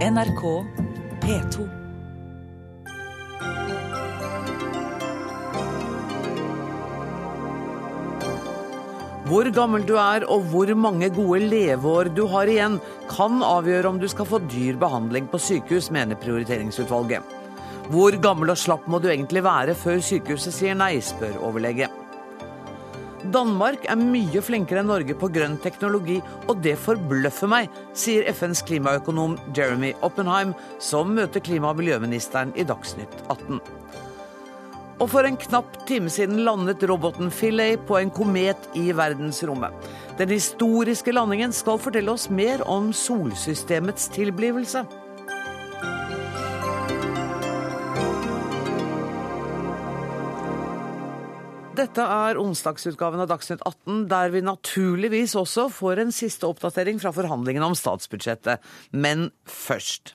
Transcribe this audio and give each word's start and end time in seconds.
NRK 0.00 0.42
P2. 1.20 1.64
Hvor 9.28 9.50
gammel 9.52 9.84
du 9.84 9.92
er 10.00 10.24
og 10.24 10.48
hvor 10.48 10.72
mange 10.72 11.10
gode 11.12 11.42
leveår 11.44 12.14
du 12.16 12.24
har 12.32 12.48
igjen, 12.48 12.80
kan 13.12 13.44
avgjøre 13.44 13.92
om 13.92 14.00
du 14.00 14.08
skal 14.08 14.24
få 14.24 14.40
dyr 14.48 14.80
behandling 14.80 15.28
på 15.28 15.36
sykehus, 15.36 15.90
mener 15.92 16.16
prioriteringsutvalget. 16.16 17.20
Hvor 17.92 18.16
gammel 18.24 18.56
og 18.56 18.62
slapp 18.64 18.88
må 18.88 19.04
du 19.04 19.10
egentlig 19.12 19.44
være 19.44 19.76
før 19.76 20.00
sykehuset 20.00 20.56
sier 20.62 20.80
nei, 20.80 20.94
spør 21.04 21.42
overlege. 21.44 21.92
Danmark 23.28 23.84
er 23.84 24.00
mye 24.00 24.40
flinkere 24.40 24.80
enn 24.80 24.88
Norge 24.88 25.12
på 25.18 25.28
grønn 25.32 25.58
teknologi, 25.60 26.20
og 26.48 26.62
det 26.64 26.78
forbløffer 26.80 27.50
meg, 27.52 27.68
sier 27.92 28.24
FNs 28.32 28.62
klimaøkonom 28.64 29.36
Jeremy 29.56 29.92
Oppenheim, 30.06 30.54
som 30.80 31.12
møter 31.18 31.44
klima- 31.44 31.74
og 31.74 31.76
miljøministeren 31.82 32.54
i 32.56 32.64
Dagsnytt 32.64 33.12
18. 33.28 33.60
Og 35.00 35.08
for 35.08 35.24
en 35.24 35.36
knapp 35.40 35.76
time 35.88 36.12
siden 36.12 36.42
landet 36.44 36.82
roboten 36.88 37.30
Philae 37.32 37.76
på 37.88 37.98
en 38.00 38.12
komet 38.12 38.68
i 38.76 38.90
verdensrommet. 38.96 39.72
Den 40.16 40.32
historiske 40.32 41.12
landingen 41.12 41.52
skal 41.56 41.80
fortelle 41.80 42.12
oss 42.12 42.28
mer 42.32 42.64
om 42.68 42.90
solsystemets 42.92 44.10
tilblivelse. 44.16 44.84
Dette 51.80 52.04
er 52.04 52.36
onsdagsutgaven 52.36 53.22
av 53.22 53.30
Dagsnytt 53.30 53.62
18, 53.64 54.02
der 54.10 54.32
vi 54.34 54.42
naturligvis 54.44 55.32
også 55.38 55.70
får 55.72 56.02
en 56.02 56.10
siste 56.12 56.44
oppdatering 56.44 56.98
fra 57.00 57.12
forhandlingene 57.16 57.70
om 57.70 57.76
statsbudsjettet. 57.78 58.60
Men 58.92 59.30
først. 59.48 60.12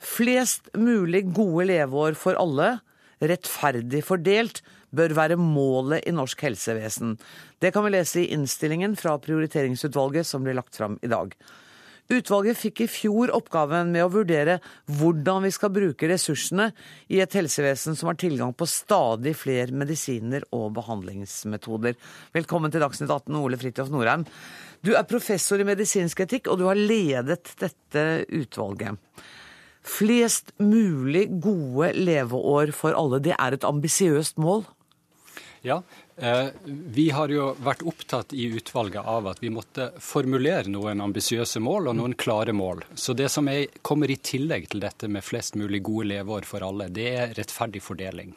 Flest 0.00 0.70
mulig 0.78 1.26
gode 1.36 1.66
leveår 1.68 2.16
for 2.16 2.40
alle, 2.40 2.78
rettferdig 3.20 4.00
fordelt, 4.06 4.62
bør 4.88 5.12
være 5.18 5.36
målet 5.36 6.08
i 6.08 6.14
norsk 6.16 6.46
helsevesen. 6.46 7.18
Det 7.60 7.74
kan 7.74 7.84
vi 7.84 7.92
lese 7.92 8.22
i 8.22 8.30
innstillingen 8.32 8.96
fra 8.96 9.18
prioriteringsutvalget 9.20 10.24
som 10.24 10.46
blir 10.46 10.56
lagt 10.56 10.78
fram 10.80 10.96
i 11.04 11.12
dag. 11.12 11.36
Utvalget 12.08 12.56
fikk 12.56 12.80
i 12.80 12.88
fjor 12.88 13.28
oppgaven 13.36 13.90
med 13.92 14.06
å 14.06 14.08
vurdere 14.08 14.54
hvordan 14.96 15.44
vi 15.44 15.50
skal 15.52 15.72
bruke 15.74 16.08
ressursene 16.08 16.70
i 17.12 17.18
et 17.20 17.34
helsevesen 17.36 17.98
som 17.98 18.08
har 18.08 18.16
tilgang 18.16 18.54
på 18.56 18.64
stadig 18.64 19.34
flere 19.36 19.76
medisiner 19.76 20.46
og 20.56 20.70
behandlingsmetoder. 20.78 21.98
Velkommen 22.32 22.72
til 22.72 22.80
Dagsnytt 22.80 23.12
18, 23.12 23.36
Ole 23.36 23.60
Fridtjof 23.60 23.92
Norheim. 23.92 24.24
Du 24.80 24.94
er 24.96 25.04
professor 25.10 25.60
i 25.60 25.68
medisinsk 25.68 26.24
etikk, 26.24 26.48
og 26.48 26.62
du 26.62 26.64
har 26.70 26.80
ledet 26.80 27.52
dette 27.60 28.06
utvalget. 28.40 28.96
Flest 29.84 30.54
mulig 30.64 31.26
gode 31.44 31.92
leveår 31.92 32.72
for 32.72 32.96
alle, 32.96 33.20
det 33.20 33.36
er 33.36 33.52
et 33.52 33.68
ambisiøst 33.68 34.40
mål? 34.40 34.64
Ja, 35.60 35.82
vi 36.64 37.10
har 37.14 37.30
jo 37.30 37.52
vært 37.62 37.82
opptatt 37.86 38.32
i 38.34 38.48
utvalget 38.58 39.06
av 39.06 39.28
at 39.30 39.42
vi 39.42 39.50
måtte 39.54 39.90
formulere 40.02 40.66
noen 40.70 41.00
ambisiøse 41.04 41.60
mål 41.62 41.92
og 41.92 41.98
noen 41.98 42.14
klare 42.18 42.52
mål. 42.56 42.82
Så 42.94 43.14
det 43.14 43.28
som 43.30 43.48
er, 43.50 43.68
kommer 43.82 44.10
i 44.10 44.16
tillegg 44.16 44.68
til 44.72 44.82
dette 44.82 45.08
med 45.08 45.24
flest 45.24 45.54
mulig 45.58 45.80
gode 45.86 46.08
leveår 46.10 46.48
for 46.48 46.64
alle, 46.66 46.88
det 46.90 47.06
er 47.12 47.34
rettferdig 47.38 47.82
fordeling. 47.84 48.34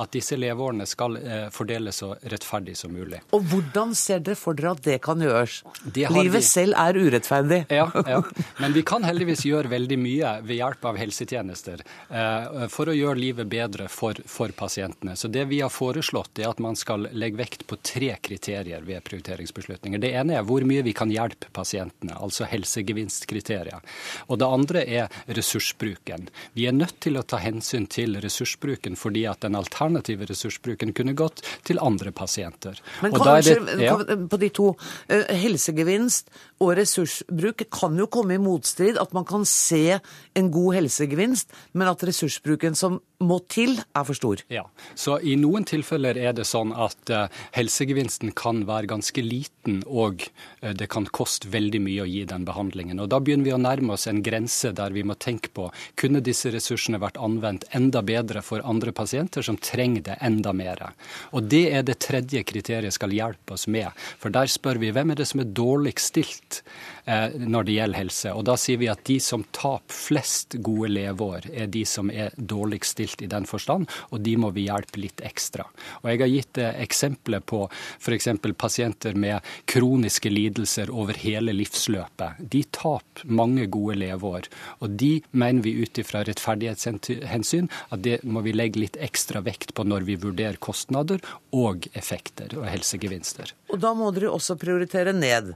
At 0.00 0.14
disse 0.16 0.38
leveårene 0.40 0.86
skal 0.88 1.18
eh, 1.20 1.48
fordeles 1.52 2.00
så 2.00 2.14
rettferdig 2.22 2.76
som 2.80 2.94
mulig. 2.96 3.20
Og 3.36 3.44
hvordan 3.50 3.92
ser 3.98 4.22
dere 4.24 4.38
for 4.38 4.56
dere 4.56 4.72
at 4.76 4.82
det 4.86 4.98
kan 5.04 5.20
gjøres? 5.22 5.60
Det 5.84 6.08
Livet 6.14 6.40
vi... 6.40 6.44
selv 6.48 6.78
er 6.80 6.96
urettferdig. 6.96 7.60
Ja, 7.74 7.88
ja, 8.08 8.22
men 8.62 8.76
vi 8.76 8.84
kan 8.88 9.04
heldigvis 9.04 9.44
gjøre 9.48 9.72
veldig 9.74 10.00
mye 10.00 10.34
ved 10.48 10.62
hjelp 10.62 10.88
av 10.92 11.00
helsetjenester 11.00 11.84
eh, 11.84 12.66
for 12.72 12.88
å 12.88 12.96
gjøre 12.96 13.20
livet 13.20 13.52
bedre 13.52 13.90
for, 13.92 14.16
for 14.24 14.54
pasientene. 14.56 15.16
Så 15.18 15.28
det 15.32 15.44
vi 15.52 15.60
har 15.60 15.72
foreslått, 15.72 16.38
er 16.40 16.48
at 16.52 16.62
man 16.62 16.78
skal 16.78 17.08
legger 17.18 17.42
vekt 17.42 17.66
på 17.68 17.78
tre 17.82 18.14
kriterier 18.22 18.84
ved 18.86 19.02
prioriteringsbeslutninger. 19.06 20.00
Det 20.02 20.12
ene 20.16 20.38
er 20.38 20.46
hvor 20.46 20.64
mye 20.68 20.84
vi 20.86 20.94
kan 20.96 21.10
hjelpe 21.12 21.50
pasientene, 21.54 22.16
altså 22.16 22.48
helsegevinstkriterier. 22.48 23.84
Og 24.28 24.40
det 24.40 24.48
andre 24.48 24.84
er 24.84 25.18
ressursbruken. 25.36 26.28
Vi 26.56 26.68
er 26.68 26.76
nødt 26.76 26.98
til 27.04 27.18
å 27.18 27.24
ta 27.26 27.40
hensyn 27.42 27.88
til 27.90 28.18
ressursbruken 28.22 28.96
fordi 28.98 29.24
at 29.30 29.42
den 29.44 29.58
alternative 29.58 30.28
ressursbruken 30.30 30.94
kunne 30.96 31.16
gått 31.18 31.42
til 31.68 31.80
andre 31.82 32.12
pasienter. 32.14 32.80
Men 33.02 33.16
kanskje, 33.16 33.58
det, 33.66 33.78
ja. 33.84 33.96
på 33.98 34.40
de 34.40 34.52
to, 34.54 34.70
eh, 35.08 35.26
helsegevinst 35.42 36.32
og 36.62 36.74
ressursbruk 36.78 37.66
kan 37.74 37.98
jo 37.98 38.08
komme 38.10 38.36
i 38.36 38.42
motstrid. 38.42 38.98
At 39.00 39.14
man 39.16 39.26
kan 39.28 39.44
se 39.48 39.98
en 40.34 40.50
god 40.54 40.80
helsegevinst, 40.80 41.52
men 41.72 41.90
at 41.90 42.02
ressursbruken 42.06 42.76
som 42.78 43.00
må 43.18 43.40
til, 43.50 43.80
er 43.98 44.04
for 44.06 44.14
stor. 44.14 44.42
Ja, 44.52 44.64
så 44.98 45.16
I 45.18 45.34
noen 45.40 45.64
tilfeller 45.66 46.18
er 46.20 46.34
det 46.38 46.46
sånn 46.46 46.70
at 46.70 47.10
uh, 47.10 47.26
helsegevinsten 47.56 48.30
kan 48.38 48.62
være 48.68 48.90
ganske 48.92 49.22
liten, 49.24 49.80
og 49.86 50.22
uh, 50.62 50.70
det 50.70 50.86
kan 50.92 51.08
koste 51.10 51.50
veldig 51.50 51.80
mye 51.82 52.04
å 52.04 52.08
gi 52.08 52.22
den 52.30 52.46
behandlingen. 52.46 53.02
Og 53.02 53.10
Da 53.10 53.18
begynner 53.18 53.48
vi 53.48 53.54
å 53.56 53.60
nærme 53.62 53.96
oss 53.96 54.06
en 54.10 54.22
grense 54.22 54.70
der 54.76 54.94
vi 54.94 55.02
må 55.02 55.18
tenke 55.18 55.50
på 55.54 55.66
kunne 55.98 56.22
disse 56.24 56.52
ressursene 56.54 57.00
vært 57.02 57.18
anvendt 57.18 57.66
enda 57.74 58.04
bedre 58.06 58.42
for 58.46 58.62
andre 58.62 58.94
pasienter 58.94 59.42
som 59.42 59.58
trenger 59.58 60.06
det 60.12 60.18
enda 60.22 60.54
mer. 60.54 60.86
Og 61.34 61.50
Det 61.50 61.64
er 61.74 61.82
det 61.82 61.98
tredje 62.04 62.44
kriteriet 62.46 62.94
skal 62.94 63.14
hjelpe 63.14 63.56
oss 63.58 63.66
med. 63.66 63.90
For 64.22 64.30
der 64.30 64.46
spør 64.46 64.78
vi 64.78 64.92
hvem 64.94 65.10
er 65.10 65.18
det 65.18 65.26
som 65.26 65.42
er 65.42 65.50
dårligst 65.50 66.12
stilt 66.14 66.62
når 67.08 67.64
det 67.64 67.76
gjelder 67.78 67.98
helse. 68.02 68.32
Og 68.36 68.44
Da 68.44 68.56
sier 68.60 68.80
vi 68.80 68.88
at 68.92 69.04
de 69.08 69.18
som 69.22 69.44
taper 69.56 69.94
flest 69.94 70.58
gode 70.64 70.90
leveår, 70.92 71.48
er 71.52 71.70
de 71.72 71.84
som 71.88 72.10
er 72.10 72.34
dårligst 72.36 72.96
stilt 72.96 73.22
i 73.24 73.30
den 73.30 73.46
forstand, 73.48 73.88
og 74.10 74.20
de 74.24 74.34
må 74.40 74.50
vi 74.56 74.66
hjelpe 74.66 75.00
litt 75.00 75.22
ekstra. 75.24 75.66
Og 76.02 76.10
Jeg 76.10 76.20
har 76.20 76.32
gitt 76.32 76.58
eh, 76.58 76.80
eksempler 76.84 77.40
på 77.40 77.64
f.eks. 78.00 78.28
pasienter 78.56 79.14
med 79.14 79.40
kroniske 79.64 80.30
lidelser 80.30 80.90
over 80.90 81.16
hele 81.18 81.54
livsløpet. 81.56 82.40
De 82.40 82.62
taper 82.64 83.24
mange 83.24 83.66
gode 83.66 83.98
leveår. 83.98 84.48
Og 84.84 84.96
de 85.00 85.18
mener 85.30 85.62
vi 85.62 85.76
ut 85.82 85.98
ifra 85.98 86.24
rettferdighetshensyn 86.26 87.68
at 87.90 88.04
det 88.04 88.20
må 88.24 88.42
vi 88.44 88.54
legge 88.56 88.80
litt 88.84 88.96
ekstra 89.00 89.42
vekt 89.44 89.74
på 89.74 89.86
når 89.88 90.06
vi 90.08 90.18
vurderer 90.20 90.60
kostnader 90.60 91.22
og 91.54 91.88
effekter 91.92 92.56
og 92.58 92.68
helsegevinster. 92.68 93.54
Og 93.72 93.80
da 93.82 93.94
må 93.96 94.10
dere 94.14 94.32
også 94.32 94.58
prioritere 94.60 95.14
ned. 95.16 95.54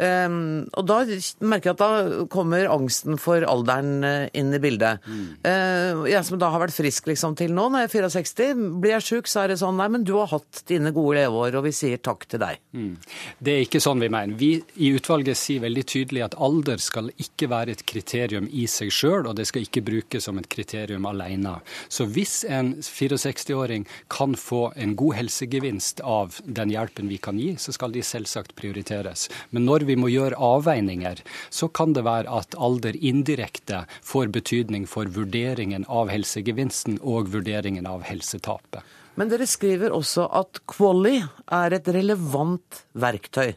Um, 0.00 0.64
og 0.80 0.86
da 0.88 1.02
merker 1.44 1.70
jeg 1.70 1.76
at 1.76 1.80
da 1.82 2.24
kommer 2.32 2.70
angsten 2.72 3.18
for 3.20 3.44
alderen 3.44 4.04
eh, 4.06 4.28
inn 4.38 4.48
i 4.56 4.60
bildet. 4.62 5.04
Mm. 5.04 5.26
Uh, 5.44 6.06
jeg 6.08 6.24
som 6.24 6.40
da 6.40 6.48
har 6.54 6.62
vært 6.62 6.76
frisk 6.76 7.10
liksom 7.10 7.36
til 7.36 7.52
nå, 7.52 7.66
når 7.68 7.84
jeg 7.84 7.90
er 7.90 8.14
64, 8.16 8.62
blir 8.80 8.94
jeg 8.96 9.06
sjuk, 9.06 9.28
så 9.28 9.42
er 9.42 9.52
det 9.52 9.58
sånn 9.60 9.76
nei, 9.76 9.90
men 9.92 10.06
du 10.08 10.14
har 10.16 10.30
hatt 10.32 10.62
dine 10.70 10.92
gode 10.96 11.18
leveår, 11.18 11.58
og 11.60 11.66
vi 11.68 11.74
sier 11.76 12.00
takk 12.00 12.24
til 12.30 12.40
deg. 12.40 12.62
Mm. 12.72 12.94
Det 13.38 13.54
er 13.54 13.66
ikke 13.66 13.82
sånn 13.84 14.00
vi 14.00 14.10
mener. 14.12 14.38
Vi 14.40 14.50
i 14.80 14.92
utvalget 14.96 15.38
sier 15.38 15.64
veldig 15.66 15.84
tydelig 15.92 16.24
at 16.30 16.38
alder 16.40 16.80
skal 16.80 17.12
ikke 17.20 17.50
være 17.52 17.76
et 17.76 17.84
kriterium 17.88 18.48
i 18.48 18.64
seg 18.70 18.92
sjøl, 18.94 19.28
og 19.28 19.36
det 19.36 19.50
skal 19.50 19.66
ikke 19.66 19.84
brukes 19.84 20.28
som 20.28 20.40
et 20.40 20.48
kriterium 20.52 21.08
alene. 21.10 21.58
Så 21.92 22.08
hvis 22.08 22.40
en 22.48 22.72
64-åring 22.86 23.84
kan 24.12 24.36
få 24.38 24.70
en 24.80 24.96
god 24.96 25.18
helsegevinst 25.20 26.00
av 26.06 26.40
den 26.46 26.72
hjelpen 26.72 27.10
vi 27.12 27.20
kan 27.20 27.38
gi, 27.40 27.52
så 27.60 27.74
skal 27.76 27.92
de 27.92 28.04
selvsagt 28.06 28.56
prioriteres. 28.56 29.28
Men 29.52 29.66
når 29.68 29.84
vi 29.88 29.89
vi 29.90 29.98
må 29.98 30.10
gjøre 30.12 30.38
avveininger, 30.38 31.22
så 31.50 31.68
kan 31.68 31.94
det 31.96 32.06
være 32.06 32.30
at 32.40 32.56
alder 32.58 32.96
indirekte 32.96 33.84
får 34.06 34.32
betydning 34.36 34.86
for 34.90 35.10
vurderingen 35.10 35.86
av 35.88 36.12
helsegevinsten 36.14 37.00
og 37.02 37.32
vurderingen 37.34 37.88
av 37.90 38.06
helsetapet. 38.08 38.80
Men 39.18 39.28
dere 39.28 39.48
skriver 39.50 39.92
også 39.92 40.28
at 40.38 40.62
Quali 40.70 41.18
er 41.20 41.74
et 41.76 41.88
relevant 41.92 42.84
verktøy. 42.96 43.52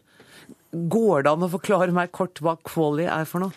Går 0.74 1.24
det 1.24 1.30
an 1.30 1.46
å 1.46 1.52
forklare 1.54 1.94
meg 1.94 2.10
kort 2.16 2.40
hva 2.42 2.56
quali 2.66 3.06
er 3.06 3.28
for 3.30 3.44
noe? 3.44 3.54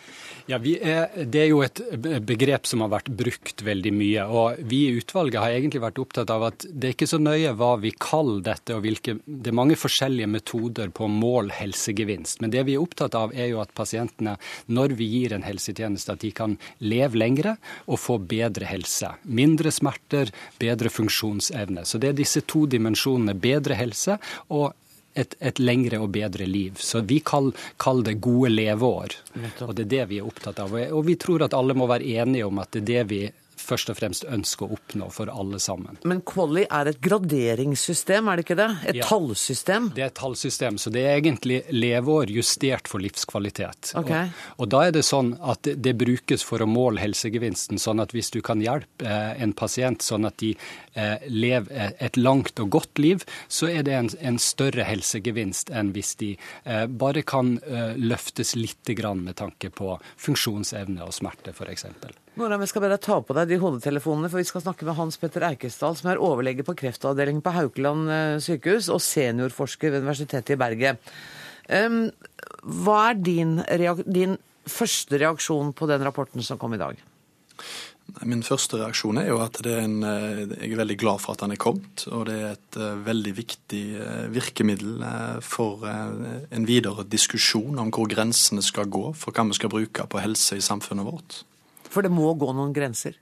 Ja, 0.47 0.59
er, 0.61 1.09
Det 1.25 1.41
er 1.41 1.47
jo 1.49 1.63
et 1.65 1.81
begrep 2.23 2.67
som 2.69 2.83
har 2.85 2.91
vært 2.93 3.09
brukt 3.09 3.63
veldig 3.65 3.91
mye. 3.91 4.25
og 4.29 4.61
Vi 4.61 4.83
i 4.85 4.99
utvalget 5.01 5.41
har 5.41 5.55
egentlig 5.55 5.81
vært 5.81 5.99
opptatt 5.99 6.29
av 6.29 6.45
at 6.51 6.67
det 6.69 6.87
er 6.91 6.95
ikke 6.95 7.09
så 7.09 7.19
nøye 7.19 7.55
hva 7.57 7.73
vi 7.81 7.91
kaller 7.91 8.45
dette. 8.45 8.75
og 8.75 8.85
hvilke, 8.85 9.19
Det 9.25 9.49
er 9.49 9.57
mange 9.57 9.75
forskjellige 9.75 10.29
metoder 10.29 10.93
på 10.93 11.05
å 11.05 11.11
måle 11.11 11.51
helsegevinst. 11.51 12.39
Men 12.39 12.51
det 12.51 12.65
vi 12.65 12.75
er 12.75 12.85
opptatt 12.85 13.15
av 13.15 13.33
er 13.33 13.49
jo 13.49 13.61
at 13.61 13.73
pasientene, 13.73 14.37
når 14.69 14.95
vi 14.95 15.09
gir 15.09 15.33
en 15.33 15.43
helsetjeneste, 15.43 16.11
at 16.13 16.19
de 16.19 16.31
kan 16.31 16.57
leve 16.79 17.17
lengre 17.17 17.57
og 17.87 17.97
få 17.97 18.19
bedre 18.19 18.65
helse. 18.65 19.09
Mindre 19.25 19.71
smerter, 19.71 20.29
bedre 20.59 20.89
funksjonsevne. 20.89 21.81
Så 21.81 21.99
det 21.99 22.09
er 22.09 22.13
disse 22.21 22.41
to 22.45 22.67
dimensjonene. 22.67 23.33
Bedre 23.33 23.73
helse 23.73 24.19
og 24.49 24.73
et, 25.17 25.35
et, 25.39 25.59
lengre 25.59 25.99
og 26.03 26.11
bedre 26.13 26.45
liv. 26.45 26.77
Så 26.79 27.01
vi 27.01 27.19
kaller 27.25 27.67
kall 27.81 28.03
det 28.05 28.17
gode 28.23 28.51
leveår. 28.53 29.17
Og 29.65 29.73
det 29.75 29.87
er 29.87 29.91
det 29.95 30.05
vi 30.11 30.21
er 30.21 30.29
opptatt 30.29 30.61
av. 30.63 30.77
Og 30.91 31.03
vi 31.07 31.17
tror 31.19 31.47
at 31.47 31.57
alle 31.57 31.75
må 31.77 31.89
være 31.89 32.07
enige 32.21 32.47
om 32.47 32.61
at 32.63 32.73
det 32.77 32.83
er 32.83 32.89
det 32.91 33.03
vi 33.11 33.21
først 33.67 33.91
og 33.91 33.97
fremst 33.99 34.25
ønsker 34.31 34.65
å 34.69 34.77
oppnå 34.77 35.09
for 35.13 35.31
alle 35.31 35.59
sammen. 35.63 35.99
Men 36.07 36.21
Quali 36.27 36.63
er 36.71 36.89
et 36.93 37.01
graderingssystem, 37.03 38.27
er 38.31 38.39
det 38.39 38.45
ikke 38.47 38.57
det? 38.59 38.69
Et 38.87 38.95
Ja. 39.01 39.05
tallsystem? 39.05 39.89
Det 39.95 40.03
er 40.03 40.11
et 40.11 40.15
tallsystem, 40.19 40.77
så 40.79 40.91
det 40.93 41.03
er 41.05 41.19
egentlig 41.19 41.63
leveår 41.71 42.31
justert 42.31 42.87
for 42.87 42.99
livskvalitet. 43.03 43.93
Okay. 43.99 44.29
Og, 44.57 44.63
og 44.65 44.69
da 44.73 44.81
er 44.87 44.91
det 44.95 45.03
sånn 45.05 45.33
at 45.41 45.61
det, 45.67 45.75
det 45.83 45.95
brukes 45.99 46.43
for 46.47 46.63
å 46.63 46.67
måle 46.69 47.01
helsegevinsten, 47.03 47.77
sånn 47.81 47.99
at 48.03 48.13
hvis 48.15 48.31
du 48.31 48.41
kan 48.45 48.61
hjelpe 48.63 49.05
eh, 49.05 49.41
en 49.43 49.53
pasient 49.57 50.01
sånn 50.05 50.25
at 50.29 50.37
de 50.41 50.53
eh, 50.95 51.17
lever 51.27 51.95
et 51.99 52.17
langt 52.17 52.59
og 52.63 52.69
godt 52.77 52.99
liv, 53.03 53.25
så 53.47 53.67
er 53.71 53.83
det 53.87 53.93
en, 53.97 54.09
en 54.21 54.39
større 54.41 54.85
helsegevinst 54.87 55.69
enn 55.75 55.91
hvis 55.95 56.15
de 56.21 56.33
eh, 56.65 56.85
bare 56.87 57.23
kan 57.27 57.57
eh, 57.65 57.95
løftes 57.97 58.55
litt 58.55 58.87
grann 58.97 59.23
med 59.27 59.35
tanke 59.39 59.69
på 59.69 59.97
funksjonsevne 60.17 61.03
og 61.05 61.13
smerte, 61.15 61.51
f.eks. 61.55 61.85
Nora, 62.37 62.59
vi 62.61 62.67
skal 62.69 62.83
bare 62.83 62.99
ta 63.01 63.15
på 63.25 63.33
deg 63.33 63.49
de 63.49 63.57
hodetelefonene, 63.57 64.29
for 64.29 64.37
vi 64.37 64.45
skal 64.45 64.61
snakke 64.61 64.85
med 64.85 64.93
Hans 64.99 65.15
Petter 65.17 65.41
Eikesdal, 65.47 65.95
som 65.97 66.11
er 66.11 66.19
overlege 66.21 66.61
på 66.67 66.75
kreftavdelingen 66.77 67.41
på 67.41 67.53
Haukeland 67.55 68.11
eh, 68.13 68.33
sykehus 68.45 68.91
og 68.93 69.01
seniorforsker 69.01 69.89
ved 69.89 70.05
Universitetet 70.05 70.53
i 70.53 70.59
Bergen. 70.61 70.99
Um, 71.65 71.97
hva 72.61 72.99
er 73.09 73.17
din, 73.25 73.57
din 74.05 74.37
første 74.69 75.17
reaksjon 75.17 75.73
på 75.73 75.89
den 75.89 76.05
rapporten 76.05 76.45
som 76.45 76.61
kom 76.61 76.77
i 76.77 76.81
dag? 76.83 77.01
Min 78.21 78.45
første 78.45 78.83
reaksjon 78.83 79.17
er 79.23 79.31
jo 79.31 79.41
at 79.41 79.57
er 79.65 79.81
en, 79.87 79.97
eh, 80.05 80.45
jeg 80.45 80.75
er 80.75 80.83
veldig 80.83 81.01
glad 81.01 81.25
for 81.25 81.33
at 81.33 81.41
den 81.41 81.57
er 81.57 81.63
kommet. 81.65 82.05
Og 82.05 82.29
det 82.29 82.37
er 82.37 82.53
et 82.53 82.81
eh, 82.85 83.03
veldig 83.09 83.37
viktig 83.41 83.83
virkemiddel 84.37 85.01
for 85.41 85.89
en 85.89 86.69
videre 86.69 87.09
diskusjon 87.09 87.81
om 87.81 87.89
hvor 87.89 88.05
grensene 88.13 88.61
skal 88.61 88.93
gå 88.93 89.07
for 89.17 89.33
hva 89.33 89.49
vi 89.49 89.57
skal 89.57 89.73
bruke 89.73 90.05
på 90.05 90.21
helse 90.21 90.61
i 90.61 90.67
samfunnet 90.69 91.09
vårt. 91.09 91.41
For 91.87 92.05
det 92.05 92.13
må 92.13 92.33
gå 92.37 92.51
noen 92.53 92.75
grenser? 92.75 93.17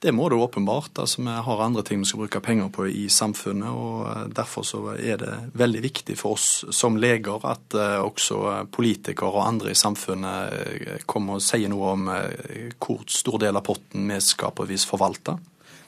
Det 0.00 0.14
må 0.16 0.30
det 0.32 0.36
åpenbart. 0.40 0.98
altså 0.98 1.22
Vi 1.22 1.28
har 1.28 1.62
andre 1.62 1.82
ting 1.84 2.00
vi 2.00 2.08
skal 2.08 2.22
bruke 2.22 2.40
penger 2.40 2.70
på 2.72 2.86
i 2.88 3.08
samfunnet. 3.12 3.68
og 3.68 4.32
Derfor 4.32 4.64
så 4.64 4.80
er 4.96 5.20
det 5.20 5.34
veldig 5.52 5.82
viktig 5.84 6.16
for 6.16 6.38
oss 6.38 6.64
som 6.72 6.96
leger 6.96 7.44
at 7.44 7.76
også 8.00 8.64
politikere 8.72 9.28
og 9.28 9.44
andre 9.44 9.74
i 9.74 9.76
samfunnet 9.76 11.04
kommer 11.04 11.36
og 11.36 11.44
sier 11.44 11.68
noe 11.68 11.92
om 11.92 12.08
hvor 12.80 13.04
stor 13.12 13.38
del 13.44 13.60
av 13.60 13.66
potten 13.68 14.08
vi 14.08 14.20
skal 14.24 14.56
på 14.56 14.64
vis 14.72 14.88
forvalte. 14.88 15.36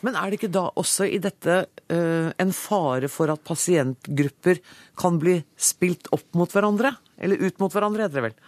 Men 0.04 0.18
er 0.18 0.28
det 0.28 0.42
ikke 0.42 0.52
da 0.60 0.66
også 0.68 1.08
i 1.08 1.20
dette 1.22 1.62
en 1.88 2.52
fare 2.52 3.08
for 3.08 3.32
at 3.32 3.44
pasientgrupper 3.48 4.60
kan 4.98 5.16
bli 5.22 5.38
spilt 5.56 6.12
opp 6.12 6.34
mot 6.36 6.52
hverandre? 6.52 6.92
Eller 7.16 7.40
ut 7.40 7.64
mot 7.64 7.72
hverandre, 7.72 8.10
heter 8.10 8.20
det 8.20 8.28
vel? 8.28 8.42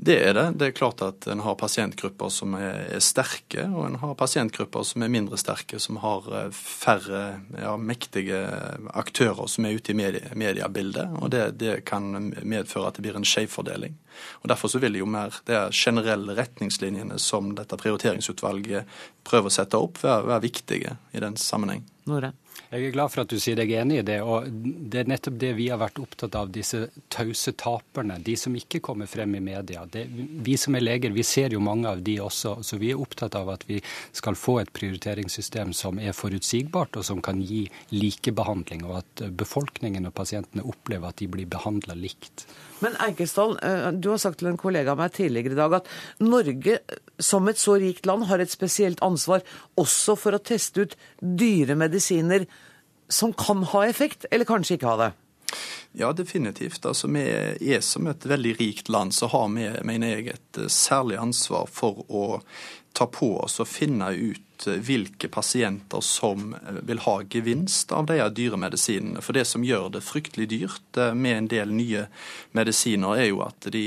Det 0.00 0.14
er 0.28 0.34
det. 0.34 0.44
Det 0.54 0.66
er 0.68 0.74
klart 0.78 1.00
at 1.02 1.26
en 1.26 1.40
har 1.42 1.56
pasientgrupper 1.58 2.30
som 2.30 2.52
er 2.54 3.00
sterke, 3.02 3.64
og 3.66 3.82
en 3.88 3.96
har 3.98 4.12
pasientgrupper 4.18 4.84
som 4.86 5.02
er 5.02 5.10
mindre 5.10 5.38
sterke, 5.40 5.80
som 5.82 5.98
har 6.04 6.28
færre 6.54 7.22
ja, 7.58 7.72
mektige 7.82 8.38
aktører 8.94 9.50
som 9.50 9.66
er 9.66 9.74
ute 9.74 9.90
i 9.90 9.98
medie, 9.98 10.30
mediebildet. 10.38 11.18
Og 11.18 11.32
det, 11.34 11.42
det, 11.58 11.80
kan 11.90 12.30
medføre 12.46 12.92
at 12.92 12.98
det 12.98 13.08
blir 13.08 13.18
en 13.18 13.26
skjevfordeling. 13.26 13.98
Og 14.44 14.52
Derfor 14.54 14.70
så 14.70 14.78
vil 14.82 15.00
jo 15.00 15.10
mer 15.10 15.34
de 15.50 15.64
generelle 15.74 16.38
retningslinjene 16.38 17.18
som 17.18 17.56
dette 17.58 17.78
prioriteringsutvalget 17.82 18.86
prøver 19.26 19.50
å 19.50 19.56
sette 19.58 19.82
opp, 19.82 19.98
være, 20.04 20.28
være 20.30 20.46
viktige 20.46 20.94
i 21.10 21.26
den 21.26 21.34
sammenheng. 21.42 21.82
Nore. 22.06 22.36
Jeg 22.68 22.84
er 22.84 22.92
glad 22.92 23.08
for 23.12 23.22
at 23.22 23.30
du 23.32 23.38
sier 23.40 23.56
deg 23.56 23.70
enig 23.80 24.00
i 24.02 24.04
det. 24.04 24.18
og 24.20 24.48
Det 24.52 25.00
er 25.00 25.08
nettopp 25.08 25.38
det 25.40 25.52
vi 25.56 25.68
har 25.72 25.80
vært 25.80 26.00
opptatt 26.02 26.36
av, 26.36 26.50
disse 26.52 26.82
tause 27.12 27.54
taperne. 27.56 28.18
De 28.24 28.34
som 28.36 28.54
ikke 28.58 28.82
kommer 28.84 29.08
frem 29.08 29.38
i 29.38 29.42
media. 29.44 29.86
Det, 29.88 30.04
vi 30.44 30.56
som 30.60 30.76
er 30.76 30.84
leger, 30.84 31.14
vi 31.16 31.24
ser 31.24 31.56
jo 31.56 31.62
mange 31.64 31.88
av 31.88 32.02
de 32.04 32.18
også. 32.20 32.58
Så 32.66 32.80
vi 32.82 32.92
er 32.92 33.00
opptatt 33.00 33.38
av 33.40 33.48
at 33.54 33.64
vi 33.68 33.80
skal 34.12 34.36
få 34.36 34.58
et 34.62 34.72
prioriteringssystem 34.76 35.72
som 35.76 36.00
er 36.02 36.16
forutsigbart, 36.16 37.00
og 37.00 37.08
som 37.08 37.22
kan 37.24 37.40
gi 37.40 37.64
likebehandling. 37.94 38.84
Og 38.88 39.00
at 39.00 39.24
befolkningen 39.38 40.10
og 40.10 40.16
pasientene 40.20 40.66
opplever 40.68 41.08
at 41.08 41.22
de 41.22 41.30
blir 41.32 41.48
behandla 41.48 41.96
likt. 41.96 42.48
Men 42.84 42.96
Eikesdal, 43.02 43.56
du 43.98 44.10
har 44.12 44.20
sagt 44.22 44.40
til 44.40 44.50
en 44.52 44.60
kollega 44.60 44.94
av 44.94 45.00
meg 45.00 45.14
tidligere 45.16 45.56
i 45.56 45.58
dag 45.58 45.78
at 45.80 45.88
Norge 46.22 46.78
som 47.18 47.48
et 47.50 47.58
så 47.58 47.76
rikt 47.80 48.06
land 48.06 48.28
har 48.30 48.42
et 48.42 48.52
spesielt 48.52 49.02
ansvar 49.04 49.42
også 49.80 50.14
for 50.18 50.36
å 50.36 50.42
teste 50.42 50.86
ut 50.86 50.98
dyre 51.18 51.74
medisiner 51.78 52.46
som 53.08 53.32
kan 53.32 53.64
ha 53.72 53.86
effekt, 53.88 54.28
eller 54.30 54.48
kanskje 54.48 54.76
ikke 54.76 54.92
ha 54.92 54.98
det? 55.00 55.12
Ja, 55.96 56.12
definitivt. 56.12 56.84
Altså, 56.86 57.08
Vi 57.08 57.72
er 57.74 57.80
som 57.80 58.06
et 58.06 58.26
veldig 58.26 58.58
rikt 58.60 58.88
land, 58.88 59.14
så 59.14 59.26
har 59.32 59.48
vi, 59.48 59.68
mener 59.82 60.08
jeg, 60.08 60.36
et 60.36 60.60
særlig 60.70 61.16
ansvar 61.18 61.66
for 61.72 62.04
å 62.08 62.42
ta 62.92 63.06
på 63.06 63.32
oss 63.40 63.58
og 63.60 63.70
finne 63.70 64.12
ut 64.12 64.42
hvilke 64.66 65.28
pasienter 65.30 66.02
som 66.04 66.54
vil 66.86 67.02
ha 67.04 67.14
gevinst 67.30 67.92
av 67.94 68.08
de 68.08 68.18
dyre 68.34 68.58
medisinene. 68.60 69.22
For 69.24 69.36
det 69.36 69.44
som 69.48 69.64
gjør 69.64 69.90
det 69.94 70.04
fryktelig 70.06 70.48
dyrt 70.50 71.00
med 71.14 71.36
en 71.36 71.50
del 71.50 71.72
nye 71.74 72.06
medisiner, 72.56 73.18
er 73.18 73.28
jo 73.30 73.42
at 73.44 73.68
de, 73.72 73.84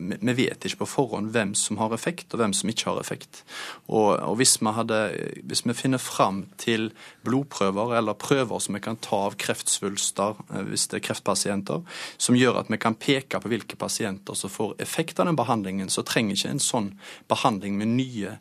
vi 0.00 0.34
vet 0.38 0.66
ikke 0.66 0.82
på 0.82 0.90
forhånd 0.94 1.32
hvem 1.34 1.54
som 1.58 1.78
har 1.80 1.94
effekt, 1.94 2.32
og 2.32 2.42
hvem 2.42 2.54
som 2.56 2.72
ikke 2.72 2.88
har 2.90 3.00
effekt. 3.02 3.42
Og, 3.86 4.16
og 4.16 4.36
hvis, 4.40 4.56
vi 4.62 4.74
hadde, 4.74 5.00
hvis, 5.46 5.64
vi 5.68 5.76
finner 5.76 6.02
fram 6.02 6.44
til 6.60 6.90
blodprøver 7.26 7.96
eller 7.98 8.18
prøver 8.18 8.62
som 8.62 8.76
vi 8.76 8.82
kan 8.84 8.98
ta 9.02 9.24
av 9.28 9.38
kreftsvulster 9.40 10.40
hvis 10.68 10.88
det 10.90 10.98
er 10.98 11.06
kreftpasienter, 11.06 11.84
som 12.16 12.38
gjør 12.38 12.62
at 12.62 12.72
vi 12.72 12.80
kan 12.82 12.98
peke 12.98 13.40
på 13.42 13.52
hvilke 13.52 13.78
pasienter 13.78 14.36
som 14.38 14.52
får 14.52 14.76
effekt 14.82 15.20
av 15.20 15.28
den 15.28 15.38
behandlingen, 15.38 15.90
så 15.92 16.04
trenger 16.06 16.38
ikke 16.38 16.54
en 16.56 16.62
sånn 16.62 16.92
behandling 17.30 17.78
med 17.80 17.94
nye 17.96 18.36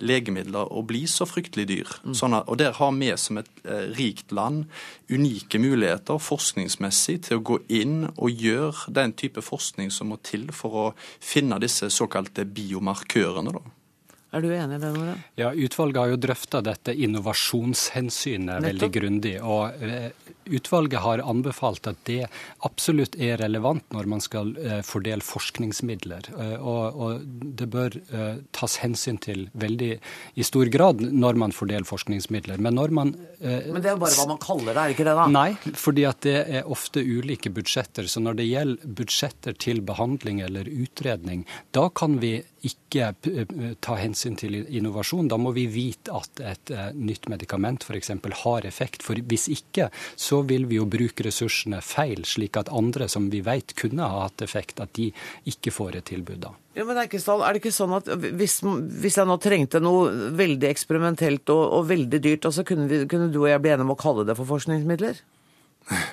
legemidler 0.00 0.72
å 0.72 0.82
bli 0.86 1.04
så 1.10 1.26
fryktelig 1.28 1.66
dyr. 1.68 1.94
Sånn 2.16 2.36
at, 2.38 2.48
og 2.48 2.58
Der 2.58 2.72
har 2.78 2.92
vi 2.96 3.10
som 3.20 3.38
et 3.38 3.50
eh, 3.64 3.88
rikt 3.96 4.32
land 4.32 4.64
unike 5.12 5.60
muligheter 5.60 6.18
forskningsmessig 6.22 7.18
til 7.28 7.40
å 7.40 7.44
gå 7.52 7.58
inn 7.68 8.06
og 8.16 8.30
gjøre 8.30 8.92
den 8.96 9.12
type 9.12 9.44
forskning 9.44 9.90
som 9.92 10.12
må 10.12 10.20
til 10.24 10.48
for 10.52 10.80
å 10.80 10.86
finne 11.20 11.60
disse 11.60 11.90
såkalte 11.92 12.46
biomarkørene. 12.48 13.52
da. 13.52 13.64
Er 14.36 14.42
du 14.42 14.50
enig 14.52 14.76
i 14.76 14.82
det, 14.82 14.92
Nora? 14.92 15.14
Ja, 15.38 15.52
Utvalget 15.52 16.00
har 16.02 16.10
jo 16.12 16.16
drøfta 16.20 16.60
dette 16.64 16.92
innovasjonshensynet 16.92 18.64
veldig 18.64 18.90
grundig. 18.92 19.36
og 19.40 19.82
eh, 19.82 20.10
Utvalget 20.46 21.00
har 21.00 21.18
anbefalt 21.18 21.86
at 21.90 21.98
det 22.06 22.26
absolutt 22.66 23.16
er 23.18 23.38
relevant 23.40 23.84
når 23.94 24.08
man 24.10 24.22
skal 24.22 24.52
eh, 24.60 24.80
fordele 24.86 25.24
forskningsmidler. 25.24 26.30
Eh, 26.36 26.54
og, 26.60 27.00
og, 27.00 27.26
det 27.56 27.68
bør 27.72 27.96
eh, 27.96 28.40
tas 28.56 28.78
hensyn 28.82 29.18
til 29.22 29.46
veldig 29.58 29.92
i 30.36 30.46
stor 30.46 30.70
grad 30.72 31.02
når 31.02 31.40
man 31.42 31.54
fordeler 31.56 31.86
forskningsmidler. 31.88 32.62
Men 32.62 32.78
når 32.78 32.94
man 32.94 33.14
Men 33.40 33.80
det 33.82 33.90
er 33.90 33.96
jo 33.96 34.02
bare 34.02 34.16
hva 34.16 34.28
man 34.30 34.42
kaller 34.42 34.72
det, 34.72 34.80
er 34.80 34.90
det 34.90 34.96
ikke 34.96 35.08
det 35.08 35.16
da? 35.18 35.26
Nei, 35.32 35.50
fordi 35.76 36.06
at 36.08 36.20
det 36.26 36.36
er 36.58 36.70
ofte 36.72 37.02
ulike 37.02 37.52
budsjetter. 37.54 38.08
Så 38.10 38.22
når 38.22 38.40
det 38.40 38.48
gjelder 38.48 38.94
budsjetter 39.00 39.56
til 39.60 39.82
behandling 39.86 40.42
eller 40.44 40.68
utredning, 40.70 41.44
da 41.76 41.88
kan 41.94 42.18
vi 42.22 42.38
ikke 42.66 43.12
ta 43.84 43.94
hensyn 44.00 44.34
til 44.40 44.56
innovasjon. 44.64 45.28
Da 45.30 45.38
må 45.38 45.52
vi 45.54 45.66
vite 45.70 46.14
at 46.16 46.40
et 46.42 46.72
nytt 46.96 47.28
medikament 47.30 47.84
f.eks. 47.86 48.10
har 48.42 48.66
effekt. 48.66 49.04
For 49.06 49.18
hvis 49.30 49.46
ikke, 49.52 49.90
så 50.16 50.35
vil 50.48 50.66
vi 50.68 50.78
jo 50.80 50.86
bruke 50.90 51.24
ressursene 51.26 51.80
feil, 51.84 52.24
slik 52.28 52.58
at 52.60 52.72
andre 52.74 53.08
som 53.08 53.30
vi 53.32 53.40
vet 53.46 53.74
kunne 53.78 54.06
ha 54.06 54.26
hatt 54.26 54.44
effekt, 54.44 54.80
at 54.82 54.92
de 54.98 55.10
ikke 55.48 55.72
får 55.74 56.00
et 56.00 56.08
tilbud 56.12 56.42
da. 56.44 56.52
Ja, 56.76 56.84
men 56.84 56.98
Eikesdal, 57.00 57.40
er 57.40 57.56
det 57.56 57.62
ikke 57.62 57.72
sånn 57.72 57.94
at 57.96 58.10
hvis, 58.10 58.58
hvis 59.00 59.16
jeg 59.16 59.28
nå 59.28 59.38
trengte 59.40 59.80
noe 59.80 60.32
veldig 60.36 60.68
eksperimentelt 60.68 61.48
og, 61.54 61.64
og 61.78 61.88
veldig 61.88 62.20
dyrt, 62.20 62.50
så 62.52 62.66
kunne, 62.68 63.06
kunne 63.08 63.30
du 63.32 63.40
og 63.44 63.48
jeg 63.48 63.64
bli 63.64 63.72
enige 63.72 63.88
om 63.88 63.96
å 63.96 64.00
kalle 64.00 64.26
det 64.28 64.36
for 64.36 64.48
forskningsmidler? 64.52 65.24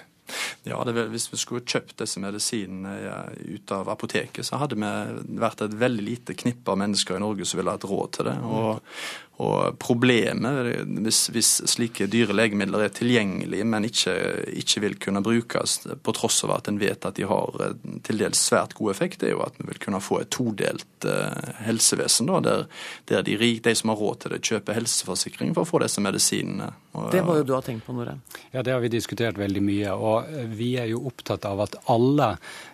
Ja, 0.63 0.77
det, 0.88 0.94
Hvis 1.12 1.27
vi 1.27 1.38
skulle 1.38 1.68
kjøpt 1.68 1.98
disse 2.00 2.22
medisinene 2.24 2.94
ut 3.36 3.72
av 3.75 3.89
apoteket, 3.92 4.46
så 4.48 4.62
hadde 4.62 4.77
vi 4.80 5.39
vært 5.42 5.65
et 5.65 5.75
veldig 5.75 6.06
lite 6.06 6.36
knippe 6.39 6.72
av 6.72 6.80
mennesker 6.80 7.18
i 7.18 7.24
Norge 7.24 7.48
som 7.48 7.60
ville 7.60 7.74
hatt 7.75 7.88
råd 7.89 8.13
til 8.15 8.30
det. 8.30 8.38
Og, 8.48 8.96
og 9.42 9.80
problemet, 9.82 10.86
hvis, 11.02 11.24
hvis, 11.34 11.50
slike 11.72 12.06
dyre 12.12 12.36
legemidler 12.38 12.86
er 12.86 12.92
tilgjengelige, 12.94 13.66
men 13.66 13.88
ikke, 13.88 14.13
ikke, 14.62 14.84
vil 14.84 14.98
kunne 15.02 15.24
brukes 15.25 15.80
på 16.06 16.13
tross 16.13 16.44
av 16.46 16.54
at 16.60 16.70
en 16.70 16.78
vet 16.78 17.08
at 17.10 17.18
de 17.18 17.25
har 17.25 17.74
til 18.06 18.22
dels 18.22 18.44
svært 18.46 18.75
god 18.78 18.94
effekt, 18.94 19.25
er 19.25 19.34
jo 19.34 19.42
at 19.42 19.58
vi 19.58 19.72
vil 19.72 19.82
kunne 19.82 20.04
få 20.06 20.22
et 20.22 20.30
todelt 20.34 21.08
uh, 21.10 21.34
helsevesen, 21.66 22.30
da, 22.30 22.44
der, 22.46 22.68
der 23.10 23.25
de, 23.25 23.40
rik, 23.42 23.63
de, 23.66 23.74
som 23.75 23.90
har 23.90 24.00
råd 24.04 24.22
til 24.22 24.36
det, 24.36 24.44
kjøper 24.46 24.78
helseforsikring 24.78 25.58
for 25.58 25.66
å 25.66 25.72
få 25.72 25.82
disse 25.82 26.04
medisinene. 26.04 26.70
Og, 26.94 27.10
det 27.16 27.25
må 27.25 27.40
jo 27.40 27.48
du 27.50 27.56
ha 27.58 27.63
tenkt 27.66 27.88
på, 27.88 27.98
Nore? 27.98 28.20
Ja, 28.54 28.62
det 28.62 28.75
har 28.75 28.86
vi 28.86 28.94
diskutert 28.94 29.42
veldig 29.42 29.66
mye. 29.66 29.98
og 29.98 30.30
vi 30.54 30.75
er 30.78 30.92
jo 30.92 31.08
opptatt 31.10 31.50
av 31.50 31.66
at 31.66 31.80
alle 31.90 32.36
eh, 32.36 32.73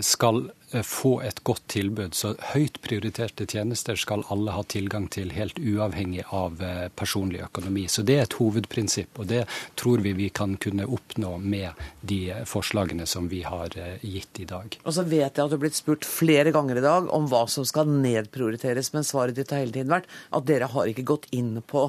skal 0.00 0.50
eh, 0.72 0.82
få 0.82 1.20
et 1.20 1.42
godt 1.44 1.66
tilbud. 1.68 2.14
Så 2.14 2.34
høyt 2.52 2.78
prioriterte 2.84 3.46
tjenester 3.48 3.98
skal 4.00 4.24
alle 4.32 4.54
ha 4.54 4.62
tilgang 4.64 5.08
til, 5.12 5.32
helt 5.36 5.58
uavhengig 5.58 6.24
av 6.32 6.62
eh, 6.64 6.86
personlig 6.96 7.42
økonomi. 7.44 7.86
Så 7.88 8.04
det 8.06 8.16
er 8.16 8.24
et 8.24 8.36
hovedprinsipp, 8.38 9.20
og 9.20 9.28
det 9.32 9.42
tror 9.80 10.00
vi 10.04 10.14
vi 10.16 10.28
kan 10.32 10.56
kunne 10.60 10.86
oppnå 10.88 11.36
med 11.38 11.80
de 12.00 12.20
forslagene 12.48 13.06
som 13.06 13.28
vi 13.28 13.42
har 13.44 13.76
gitt 14.00 14.40
i 14.40 14.48
dag. 14.48 14.78
Og 14.84 14.96
så 14.96 15.04
vet 15.04 15.36
jeg 15.36 15.44
at 15.44 15.52
du 15.52 15.56
har 15.58 15.62
blitt 15.62 15.78
spurt 15.78 16.08
flere 16.08 16.54
ganger 16.54 16.80
i 16.80 16.84
dag 16.84 17.10
om 17.12 17.28
hva 17.30 17.44
som 17.50 17.66
skal 17.68 17.90
nedprioriteres, 17.90 18.92
men 18.96 19.06
svaret 19.06 19.36
ditt 19.36 19.52
har 19.52 19.62
hele 19.64 19.76
tiden 19.76 19.92
vært 19.92 20.08
at 20.32 20.48
dere 20.48 20.70
har 20.72 20.88
ikke 20.90 21.06
gått 21.12 21.28
inn 21.36 21.60
på 21.60 21.86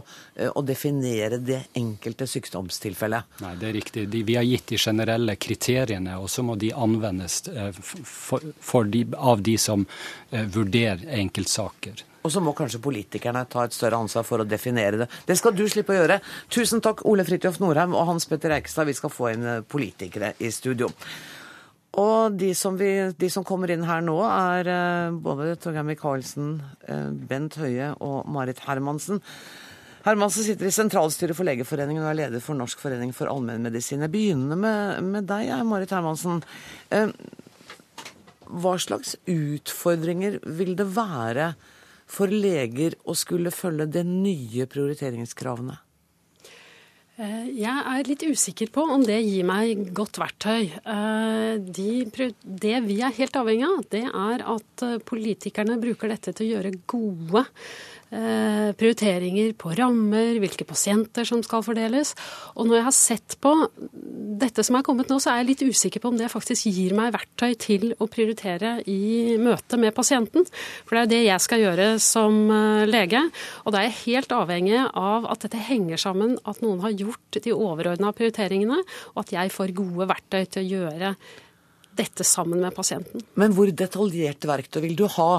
å 0.51 0.63
definere 0.65 1.39
det 1.41 1.61
enkelte 1.77 2.27
sykdomstilfellet. 2.29 3.39
Nei, 3.43 3.55
det 3.61 3.69
er 3.69 3.75
riktig. 3.77 4.05
Vi 4.11 4.35
har 4.35 4.45
gitt 4.47 4.71
de 4.71 4.79
generelle 4.81 5.35
kriteriene, 5.35 6.17
og 6.21 6.29
så 6.31 6.43
må 6.45 6.55
de 6.59 6.71
anvendes 6.75 7.41
eh, 7.51 7.60
for, 7.73 8.45
for 8.59 8.87
de, 8.89 9.05
av 9.17 9.41
de 9.45 9.57
som 9.61 9.85
eh, 10.31 10.45
vurderer 10.45 11.03
enkeltsaker. 11.21 12.05
Og 12.21 12.33
så 12.33 12.41
må 12.43 12.53
kanskje 12.57 12.81
politikerne 12.83 13.43
ta 13.49 13.65
et 13.65 13.75
større 13.75 13.97
ansvar 14.03 14.25
for 14.27 14.43
å 14.43 14.47
definere 14.47 15.03
det. 15.03 15.07
Det 15.25 15.37
skal 15.39 15.55
du 15.57 15.63
slippe 15.69 15.95
å 15.95 15.99
gjøre. 16.01 16.19
Tusen 16.53 16.83
takk, 16.83 17.05
Ole 17.09 17.25
Fridtjof 17.25 17.57
Norheim 17.63 17.95
og 17.97 18.07
Hans 18.11 18.29
Petter 18.29 18.53
Eikestad. 18.57 18.89
Vi 18.89 18.97
skal 18.97 19.13
få 19.13 19.31
inn 19.33 19.47
eh, 19.47 19.63
politikere 19.65 20.35
i 20.39 20.51
studio. 20.53 20.91
Og 22.01 22.37
de 22.39 22.53
som, 22.55 22.77
vi, 22.79 22.91
de 23.19 23.27
som 23.33 23.43
kommer 23.43 23.73
inn 23.73 23.83
her 23.83 24.05
nå, 24.05 24.15
er 24.23 24.67
både 25.11 25.57
Torgeir 25.59 25.83
Micaelsen, 25.83 26.53
Bent 27.27 27.57
Høie 27.59 27.89
og 27.99 28.29
Marit 28.31 28.61
Hermansen. 28.63 29.19
Hermansen 30.01 30.47
sitter 30.47 30.65
i 30.65 30.73
sentralstyret 30.73 31.37
for 31.37 31.45
Legeforeningen 31.45 32.01
og 32.01 32.09
er 32.09 32.17
leder 32.23 32.41
for 32.41 32.57
Norsk 32.57 32.79
forening 32.81 33.11
for 33.13 33.29
allmennmedisin. 33.29 34.01
Jeg 34.01 34.13
begynner 34.13 34.57
med, 34.57 35.03
med 35.05 35.27
deg, 35.29 35.51
Marit 35.69 35.93
Hermansen. 35.93 36.41
Eh, 38.51 38.57
hva 38.59 38.77
slags 38.79 39.15
utfordringer 39.27 40.39
vil 40.45 40.75
det 40.75 40.87
være 40.95 41.53
for 42.11 42.27
leger 42.27 42.97
å 43.07 43.15
skulle 43.15 43.51
følge 43.51 43.87
de 43.87 44.03
nye 44.03 44.67
prioriteringskravene? 44.67 45.77
Eh, 47.21 47.47
jeg 47.61 47.83
er 47.93 48.07
litt 48.07 48.23
usikker 48.23 48.71
på 48.73 48.81
om 48.81 49.03
det 49.05 49.21
gir 49.21 49.45
meg 49.47 49.93
godt 49.93 50.19
verktøy. 50.19 50.71
Eh, 50.81 51.55
de, 51.61 52.03
det 52.43 52.77
vi 52.87 52.99
er 53.01 53.15
helt 53.15 53.35
avhengig 53.35 53.67
av, 53.67 53.87
det 53.91 54.05
er 54.07 54.45
at 54.57 54.85
politikerne 55.05 55.79
bruker 55.81 56.11
dette 56.11 56.33
til 56.33 56.47
å 56.47 56.53
gjøre 56.55 56.77
gode 56.89 57.47
Eh, 58.00 58.00
prioriteringer 58.11 59.53
på 59.55 59.71
rammer, 59.77 60.35
hvilke 60.43 60.65
pasienter 60.67 61.23
som 61.27 61.39
skal 61.45 61.63
fordeles. 61.63 62.11
Og 62.59 62.67
når 62.67 62.77
jeg 62.77 62.85
har 62.87 62.95
sett 62.97 63.37
på 63.39 63.53
dette 64.41 64.65
som 64.65 64.75
er 64.77 64.85
kommet 64.85 65.11
nå, 65.11 65.19
så 65.21 65.31
er 65.31 65.41
jeg 65.41 65.49
litt 65.51 65.63
usikker 65.71 66.03
på 66.03 66.11
om 66.11 66.17
det 66.19 66.31
faktisk 66.31 66.67
gir 66.71 66.95
meg 66.97 67.13
verktøy 67.15 67.55
til 67.61 67.85
å 68.01 68.07
prioritere 68.11 68.77
i 68.89 69.37
møte 69.41 69.79
med 69.79 69.95
pasienten. 69.95 70.47
For 70.85 70.95
det 70.95 71.01
er 71.01 71.05
jo 71.05 71.11
det 71.13 71.21
jeg 71.23 71.45
skal 71.45 71.63
gjøre 71.63 71.87
som 72.03 72.41
eh, 72.51 72.89
lege. 72.89 73.23
Og 73.65 73.73
da 73.73 73.81
er 73.81 73.89
jeg 73.89 73.99
helt 74.01 74.35
avhengig 74.35 74.81
av 74.87 75.29
at 75.31 75.45
dette 75.45 75.61
henger 75.69 76.01
sammen, 76.01 76.35
at 76.47 76.59
noen 76.65 76.83
har 76.83 76.97
gjort 76.97 77.39
de 77.41 77.55
overordna 77.55 78.11
prioriteringene, 78.15 78.81
og 79.13 79.23
at 79.23 79.33
jeg 79.37 79.55
får 79.55 79.75
gode 79.77 80.09
verktøy 80.11 80.43
til 80.45 80.63
å 80.63 80.69
gjøre 80.75 81.15
dette 82.01 82.25
sammen 82.27 82.61
med 82.63 82.75
pasienten. 82.75 83.23
Men 83.39 83.55
hvor 83.55 83.71
detaljerte 83.71 84.49
verktøy 84.49 84.81
vil 84.87 84.99
du 84.99 85.07
ha? 85.17 85.31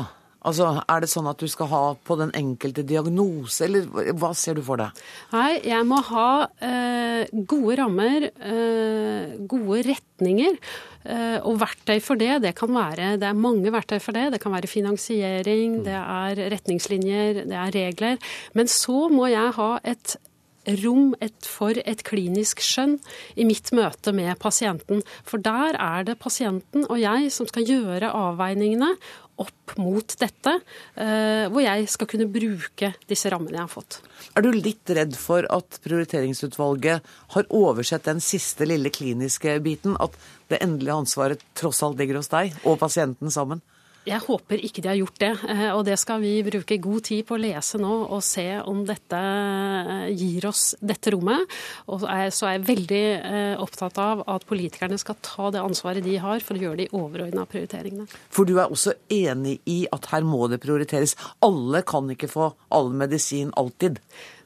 Altså, 0.42 0.82
Er 0.88 1.02
det 1.02 1.10
sånn 1.12 1.28
at 1.30 1.38
du 1.38 1.48
skal 1.50 1.70
ha 1.70 1.82
på 1.94 2.16
den 2.18 2.32
enkelte 2.34 2.84
diagnose, 2.86 3.66
eller 3.66 4.14
hva 4.18 4.32
ser 4.34 4.58
du 4.58 4.62
for 4.66 4.80
deg? 4.80 5.02
Nei, 5.34 5.60
jeg 5.68 5.86
må 5.86 6.00
ha 6.08 6.30
eh, 6.58 7.30
gode 7.46 7.76
rammer, 7.78 8.26
eh, 8.30 9.36
gode 9.50 9.84
retninger. 9.86 10.58
Eh, 11.02 11.38
og 11.42 11.58
verktøy 11.58 11.96
for 11.98 12.14
det, 12.14 12.44
det 12.44 12.52
kan 12.54 12.70
være 12.70 13.16
Det 13.18 13.26
er 13.26 13.34
mange 13.34 13.72
verktøy 13.74 13.98
for 14.02 14.14
det. 14.14 14.28
Det 14.34 14.42
kan 14.42 14.54
være 14.54 14.70
finansiering, 14.70 15.80
det 15.86 15.96
er 15.98 16.42
retningslinjer, 16.54 17.44
det 17.50 17.58
er 17.58 17.74
regler. 17.74 18.34
Men 18.54 18.70
så 18.70 19.08
må 19.10 19.30
jeg 19.30 19.56
ha 19.58 19.72
et 19.82 20.16
rom 20.82 21.14
et, 21.22 21.34
for 21.48 21.74
et 21.74 22.04
klinisk 22.06 22.62
skjønn 22.62 22.98
i 23.34 23.46
mitt 23.48 23.72
møte 23.74 24.14
med 24.14 24.38
pasienten. 24.42 25.02
For 25.26 25.42
der 25.42 25.78
er 25.78 26.06
det 26.06 26.20
pasienten 26.22 26.86
og 26.88 27.00
jeg 27.02 27.32
som 27.34 27.48
skal 27.50 27.66
gjøre 27.66 28.12
avveiningene 28.14 28.92
opp 29.42 29.74
mot 29.80 30.14
dette, 30.20 30.54
eh, 30.96 31.48
hvor 31.52 31.64
jeg 31.64 31.88
skal 31.90 32.10
kunne 32.10 32.30
bruke 32.32 32.92
disse 33.10 33.30
rammene 33.32 33.58
jeg 33.58 33.64
har 33.64 33.72
fått. 33.72 34.00
Er 34.36 34.44
du 34.44 34.50
litt 34.54 34.94
redd 34.94 35.16
for 35.18 35.46
at 35.52 35.80
prioriteringsutvalget 35.84 37.12
har 37.36 37.50
oversett 37.50 38.08
den 38.08 38.22
siste 38.24 38.68
lille 38.68 38.92
kliniske 38.94 39.58
biten? 39.64 39.98
At 40.02 40.16
det 40.52 40.62
endelige 40.64 40.98
ansvaret 41.04 41.44
tross 41.58 41.82
alt 41.84 42.00
ligger 42.00 42.20
hos 42.20 42.32
deg 42.32 42.56
og 42.62 42.80
pasienten 42.82 43.32
sammen? 43.34 43.62
Jeg 44.02 44.18
håper 44.24 44.58
ikke 44.66 44.82
de 44.82 44.90
har 44.90 44.98
gjort 44.98 45.18
det. 45.22 45.30
Eh, 45.52 45.68
og 45.76 45.84
det 45.86 45.94
skal 46.00 46.18
vi 46.24 46.32
bruke 46.42 46.78
god 46.82 47.04
tid 47.06 47.22
på 47.28 47.36
å 47.36 47.42
lese 47.42 47.78
nå 47.78 47.90
og 48.02 48.24
se 48.26 48.46
om 48.66 48.80
dette 48.88 49.20
eh, 49.20 50.08
gir 50.18 50.48
oss 50.50 50.72
dette 50.82 51.12
rommet. 51.14 51.46
Og 51.86 52.02
så 52.02 52.48
er 52.48 52.56
jeg 52.56 52.66
veldig 52.66 53.04
eh, 53.14 53.62
opptatt 53.62 54.00
av 54.02 54.24
at 54.26 54.46
politikerne 54.48 54.98
skal 54.98 55.20
ta 55.22 55.52
det 55.54 55.62
ansvaret 55.62 56.02
de 56.02 56.18
har 56.18 56.42
for 56.42 56.58
å 56.58 56.64
gjøre 56.66 56.82
de 56.82 56.90
overordna 56.98 57.46
prioriteringene. 57.46 58.08
For 58.34 58.48
du 58.48 58.56
er 58.56 58.74
også 58.74 58.96
enig 59.12 59.60
i 59.70 59.84
at 59.94 60.10
her 60.10 60.26
må 60.26 60.50
det 60.50 60.58
prioriteres. 60.64 61.14
Alle 61.46 61.84
kan 61.86 62.10
ikke 62.10 62.30
få 62.32 62.52
all 62.74 62.90
medisin 62.90 63.54
alltid. 63.54 64.02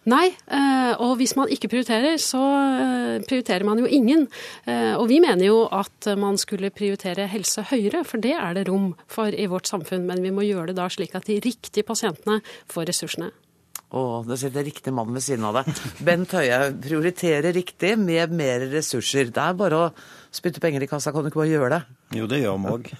Nei, 0.07 0.27
eh, 0.31 0.93
og 1.03 1.17
hvis 1.19 1.35
man 1.35 1.51
ikke 1.51 1.71
prioriterer, 1.73 2.15
så 2.23 2.39
eh, 2.39 3.25
prioriterer 3.27 3.67
man 3.67 3.81
jo 3.83 3.89
ingen. 3.91 4.29
Eh, 4.63 4.93
og 4.95 5.09
vi 5.11 5.19
mener 5.23 5.49
jo 5.49 5.65
at 5.67 6.13
man 6.21 6.39
skulle 6.39 6.71
prioritere 6.71 7.27
helse 7.33 7.65
høyere, 7.73 8.05
for 8.07 8.23
det 8.23 8.37
er 8.39 8.55
det 8.55 8.69
rom 8.69 8.93
for 9.11 9.35
i 9.35 9.49
vårt 9.51 9.67
samfunn. 9.67 10.07
Men 10.07 10.23
vi 10.23 10.31
må 10.35 10.47
gjøre 10.47 10.71
det 10.71 10.79
da 10.79 10.87
slik 10.93 11.19
at 11.19 11.27
de 11.27 11.41
riktige 11.43 11.87
pasientene 11.87 12.39
får 12.71 12.87
ressursene. 12.93 13.33
Å, 13.87 14.23
det 14.27 14.39
sitter 14.39 14.67
riktig 14.67 14.95
mann 14.95 15.11
ved 15.15 15.23
siden 15.23 15.47
av 15.47 15.61
deg. 15.61 15.75
Bent 16.07 16.33
Høie, 16.39 16.57
prioritere 16.87 17.51
riktig 17.55 17.97
med 17.99 18.35
mer 18.35 18.63
ressurser. 18.71 19.31
Det 19.35 19.43
er 19.43 19.59
bare 19.59 19.79
å 19.79 19.93
spytte 20.35 20.63
penger 20.63 20.87
i 20.87 20.89
kassa, 20.91 21.11
kan 21.15 21.27
du 21.27 21.31
ikke 21.33 21.43
bare 21.43 21.53
gjøre 21.53 21.71
det? 21.75 21.99
Jo, 22.19 22.27
det 22.31 22.43
gjør 22.45 22.59
vi 22.63 22.75
òg. 22.75 22.91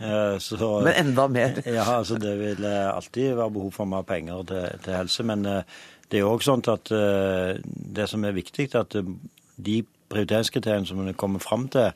Men 0.87 0.95
enda 0.95 1.27
mer? 1.31 1.59
Ja, 1.67 1.87
altså 2.01 2.19
det 2.23 2.35
vil 2.39 2.67
alltid 2.67 3.35
være 3.35 3.55
behov 3.59 3.75
for 3.75 3.91
mer 3.91 4.07
penger 4.07 4.47
til, 4.47 4.81
til 4.87 4.99
helse. 4.99 5.27
men 5.27 5.47
det 6.11 6.21
er 6.21 6.29
òg 6.29 6.45
sånn 6.45 6.65
at 6.71 6.93
eh, 6.95 7.57
det 7.65 8.07
som 8.11 8.25
er 8.25 8.37
viktig, 8.37 8.69
er 8.73 8.85
at 8.85 8.97
eh, 8.99 9.09
de 9.57 9.81
prioriteringskriteriene 10.13 10.87
som 10.87 11.03
en 11.03 11.19
kommer 11.19 11.43
fram 11.43 11.67
til 11.73 11.91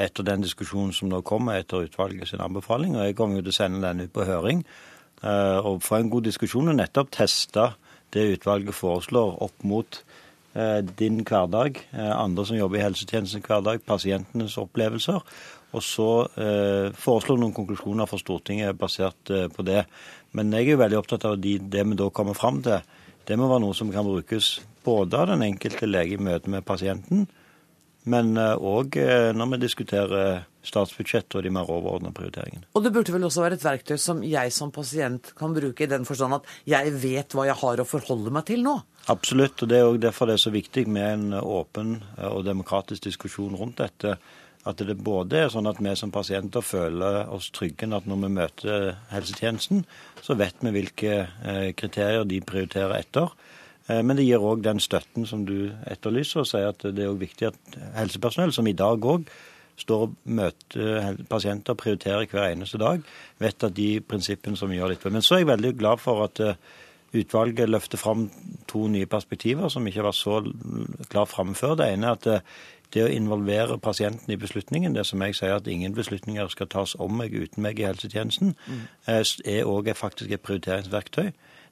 etter 0.00 0.24
den 0.24 0.44
diskusjonen 0.44 0.94
som 0.96 1.10
nå 1.10 1.20
kommer 1.26 1.58
etter 1.60 1.84
utvalget 1.84 2.30
sin 2.30 2.40
anbefaling, 2.40 2.96
og 2.96 3.04
jeg 3.04 3.18
kommer 3.18 3.40
jo 3.40 3.44
til 3.48 3.52
å 3.52 3.58
sende 3.58 3.82
den 3.84 4.06
ut 4.06 4.14
på 4.14 4.24
høring, 4.28 4.64
eh, 5.22 5.58
og 5.58 5.84
få 5.84 6.00
en 6.00 6.12
god 6.12 6.30
diskusjon 6.30 6.72
og 6.72 6.80
nettopp 6.80 7.12
teste 7.18 7.72
det 8.14 8.26
utvalget 8.38 8.74
foreslår 8.74 9.36
opp 9.44 9.62
mot 9.62 10.02
din 10.98 11.20
hverdag, 11.22 11.76
andre 11.94 12.42
som 12.42 12.56
jobber 12.58 12.80
i 12.80 12.82
helsetjenesten 12.82 13.44
hverdag, 13.44 13.84
pasientenes 13.86 14.56
opplevelser. 14.58 15.20
Og 15.76 15.82
så 15.84 16.08
eh, 16.40 16.88
foreslå 16.98 17.36
noen 17.38 17.54
konklusjoner 17.54 18.08
for 18.10 18.22
Stortinget 18.22 18.78
basert 18.78 19.30
eh, 19.30 19.46
på 19.52 19.64
det. 19.66 19.84
Men 20.34 20.50
jeg 20.54 20.66
er 20.66 20.74
jo 20.74 20.80
veldig 20.82 20.98
opptatt 20.98 21.26
av 21.28 21.36
de, 21.42 21.56
det 21.62 21.84
vi 21.86 21.98
da 21.98 22.08
kommer 22.14 22.38
fram 22.38 22.58
til 22.66 22.80
det 23.30 23.38
må 23.38 23.46
være 23.50 23.62
noe 23.62 23.76
som 23.78 23.92
kan 23.94 24.06
brukes 24.06 24.58
både 24.84 25.18
av 25.18 25.30
den 25.30 25.44
enkelte 25.46 25.86
lege 25.86 26.16
i 26.16 26.22
møte 26.22 26.50
med 26.50 26.66
pasienten, 26.66 27.28
men 28.08 28.32
òg 28.36 28.96
eh, 28.96 29.10
eh, 29.28 29.32
når 29.36 29.52
vi 29.52 29.58
diskuterer 29.66 30.46
statsbudsjettet 30.64 31.36
og 31.38 31.44
de 31.44 31.52
mer 31.52 31.68
overordnede 31.72 32.16
prioriteringene. 32.16 32.66
Og 32.76 32.84
det 32.84 32.92
burde 32.94 33.12
vel 33.14 33.26
også 33.28 33.44
være 33.44 33.56
et 33.56 33.64
verktøy 33.64 33.96
som 34.00 34.22
jeg 34.24 34.52
som 34.52 34.72
pasient 34.72 35.32
kan 35.36 35.54
bruke, 35.56 35.84
i 35.84 35.90
den 35.90 36.06
forstand 36.08 36.38
at 36.40 36.48
jeg 36.68 36.94
vet 37.00 37.36
hva 37.36 37.46
jeg 37.48 37.60
har 37.60 37.80
å 37.80 37.88
forholde 37.88 38.32
meg 38.34 38.48
til 38.48 38.64
nå? 38.64 38.76
Absolutt, 39.12 39.62
og 39.62 39.72
det 39.72 39.80
er 39.80 39.88
òg 39.88 40.00
derfor 40.02 40.28
det 40.28 40.36
er 40.36 40.44
så 40.44 40.52
viktig 40.54 40.86
med 40.88 41.08
en 41.14 41.40
åpen 41.40 41.98
eh, 42.16 42.28
og 42.28 42.46
demokratisk 42.48 43.08
diskusjon 43.10 43.56
rundt 43.60 43.80
dette. 43.84 44.16
At 44.68 44.82
det 44.84 44.98
både 45.00 45.38
er 45.40 45.52
sånn 45.52 45.68
at 45.70 45.78
vi 45.80 45.92
som 45.96 46.12
pasienter 46.12 46.64
føler 46.64 47.30
oss 47.32 47.48
trygge 47.56 47.88
at 47.96 48.08
når 48.08 48.18
vi 48.24 48.32
møter 48.34 48.90
helsetjenesten, 49.08 49.86
så 50.20 50.36
vet 50.36 50.60
vi 50.60 50.74
hvilke 50.74 51.14
eh, 51.24 51.70
kriterier 51.72 52.26
de 52.28 52.42
prioriterer 52.44 52.98
etter. 52.98 53.32
Eh, 53.88 54.02
men 54.04 54.18
det 54.18 54.26
gir 54.28 54.44
òg 54.44 54.60
den 54.66 54.82
støtten 54.82 55.24
som 55.28 55.46
du 55.48 55.72
etterlyser, 55.88 56.42
og 56.42 56.50
sier 56.50 56.74
at 56.74 56.84
det 56.84 57.06
er 57.06 57.16
viktig 57.16 57.48
at 57.48 57.80
helsepersonell, 57.96 58.52
som 58.52 58.68
i 58.68 58.76
dag 58.76 59.00
òg 59.00 59.32
står 59.80 60.04
og 60.04 60.16
møter 60.28 61.16
pasienter, 61.30 61.72
og 61.72 61.80
prioriterer 61.80 62.28
hver 62.28 62.50
eneste 62.50 62.80
dag, 62.80 63.00
vet 63.40 63.64
at 63.64 63.76
de 63.76 63.90
prinsippene 64.04 64.60
som 64.60 64.68
vi 64.68 64.76
gjør 64.76 64.92
litt 64.92 65.00
på. 65.00 65.12
Men 65.14 65.24
så 65.24 65.38
er 65.38 65.44
jeg 65.44 65.52
veldig 65.54 65.72
glad 65.80 66.02
for 66.04 66.26
at 66.26 66.42
eh, 66.44 66.60
utvalget 67.16 67.70
løfter 67.70 67.98
fram 67.98 68.28
to 68.70 68.84
nye 68.92 69.08
perspektiver 69.10 69.72
som 69.72 69.86
ikke 69.88 70.04
var 70.06 70.14
så 70.14 70.42
klart 71.08 71.32
framme 71.32 71.56
før. 71.58 71.78
Det 71.80 71.88
ene 71.90 72.12
er 72.12 72.20
at 72.20 72.52
det 72.94 73.04
å 73.04 73.10
involvere 73.12 73.78
pasienten 73.78 74.32
i 74.32 74.38
beslutningen, 74.40 74.94
det 74.94 75.06
som 75.06 75.22
jeg 75.22 75.36
sier 75.38 75.56
at 75.56 75.68
ingen 75.70 75.94
beslutninger 75.94 76.50
skal 76.50 76.68
tas 76.70 76.96
om 76.98 77.16
meg 77.20 77.34
uten 77.34 77.62
meg 77.62 77.78
i 77.78 77.86
helsetjenesten, 77.86 78.56
mm. 78.66 78.82
er 79.08 79.68
òg 79.68 79.92
faktisk 79.94 80.30
et 80.34 80.42
prioriteringsverktøy. 80.42 81.30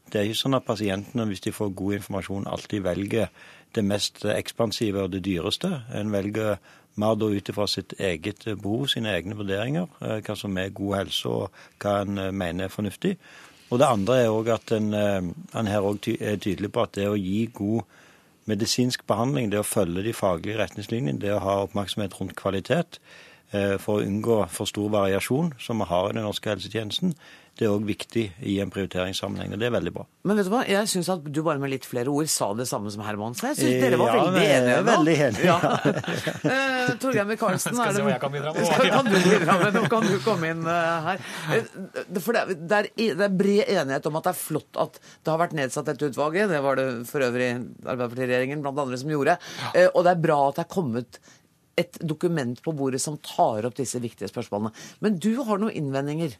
Det 0.08 0.20
er 0.20 0.28
ikke 0.28 0.40
sånn 0.40 0.56
at 0.56 0.64
pasientene, 0.64 1.26
hvis 1.28 1.44
de 1.44 1.52
får 1.52 1.74
god 1.76 1.98
informasjon, 1.98 2.46
alltid 2.48 2.86
velger 2.86 3.28
det 3.76 3.84
mest 3.84 4.24
ekspansive 4.24 5.02
og 5.04 5.12
det 5.12 5.24
dyreste. 5.26 5.68
En 5.94 6.12
velger 6.12 6.56
mer 6.98 7.18
da 7.18 7.28
ut 7.28 7.50
ifra 7.52 7.66
sitt 7.68 7.92
eget 7.98 8.46
behov, 8.48 8.86
sine 8.88 9.12
egne 9.14 9.36
vurderinger, 9.38 9.90
hva 9.98 10.38
som 10.38 10.56
er 10.58 10.74
god 10.74 10.96
helse 11.02 11.28
og 11.28 11.60
hva 11.82 12.00
en 12.06 12.22
mener 12.34 12.66
er 12.66 12.72
fornuftig. 12.72 13.18
Og 13.68 13.82
det 13.82 13.90
andre 13.90 14.22
er 14.22 14.32
òg 14.32 14.48
at 14.54 14.72
en, 14.72 14.94
en 14.96 15.68
her 15.68 15.84
òg 15.84 16.08
er 16.16 16.40
tydelig 16.40 16.72
på 16.72 16.86
at 16.86 16.96
det 16.96 17.08
å 17.10 17.18
gi 17.18 17.44
god 17.52 17.84
medisinsk 18.48 19.04
behandling, 19.08 19.52
det 19.52 19.60
å 19.62 19.66
følge 19.66 20.06
de 20.06 20.14
faglige 20.16 20.58
retningslinjene, 20.60 21.20
det 21.22 21.34
å 21.34 21.42
ha 21.44 21.56
oppmerksomhet 21.66 22.16
rundt 22.18 22.36
kvalitet 22.38 23.00
for 23.80 23.96
å 23.96 24.04
unngå 24.04 24.42
for 24.52 24.68
stor 24.68 24.90
variasjon, 24.92 25.54
som 25.56 25.80
vi 25.80 25.86
har 25.88 26.10
i 26.10 26.16
den 26.16 26.26
norske 26.26 26.50
helsetjenesten, 26.50 27.14
det 27.58 27.66
er 27.66 27.72
òg 27.74 27.86
viktig 27.88 28.22
i 28.46 28.52
en 28.62 28.70
prioriteringssammenheng, 28.70 29.56
og 29.56 29.58
det 29.58 29.66
er 29.66 29.72
veldig 29.74 29.92
bra. 29.96 30.04
Men 30.28 30.38
vet 30.38 30.46
du 30.46 30.52
hva, 30.52 30.60
jeg 30.68 30.90
syns 30.92 31.08
at 31.10 31.24
du 31.26 31.40
bare 31.42 31.58
med 31.58 31.72
litt 31.72 31.86
flere 31.88 32.12
ord 32.12 32.28
sa 32.30 32.52
det 32.54 32.68
samme 32.70 32.92
som 32.94 33.02
Herman. 33.02 33.34
Så 33.34 33.48
jeg 33.50 33.58
syns 33.58 33.82
dere 33.82 33.98
var 33.98 34.12
ja, 34.14 34.20
veldig 34.28 34.44
enige 34.44 34.76
nå. 34.76 34.84
Veldig 34.88 35.16
enige. 35.26 35.48
Ja. 35.48 35.56
uh, 35.58 36.92
Torgeir 37.02 37.26
Micaelsen, 37.26 37.74
skal 37.74 37.96
se 37.96 38.04
hva 38.06 38.12
jeg 38.14 38.22
kan 38.22 38.34
bidra 38.36 38.54
med. 38.54 38.68
Skal, 38.68 38.92
kan 38.94 39.10
du 39.10 39.16
bidra 39.16 39.56
med? 39.64 39.78
Nå 39.78 39.82
kan 39.90 40.06
du 40.06 40.14
komme 40.22 40.52
inn 40.54 40.62
uh, 40.68 41.08
her. 41.08 41.24
Uh, 41.50 42.20
for 42.22 42.38
det, 42.38 42.44
det, 42.60 42.78
er, 42.78 42.90
det, 42.94 43.26
er, 43.26 43.36
bred 43.42 43.74
enighet 43.74 44.06
om 44.10 44.20
at 44.20 44.28
det 44.28 44.34
er 44.36 44.40
flott 44.44 44.82
at 44.86 45.02
det 45.02 45.34
har 45.34 45.42
vært 45.42 45.58
nedsatt 45.58 45.90
dette 45.90 46.12
utvalget. 46.12 46.52
Det 46.54 46.62
var 46.62 46.78
det 46.78 46.88
for 47.10 47.26
øvrig 47.26 47.50
Arbeiderpartiregjeringen 47.58 48.62
blant 48.62 48.84
andre 48.84 49.02
som 49.02 49.10
gjorde. 49.10 49.34
og 49.88 50.00
det 50.06 50.14
er 50.14 50.22
bra 50.22 50.38
at 50.46 50.60
det 50.60 50.68
er 50.68 50.74
kommet 50.78 51.18
et 51.78 51.98
dokument 52.02 52.58
på 52.62 52.74
bordet 52.74 53.00
som 53.02 53.18
tar 53.22 53.66
opp 53.66 53.78
disse 53.78 53.98
viktige 54.02 54.30
spørsmålene. 54.30 54.74
Men 55.02 55.18
du 55.22 55.32
har 55.46 55.58
noen 55.58 55.74
innvendinger? 55.78 56.38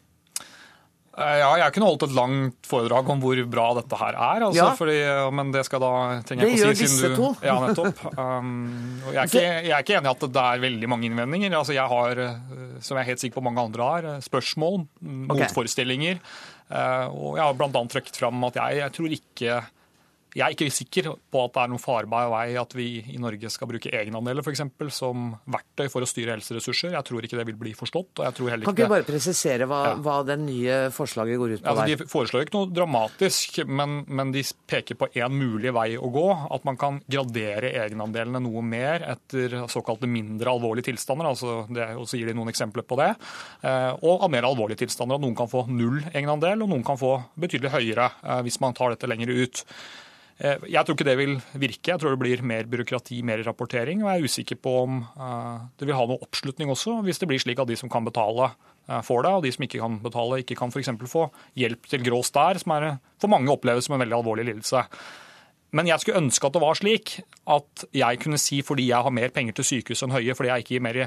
Eh, 1.19 1.37
ja, 1.41 1.49
jeg 1.59 1.73
kunne 1.75 1.87
holdt 1.89 2.05
et 2.07 2.13
langt 2.15 2.67
foredrag 2.69 3.09
om 3.11 3.19
hvor 3.19 3.39
bra 3.51 3.65
dette 3.79 3.97
her 3.99 4.15
er. 4.15 4.45
Altså, 4.47 4.61
ja. 4.61 4.67
fordi, 4.77 4.97
men 5.35 5.51
det 5.51 5.65
skal 5.67 5.81
da 5.83 5.91
trenger 6.27 6.47
jeg 6.47 6.55
ikke 6.55 6.59
å 6.59 6.59
si. 6.59 6.69
Det 6.69 6.69
gjør 6.69 6.83
disse 6.83 7.09
to. 7.17 7.31
Ja, 7.43 7.55
nettopp. 7.65 8.03
Um, 8.15 8.53
jeg, 9.09 9.17
er 9.17 9.25
ikke, 9.25 9.41
jeg, 9.43 9.73
er 9.73 9.83
ikke, 9.83 9.97
enig 9.99 10.07
i 10.07 10.13
at 10.13 10.23
det 10.37 10.45
er 10.45 10.63
veldig 10.63 10.91
mange 10.93 11.09
innvendinger. 11.09 11.57
Altså, 11.59 11.75
jeg 11.75 11.91
har, 11.91 12.23
eh, 12.23 12.77
som 12.85 12.95
jeg 12.95 13.03
er 13.03 13.11
helt 13.11 13.23
sikker 13.25 13.39
på 13.39 13.45
mange 13.49 13.65
andre 13.67 13.89
har, 13.89 14.07
spørsmål, 14.23 14.79
okay. 15.01 15.33
motforestillinger. 15.33 16.23
Uh, 16.69 17.07
og 17.09 17.39
jeg 17.39 17.43
har 17.43 17.59
bl.a. 17.59 17.83
trukket 17.95 18.21
fram 18.21 18.47
at 18.47 18.61
jeg, 18.61 18.79
jeg 18.79 18.95
tror 18.95 19.19
ikke 19.19 19.59
jeg 20.35 20.45
er 20.45 20.53
ikke 20.53 20.69
sikker 20.69 21.07
på 21.33 21.41
at 21.41 21.55
det 21.55 21.61
er 21.63 21.71
noen 21.71 21.81
farbar 21.81 22.27
vei 22.29 22.45
at 22.59 22.73
vi 22.77 22.87
i 23.15 23.17
Norge 23.21 23.49
skal 23.49 23.69
bruke 23.71 23.89
egenandeler 23.89 24.45
for 24.45 24.53
eksempel, 24.53 24.91
som 24.93 25.31
verktøy 25.49 25.87
for 25.89 26.05
å 26.05 26.09
styre 26.09 26.35
helseressurser. 26.35 26.93
Jeg 26.93 27.07
tror 27.07 27.25
ikke 27.25 27.39
det 27.39 27.45
vil 27.49 27.57
bli 27.57 27.71
forstått. 27.77 28.19
og 28.19 28.27
jeg 28.27 28.37
tror. 28.37 28.51
Kan 28.53 28.75
ikke 28.75 28.89
du 28.89 28.93
bare 28.93 29.07
presisere 29.07 29.65
hva, 29.69 29.79
ja. 29.87 29.95
hva 30.05 30.17
det 30.27 30.37
nye 30.43 30.75
forslaget 30.93 31.39
går 31.41 31.55
ut 31.55 31.63
på? 31.63 31.73
Altså, 31.73 31.87
de 31.89 32.09
foreslår 32.11 32.45
ikke 32.45 32.57
noe 32.59 32.69
dramatisk, 32.75 33.57
men, 33.65 34.03
men 34.05 34.33
de 34.35 34.43
peker 34.69 34.99
på 34.99 35.09
én 35.17 35.33
mulig 35.33 35.73
vei 35.73 35.87
å 35.97 36.11
gå. 36.13 36.27
At 36.53 36.67
man 36.67 36.77
kan 36.79 36.99
gradere 37.09 37.71
egenandelene 37.85 38.43
noe 38.45 38.61
mer 38.65 39.07
etter 39.15 39.63
såkalte 39.71 40.09
mindre 40.09 40.53
alvorlige 40.53 40.91
tilstander. 40.91 41.31
altså 41.31 41.63
det, 41.73 41.89
og 41.97 42.05
så 42.09 42.19
gir 42.19 42.29
de 42.29 42.35
noen 42.37 42.53
eksempler 42.53 42.85
på 42.85 42.99
det. 43.01 43.15
Eh, 43.65 43.91
og 43.97 44.27
av 44.27 44.29
mer 44.33 44.45
alvorlige 44.45 44.83
tilstander. 44.83 45.17
At 45.17 45.25
noen 45.25 45.37
kan 45.37 45.49
få 45.49 45.65
null 45.73 46.03
egenandel, 46.13 46.61
og 46.61 46.69
noen 46.69 46.85
kan 46.85 47.01
få 47.01 47.15
betydelig 47.39 47.73
høyere 47.73 48.11
eh, 48.21 48.43
hvis 48.45 48.61
man 48.61 48.77
tar 48.77 48.93
dette 48.93 49.09
lenger 49.09 49.33
ut. 49.33 49.65
Eh, 50.39 50.61
jeg 50.71 50.87
tror 50.87 50.95
ikke 50.95 51.07
det 51.07 51.17
vil 51.19 51.35
virke. 51.59 51.91
Jeg 51.91 51.99
tror 51.99 52.15
det 52.15 52.21
blir 52.21 52.43
mer 52.47 52.67
byråkrati, 52.71 53.19
mer 53.27 53.43
rapportering. 53.43 54.03
Og 54.03 54.09
jeg 54.09 54.21
er 54.21 54.31
usikker 54.31 54.59
på 54.63 54.75
om 54.85 55.01
eh, 55.03 55.67
det 55.79 55.89
vil 55.89 55.97
ha 55.97 56.05
noe 56.07 56.23
oppslutning 56.23 56.71
også, 56.71 57.01
hvis 57.05 57.19
det 57.19 57.29
blir 57.31 57.43
slik 57.43 57.59
at 57.59 57.69
de 57.69 57.77
som 57.79 57.91
kan 57.91 58.07
betale, 58.07 58.51
eh, 58.87 59.01
får 59.05 59.25
det, 59.25 59.33
og 59.35 59.43
de 59.43 59.53
som 59.55 59.67
ikke 59.67 59.81
kan 59.83 59.99
betale, 60.03 60.41
ikke 60.43 60.59
kan 60.59 60.71
f.eks. 60.71 60.93
få 61.11 61.27
hjelp 61.59 61.91
til 61.91 62.05
grå 62.07 62.21
stær, 62.23 62.61
som 62.61 62.75
er, 62.77 62.93
for 63.19 63.31
mange 63.31 63.51
oppleves 63.51 63.89
som 63.89 63.97
en 63.97 64.05
veldig 64.05 64.19
alvorlig 64.21 64.47
lidelse. 64.53 64.85
Men 65.75 65.85
jeg 65.85 66.01
skulle 66.01 66.17
ønske 66.17 66.47
at 66.49 66.55
det 66.55 66.61
var 66.63 66.77
slik 66.79 67.11
at 67.53 67.83
jeg 67.93 68.19
kunne 68.23 68.39
si 68.41 68.59
fordi 68.65 68.87
jeg 68.89 69.05
har 69.05 69.13
mer 69.13 69.33
penger 69.33 69.57
til 69.59 69.67
sykehus 69.67 70.01
enn 70.05 70.13
Høie, 70.15 70.33
fordi 70.37 70.49
jeg 70.49 70.63
ikke 70.63 70.73
gir, 70.75 70.83
mer, 70.85 70.99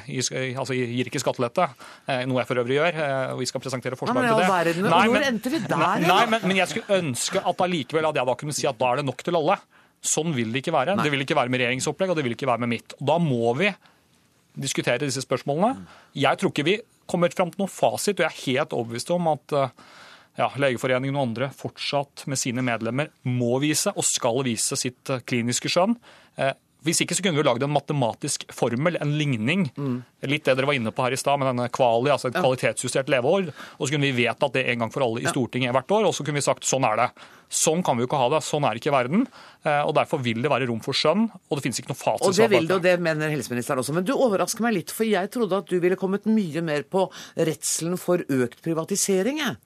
altså 0.62 0.76
gir 0.78 1.10
ikke 1.10 1.22
skattelette, 1.22 1.66
eh, 2.06 2.22
noe 2.30 2.42
jeg 2.42 2.50
for 2.50 2.62
øvrig 2.62 2.78
gjør, 2.78 2.98
og 3.34 3.42
vi 3.42 3.48
skal 3.50 3.64
presentere 3.64 3.98
forslag 3.98 4.22
til 4.22 4.38
det. 4.38 4.50
Verden, 4.52 4.88
nei, 4.92 5.04
men, 5.10 5.26
endte 5.32 5.52
vi 5.52 5.62
der? 5.66 5.78
Nei, 6.06 6.20
men, 6.30 6.46
men, 6.46 6.58
jeg 6.60 6.70
skulle 6.70 7.00
ønske 7.02 7.42
at 7.42 7.64
allikevel 7.66 8.10
at 8.12 8.20
jeg 8.20 8.30
da 8.30 8.36
kunne 8.38 8.54
si 8.56 8.68
at 8.70 8.78
da 8.78 8.92
er 8.92 9.02
det 9.02 9.08
nok 9.08 9.24
til 9.26 9.38
alle. 9.40 9.58
Sånn 10.02 10.34
vil 10.34 10.54
det 10.54 10.62
ikke 10.64 10.74
være. 10.74 10.96
Nei. 10.98 11.06
Det 11.06 11.14
vil 11.14 11.24
ikke 11.24 11.38
være 11.38 11.52
med 11.54 11.62
regjeringsopplegg, 11.62 12.12
og 12.12 12.18
det 12.18 12.26
vil 12.26 12.34
ikke 12.34 12.50
være 12.50 12.62
med 12.64 12.72
mitt. 12.72 12.94
Og 12.98 13.04
da 13.10 13.18
må 13.22 13.52
vi 13.58 13.70
diskutere 14.62 15.02
disse 15.02 15.22
spørsmålene. 15.24 15.86
Jeg 16.18 16.38
tror 16.38 16.54
ikke 16.54 16.66
vi 16.66 16.78
kommer 17.10 17.34
fram 17.34 17.50
til 17.52 17.62
noen 17.62 17.70
fasit, 17.70 18.18
og 18.18 18.26
jeg 18.26 18.30
er 18.30 18.40
helt 18.46 18.74
overbevist 18.76 19.12
om 19.14 19.30
at 19.34 19.54
ja, 20.38 20.48
Legeforeningen 20.56 21.16
og 21.18 21.28
andre 21.28 21.50
fortsatt 21.56 22.26
med 22.30 22.40
sine 22.40 22.64
medlemmer 22.64 23.12
må 23.28 23.58
vise 23.62 23.92
og 23.92 24.06
skal 24.06 24.42
vise 24.46 24.78
sitt 24.80 25.12
eh, 25.12 25.24
kliniske 25.28 25.70
skjønn. 25.72 25.98
Eh, 26.40 26.54
hvis 26.82 26.98
ikke 27.04 27.14
så 27.14 27.22
kunne 27.22 27.38
vi 27.38 27.44
lagd 27.46 27.62
en 27.62 27.70
matematisk 27.70 28.42
formel, 28.50 28.96
en 28.98 29.12
ligning. 29.14 29.68
Mm. 29.76 30.00
Litt 30.26 30.48
det 30.48 30.56
dere 30.58 30.66
var 30.66 30.74
inne 30.74 30.90
på 30.94 31.04
her 31.04 31.14
i 31.14 31.20
stad, 31.20 31.38
med 31.38 31.46
denne 31.52 31.68
kvali, 31.70 32.10
altså 32.10 32.32
et 32.32 32.38
kvalitetsjustert 32.40 33.12
leveår. 33.12 33.52
Og 33.78 33.86
så 33.86 33.94
kunne 33.94 34.08
vi 34.08 34.24
vedtatt 34.24 34.56
det 34.56 34.64
en 34.72 34.82
gang 34.82 34.90
for 34.94 35.06
alle 35.06 35.22
i 35.22 35.30
Stortinget 35.30 35.74
hvert 35.76 35.94
år, 35.94 36.08
og 36.08 36.16
så 36.16 36.26
kunne 36.26 36.40
vi 36.40 36.46
sagt 36.48 36.66
sånn 36.66 36.88
er 36.88 36.98
det. 36.98 37.08
Sånn 37.52 37.84
kan 37.86 37.94
vi 37.94 38.02
jo 38.02 38.10
ikke 38.10 38.18
ha 38.18 38.28
det. 38.34 38.42
Sånn 38.42 38.66
er 38.66 38.80
ikke 38.80 38.94
verden. 38.94 39.28
Eh, 39.62 39.78
og 39.78 39.94
Derfor 40.00 40.24
vil 40.26 40.42
det 40.42 40.50
være 40.50 40.66
rom 40.72 40.82
for 40.82 40.98
skjønn, 40.98 41.28
og 41.30 41.54
det 41.54 41.66
finnes 41.68 41.82
ikke 41.84 41.92
noe 41.92 42.02
fasit. 42.02 42.26
Og 42.26 42.34
det 42.40 42.50
vil 42.50 42.66
det, 42.66 42.80
og 42.80 42.86
det 42.88 42.96
mener 43.04 43.30
helseministeren 43.30 43.84
også. 43.84 43.94
Men 43.94 44.08
du 44.08 44.16
overrasker 44.16 44.66
meg 44.66 44.80
litt, 44.80 44.94
for 44.96 45.06
jeg 45.06 45.30
trodde 45.30 45.62
at 45.62 45.70
du 45.70 45.78
ville 45.78 46.00
kommet 46.00 46.26
mye 46.26 46.66
mer 46.66 46.82
på 46.82 47.06
redselen 47.38 47.94
for 48.00 48.26
økt 48.26 48.58
privatisering. 48.66 49.38
Jeg 49.44 49.60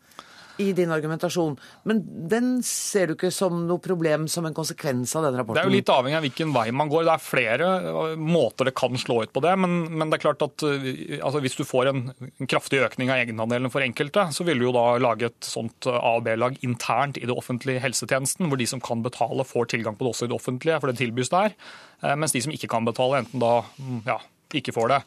i 0.58 0.72
din 0.72 0.90
argumentasjon. 0.90 1.56
Men 1.88 2.00
den 2.28 2.62
ser 2.64 3.10
du 3.10 3.14
ikke 3.16 3.30
som 3.34 3.58
noe 3.68 3.82
problem 3.82 4.26
som 4.30 4.46
en 4.48 4.56
konsekvens 4.56 5.14
av 5.18 5.26
den 5.26 5.38
rapporten? 5.38 5.58
Det 5.58 5.64
er 5.64 5.70
jo 5.70 5.76
litt 5.76 5.92
avhengig 5.92 6.18
av 6.18 6.24
hvilken 6.26 6.54
vei 6.54 6.64
man 6.76 6.90
går. 6.92 7.06
Det 7.06 7.14
er 7.14 7.24
flere 7.24 7.70
øh, 7.90 8.14
måter 8.20 8.70
det 8.70 8.76
kan 8.78 9.00
slå 9.00 9.20
ut 9.24 9.32
på 9.36 9.42
det. 9.44 9.54
Men, 9.62 9.78
men 9.92 10.10
det 10.10 10.18
er 10.18 10.24
klart 10.26 10.44
at 10.46 10.66
øh, 10.66 10.90
altså, 11.20 11.42
hvis 11.44 11.58
du 11.58 11.64
får 11.68 11.92
en, 11.92 12.04
kraftig 12.48 12.82
økning 12.86 13.12
av 13.12 13.22
egenandelen 13.24 13.72
for 13.72 13.84
enkelte, 13.84 14.28
så 14.32 14.46
vil 14.48 14.60
du 14.62 14.68
jo 14.68 14.76
da 14.76 14.86
lage 15.02 15.30
et 15.30 15.48
sånt 15.48 15.90
øh, 15.90 15.98
A- 15.98 16.16
og 16.18 16.26
B-lag 16.28 16.56
internt 16.66 17.20
i 17.20 17.26
det 17.28 17.36
offentlige 17.36 17.82
helsetjenesten, 17.84 18.48
hvor 18.50 18.60
de 18.60 18.68
som 18.70 18.82
kan 18.82 19.04
betale, 19.04 19.46
får 19.46 19.72
tilgang 19.74 19.98
på 19.98 20.06
det 20.06 20.14
også 20.14 20.28
i 20.28 20.32
det 20.32 20.38
offentlige, 20.38 20.80
for 20.80 20.90
det 20.90 21.00
tilbys 21.00 21.32
der. 21.32 21.56
Mens 22.16 22.34
de 22.34 22.42
som 22.44 22.52
ikke 22.52 22.68
kan 22.70 22.84
betale, 22.84 23.22
enten 23.22 23.40
da 23.40 23.58
mm, 23.80 24.00
ja, 24.06 24.18
ikke 24.56 24.74
får 24.76 24.92
det. 24.92 25.00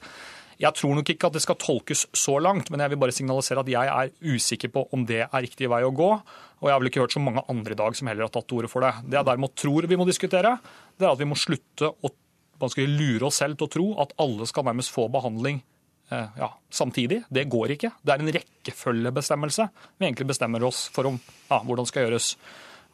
Jeg 0.59 0.75
tror 0.75 0.97
nok 0.97 1.07
ikke 1.13 1.29
at 1.29 1.35
det 1.37 1.41
skal 1.45 1.55
tolkes 1.59 2.03
så 2.19 2.35
langt, 2.43 2.67
men 2.67 2.81
jeg 2.83 2.91
vil 2.91 2.99
bare 2.99 3.15
signalisere 3.15 3.61
at 3.63 3.69
jeg 3.71 3.91
er 3.93 4.33
usikker 4.35 4.71
på 4.73 4.83
om 4.95 5.05
det 5.07 5.21
er 5.23 5.43
riktig 5.45 5.69
vei 5.71 5.85
å 5.87 5.93
gå. 5.95 6.09
Og 6.59 6.67
jeg 6.67 6.75
har 6.75 6.81
vel 6.81 6.89
ikke 6.91 7.03
hørt 7.05 7.15
så 7.15 7.21
mange 7.23 7.45
andre 7.51 7.75
i 7.75 7.79
dag 7.79 7.95
som 7.95 8.09
heller 8.11 8.27
har 8.27 8.33
tatt 8.33 8.49
til 8.49 8.59
orde 8.59 8.71
for 8.71 8.83
det. 8.83 8.91
Det 9.07 9.15
jeg 9.15 9.27
derimot 9.29 9.55
tror 9.55 9.87
vi 9.87 9.99
må 9.99 10.07
diskutere, 10.09 10.57
det 10.99 11.07
er 11.07 11.13
at 11.13 11.21
vi 11.21 11.29
må 11.29 11.37
slutte 11.39 11.93
å 12.03 12.11
lure 12.59 13.29
oss 13.29 13.39
selv 13.39 13.55
til 13.55 13.69
å 13.69 13.71
tro 13.71 13.85
at 14.03 14.11
alle 14.19 14.47
skal 14.49 14.65
nærmest 14.67 14.91
få 14.91 15.05
behandling 15.07 15.61
eh, 16.11 16.27
ja, 16.41 16.49
samtidig. 16.75 17.21
Det 17.31 17.47
går 17.47 17.77
ikke. 17.77 17.93
Det 18.03 18.11
er 18.11 18.19
en 18.19 18.33
rekkefølgebestemmelse. 18.35 19.69
Vi 19.95 20.09
egentlig 20.09 20.27
bestemmer 20.33 20.65
oss 20.67 20.89
for 20.91 21.07
om, 21.07 21.21
ja, 21.47 21.61
hvordan 21.63 21.87
skal 21.87 22.09
gjøres. 22.09 22.33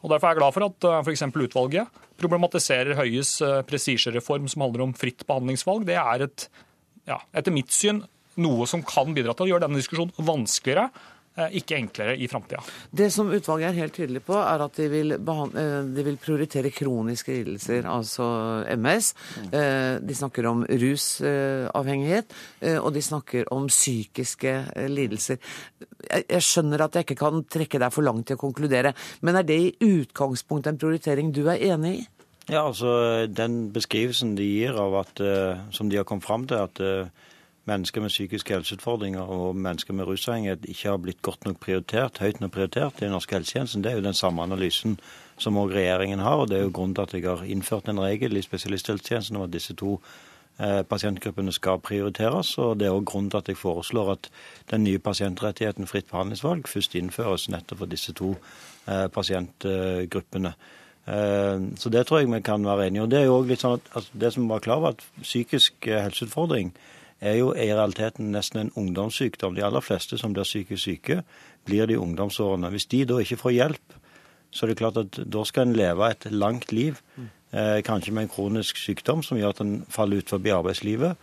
Og 0.04 0.12
Derfor 0.12 0.28
er 0.28 0.36
jeg 0.36 0.38
glad 0.44 0.54
for 0.54 0.68
at 0.68 0.86
uh, 0.86 1.00
f.eks. 1.02 1.24
utvalget 1.34 2.02
problematiserer 2.20 2.94
Høies 2.94 3.32
uh, 3.42 3.64
prestisjereform 3.66 4.46
som 4.52 4.62
handler 4.62 4.84
om 4.86 4.94
fritt 4.94 5.26
behandlingsvalg. 5.26 5.86
Det 5.88 5.96
er 5.98 6.28
et 6.28 6.46
ja, 7.06 7.20
etter 7.36 7.54
mitt 7.54 7.72
syn 7.74 8.02
noe 8.42 8.66
som 8.68 8.84
kan 8.86 9.14
bidra 9.16 9.34
til 9.34 9.46
å 9.46 9.54
gjøre 9.54 9.66
denne 9.66 9.80
diskusjonen 9.80 10.26
vanskeligere 10.26 10.90
eh, 11.38 11.54
ikke 11.60 11.78
enklere 11.78 12.16
i 12.20 12.28
framtida. 12.28 12.60
Det 12.90 13.08
som 13.14 13.30
utvalget 13.32 13.70
er 13.70 13.78
helt 13.80 13.94
tydelig 13.96 14.22
på, 14.26 14.36
er 14.36 14.64
at 14.66 14.76
de 14.76 14.88
vil, 14.92 15.14
eh, 15.16 15.76
de 15.96 16.04
vil 16.04 16.18
prioritere 16.20 16.72
kroniske 16.74 17.32
lidelser, 17.32 17.88
altså 17.88 18.26
MS. 18.76 19.12
Eh, 19.46 19.96
de 20.04 20.18
snakker 20.18 20.50
om 20.50 20.66
rusavhengighet, 20.68 22.36
og 22.82 22.90
de 22.92 23.04
snakker 23.04 23.48
om 23.56 23.70
psykiske 23.72 24.56
lidelser. 24.92 25.40
Jeg 26.10 26.44
skjønner 26.44 26.84
at 26.84 26.98
jeg 26.98 27.08
ikke 27.08 27.22
kan 27.24 27.40
trekke 27.48 27.80
deg 27.82 27.94
for 27.94 28.06
langt 28.06 28.28
til 28.28 28.36
å 28.36 28.44
konkludere, 28.44 28.92
men 29.24 29.40
er 29.40 29.48
det 29.48 29.56
i 29.62 29.72
utgangspunktet 30.02 30.74
en 30.74 30.82
prioritering 30.82 31.32
du 31.32 31.46
er 31.48 31.64
enig 31.72 31.96
i? 32.02 32.04
Ja, 32.50 32.66
altså 32.66 33.26
Den 33.26 33.72
beskrivelsen 33.72 34.36
de 34.36 34.44
gir 34.46 34.76
av 34.78 34.94
at, 35.00 35.20
uh, 35.20 35.58
som 35.74 35.90
de 35.90 35.96
har 35.96 36.04
kommet 36.04 36.24
fram 36.24 36.46
til, 36.46 36.54
at 36.54 36.80
uh, 36.80 37.08
mennesker 37.66 38.00
med 38.00 38.12
psykiske 38.14 38.54
helseutfordringer 38.54 39.20
og 39.20 39.56
mennesker 39.56 39.94
med 39.94 40.06
rusavhengighet 40.06 40.68
ikke 40.68 40.88
har 40.88 41.00
blitt 41.02 41.22
godt 41.22 41.44
nok 41.44 41.58
prioritert, 41.60 42.18
høyt 42.22 42.40
nok 42.40 42.52
prioritert 42.52 43.00
i 43.00 43.04
den 43.04 43.10
norske 43.10 43.34
helsetjenesten, 43.34 43.82
det 43.82 43.92
er 43.92 43.96
jo 43.96 44.04
den 44.06 44.14
samme 44.14 44.42
analysen 44.42 45.00
som 45.38 45.58
òg 45.58 45.74
regjeringen 45.74 46.22
har. 46.22 46.36
og 46.36 46.48
Det 46.48 46.58
er 46.58 46.62
jo 46.62 46.70
grunnen 46.70 46.94
til 46.94 47.02
at 47.02 47.14
jeg 47.14 47.26
har 47.26 47.42
innført 47.42 47.88
en 47.88 48.00
regel 48.00 48.36
i 48.36 48.42
spesialisthelsetjenesten 48.46 49.36
om 49.36 49.42
at 49.42 49.52
disse 49.52 49.74
to 49.74 49.98
uh, 50.60 50.82
pasientgruppene 50.82 51.52
skal 51.52 51.82
prioriteres. 51.82 52.58
og 52.58 52.78
Det 52.78 52.86
er 52.86 52.94
òg 52.94 53.04
grunnen 53.10 53.30
til 53.30 53.42
at 53.42 53.48
jeg 53.48 53.56
foreslår 53.56 54.12
at 54.12 54.30
den 54.70 54.84
nye 54.84 54.98
pasientrettigheten 54.98 55.86
fritt 55.86 56.06
behandlingsvalg 56.10 56.68
først 56.68 56.94
innføres 56.94 57.50
nettopp 57.50 57.78
for 57.78 57.86
disse 57.86 58.12
to 58.12 58.36
pasientgruppene. 58.86 60.52
Eh, 61.06 61.60
så 61.78 61.92
det 61.92 62.06
tror 62.06 62.20
jeg 62.20 62.32
vi 62.32 62.42
kan 62.42 62.66
være 62.66 62.88
enige 62.88 63.02
om. 63.02 63.10
Det 63.10 63.20
er 63.20 63.28
jo 63.28 63.38
også 63.38 63.50
litt 63.50 63.62
sånn 63.62 63.78
at 63.78 63.90
altså, 63.94 64.20
det 64.24 64.32
som 64.34 64.48
var 64.50 64.64
klar 64.64 64.82
var 64.82 64.96
at 64.96 65.04
psykisk 65.22 65.86
eh, 65.86 66.02
helseutfordring 66.02 66.72
er 67.20 67.38
jo 67.38 67.52
i 67.54 67.70
realiteten 67.70 68.32
nesten 68.34 68.60
en 68.60 68.74
ungdomssykdom. 68.76 69.54
De 69.56 69.64
aller 69.64 69.84
fleste 69.84 70.18
som 70.20 70.34
blir 70.36 70.44
psykisk 70.44 70.82
syke, 70.82 71.22
blir 71.66 71.86
det 71.86 71.96
i 71.96 72.02
ungdomsårene. 72.02 72.70
Hvis 72.74 72.90
de 72.92 73.04
da 73.08 73.20
ikke 73.22 73.40
får 73.40 73.56
hjelp, 73.56 73.96
så 74.50 74.64
er 74.64 74.72
det 74.72 74.78
klart 74.80 75.00
at 75.00 75.18
da 75.32 75.44
skal 75.46 75.68
en 75.68 75.78
leve 75.78 76.10
et 76.10 76.28
langt 76.32 76.72
liv. 76.72 77.00
Eh, 77.52 77.80
kanskje 77.86 78.12
med 78.12 78.26
en 78.26 78.32
kronisk 78.32 78.78
sykdom 78.80 79.22
som 79.24 79.38
gjør 79.38 79.54
at 79.54 79.64
en 79.64 79.74
faller 79.90 80.20
ut 80.20 80.30
forbi 80.30 80.52
arbeidslivet. 80.52 81.16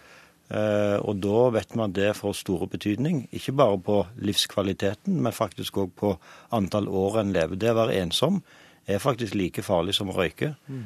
Eh, 0.54 0.98
og 1.02 1.22
da 1.24 1.48
vet 1.56 1.76
man 1.76 1.92
at 1.92 1.98
det 1.98 2.16
får 2.18 2.36
store 2.42 2.68
betydning, 2.72 3.28
ikke 3.32 3.56
bare 3.58 3.80
på 3.80 4.00
livskvaliteten, 4.22 5.22
men 5.24 5.36
faktisk 5.36 5.78
òg 5.82 5.94
på 6.00 6.14
antall 6.54 6.88
år 6.88 7.22
en 7.22 7.34
lever. 7.36 7.60
Det 7.60 7.72
å 7.74 7.80
være 7.84 8.00
ensom 8.02 8.42
er 8.88 9.00
faktisk 9.00 9.36
like 9.38 9.64
farlig 9.64 9.96
som 9.96 10.12
å 10.12 10.16
røyke. 10.18 10.54
Mm. 10.68 10.86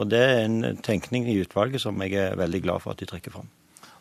Og 0.00 0.06
det 0.08 0.22
er 0.24 0.38
en 0.46 0.78
tenkning 0.84 1.26
i 1.28 1.36
utvalget 1.42 1.82
som 1.82 2.00
jeg 2.00 2.14
er 2.16 2.38
veldig 2.38 2.62
glad 2.64 2.84
for 2.84 2.94
at 2.94 3.02
de 3.02 3.08
trekker 3.10 3.34
fram. 3.34 3.50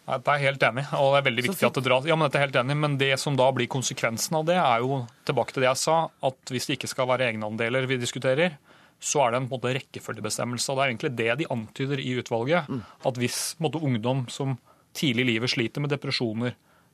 Det 0.06 0.30
er 0.30 0.44
helt 0.44 0.64
enig, 0.68 0.84
og 0.94 1.16
det 1.16 1.18
er 1.18 1.26
veldig 1.26 1.44
viktig 1.48 1.66
at 1.66 1.78
det 1.80 1.84
dras. 1.88 2.06
Ja, 2.06 2.14
men 2.14 2.28
dette 2.28 2.38
er 2.38 2.46
helt 2.46 2.58
enig, 2.62 2.76
men 2.78 2.98
det 3.02 3.16
som 3.18 3.38
da 3.40 3.48
blir 3.56 3.66
konsekvensen 3.72 4.38
av 4.38 4.46
det, 4.46 4.58
er 4.62 4.84
jo 4.84 5.00
tilbake 5.26 5.56
til 5.56 5.66
det 5.66 5.72
jeg 5.72 5.82
sa, 5.82 5.96
at 6.30 6.54
hvis 6.54 6.70
det 6.70 6.78
ikke 6.78 6.92
skal 6.92 7.10
være 7.10 7.32
egenandeler 7.32 7.88
vi 7.90 7.98
diskuterer, 7.98 8.60
så 9.02 9.24
er 9.24 9.34
det 9.34 9.40
en, 9.40 9.48
en 9.48 9.52
måte, 9.56 9.74
rekkefølgebestemmelse. 9.80 10.70
og 10.70 10.78
Det 10.78 10.84
er 10.84 10.94
egentlig 10.94 11.14
det 11.18 11.32
de 11.42 11.50
antyder 11.58 12.04
i 12.04 12.14
utvalget. 12.22 12.70
Mm. 12.70 12.84
At 13.10 13.18
hvis 13.22 13.40
måte, 13.64 13.82
ungdom 13.82 14.24
som 14.30 14.60
tidlig 14.96 15.26
i 15.26 15.30
livet 15.34 15.52
sliter 15.56 15.84
med 15.84 15.92
depresjoner, 15.92 16.54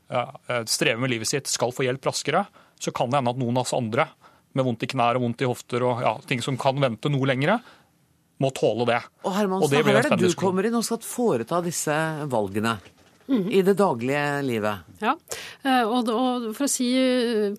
eh, 0.10 0.64
strever 0.72 1.04
med 1.04 1.12
livet 1.12 1.30
sitt, 1.30 1.52
skal 1.52 1.76
få 1.76 1.86
hjelp 1.90 2.08
raskere, 2.08 2.46
så 2.82 2.96
kan 2.96 3.12
det 3.12 3.20
hende 3.20 3.36
at 3.36 3.44
noen 3.44 3.60
av 3.60 3.68
oss 3.68 3.76
andre 3.78 4.08
med 4.58 4.68
vondt 4.68 4.86
i 4.86 4.92
knær 4.92 5.20
og 5.20 5.26
vondt 5.26 5.44
i 5.44 5.50
hofter 5.50 5.86
og 5.88 6.02
ja, 6.04 6.16
ting 6.28 6.44
som 6.44 6.58
kan 6.60 6.80
vente 6.82 7.12
noe 7.12 7.30
lengre, 7.30 7.60
må 8.42 8.50
tåle 8.58 8.88
det. 8.90 9.02
Og 9.28 9.36
Hermansen, 9.36 9.78
og 9.78 9.92
her 9.92 10.02
er 10.02 10.10
det 10.16 10.32
du 10.32 10.40
kommer 10.40 10.66
inn 10.66 10.78
og 10.78 10.86
skal 10.88 11.04
foreta 11.06 11.62
disse 11.66 11.96
valgene 12.32 12.80
i 13.32 13.62
det 13.64 13.76
daglige 13.80 14.42
livet. 14.44 14.88
Ja, 15.02 15.14
eh, 15.64 15.88
og, 15.88 16.10
for 16.58 16.66
å 16.66 16.70
si, 16.70 16.88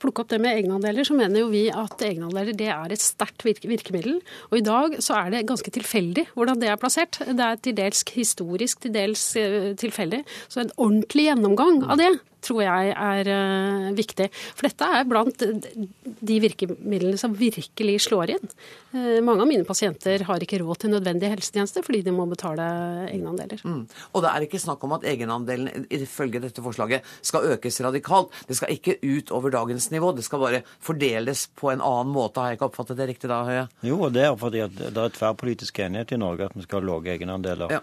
plukke 0.01 0.25
opp 0.25 0.33
det 0.33 0.41
med 0.43 0.59
egenandeler, 0.59 1.07
så 1.07 1.17
mener 1.17 1.43
jo 1.43 1.51
vi 1.53 1.65
at 1.73 2.03
egenandeler 2.05 2.57
det 2.59 2.69
er 2.75 2.93
et 2.93 3.03
sterkt 3.03 3.45
virkemiddel. 3.47 4.19
Og 4.51 4.59
i 4.59 4.65
dag 4.67 4.99
så 5.03 5.17
er 5.21 5.33
det 5.33 5.47
ganske 5.49 5.73
tilfeldig 5.75 6.29
hvordan 6.35 6.61
det 6.61 6.73
er 6.73 6.81
plassert. 6.81 7.23
Det 7.25 7.47
er 7.47 7.63
til 7.63 7.79
dels 7.79 8.05
historisk, 8.13 8.83
til 8.85 8.95
dels 8.97 9.25
eh, 9.41 9.73
tilfeldig. 9.81 10.23
Så 10.53 10.65
en 10.65 10.77
ordentlig 10.77 11.31
gjennomgang 11.31 11.83
av 11.89 12.01
det 12.01 12.13
tror 12.43 12.63
jeg 12.65 12.93
er 12.93 13.31
uh, 13.31 13.89
viktig. 13.97 14.29
For 14.53 14.69
dette 14.69 14.89
er 14.99 15.09
blant 15.09 15.43
de 15.43 16.39
virkemidlene 16.43 17.21
som 17.21 17.35
virkelig 17.37 17.99
slår 18.07 18.35
inn. 18.37 18.53
Uh, 18.93 19.21
mange 19.25 19.45
av 19.45 19.51
mine 19.51 19.67
pasienter 19.69 20.27
har 20.29 20.45
ikke 20.45 20.61
råd 20.63 20.83
til 20.83 20.95
nødvendige 20.95 21.33
helsetjenester 21.33 21.87
fordi 21.87 22.03
de 22.07 22.15
må 22.15 22.27
betale 22.31 22.67
egenandeler. 23.09 23.63
Mm. 23.65 23.85
Og 24.13 24.25
det 24.25 24.33
er 24.33 24.47
ikke 24.47 24.63
snakk 24.63 24.85
om 24.87 24.97
at 24.99 25.07
egenandelen 25.09 25.87
ifølge 25.93 26.43
dette 26.43 26.65
forslaget 26.65 27.07
skal 27.25 27.49
økes 27.55 27.81
radikalt. 27.85 28.35
Det 28.49 28.59
skal 28.59 28.75
ikke 28.75 28.99
ut 29.03 29.33
over 29.35 29.55
dagens 29.55 29.91
nivå, 29.95 30.13
det 30.17 30.27
skal 30.27 30.43
bare 30.43 30.63
fordeles 30.83 31.47
på 31.59 31.73
en 31.73 31.83
annen 31.83 32.13
måte. 32.15 32.43
Har 32.43 32.53
jeg 32.53 32.61
ikke 32.61 32.71
oppfattet 32.71 32.99
det 33.01 33.11
riktig 33.15 33.31
da, 33.33 33.43
Høie? 33.47 33.67
Jo, 33.87 33.99
og 34.07 34.15
det 34.15 34.27
er 34.27 34.39
fordi 34.39 34.63
at 34.65 34.79
det 34.83 34.93
er 34.93 35.17
tverrpolitisk 35.17 35.83
enighet 35.85 36.15
i 36.15 36.21
Norge 36.21 36.49
at 36.49 36.57
vi 36.57 36.65
skal 36.67 36.83
ha 36.83 36.89
lave 36.91 37.13
egenandeler. 37.15 37.79
Ja. 37.79 37.83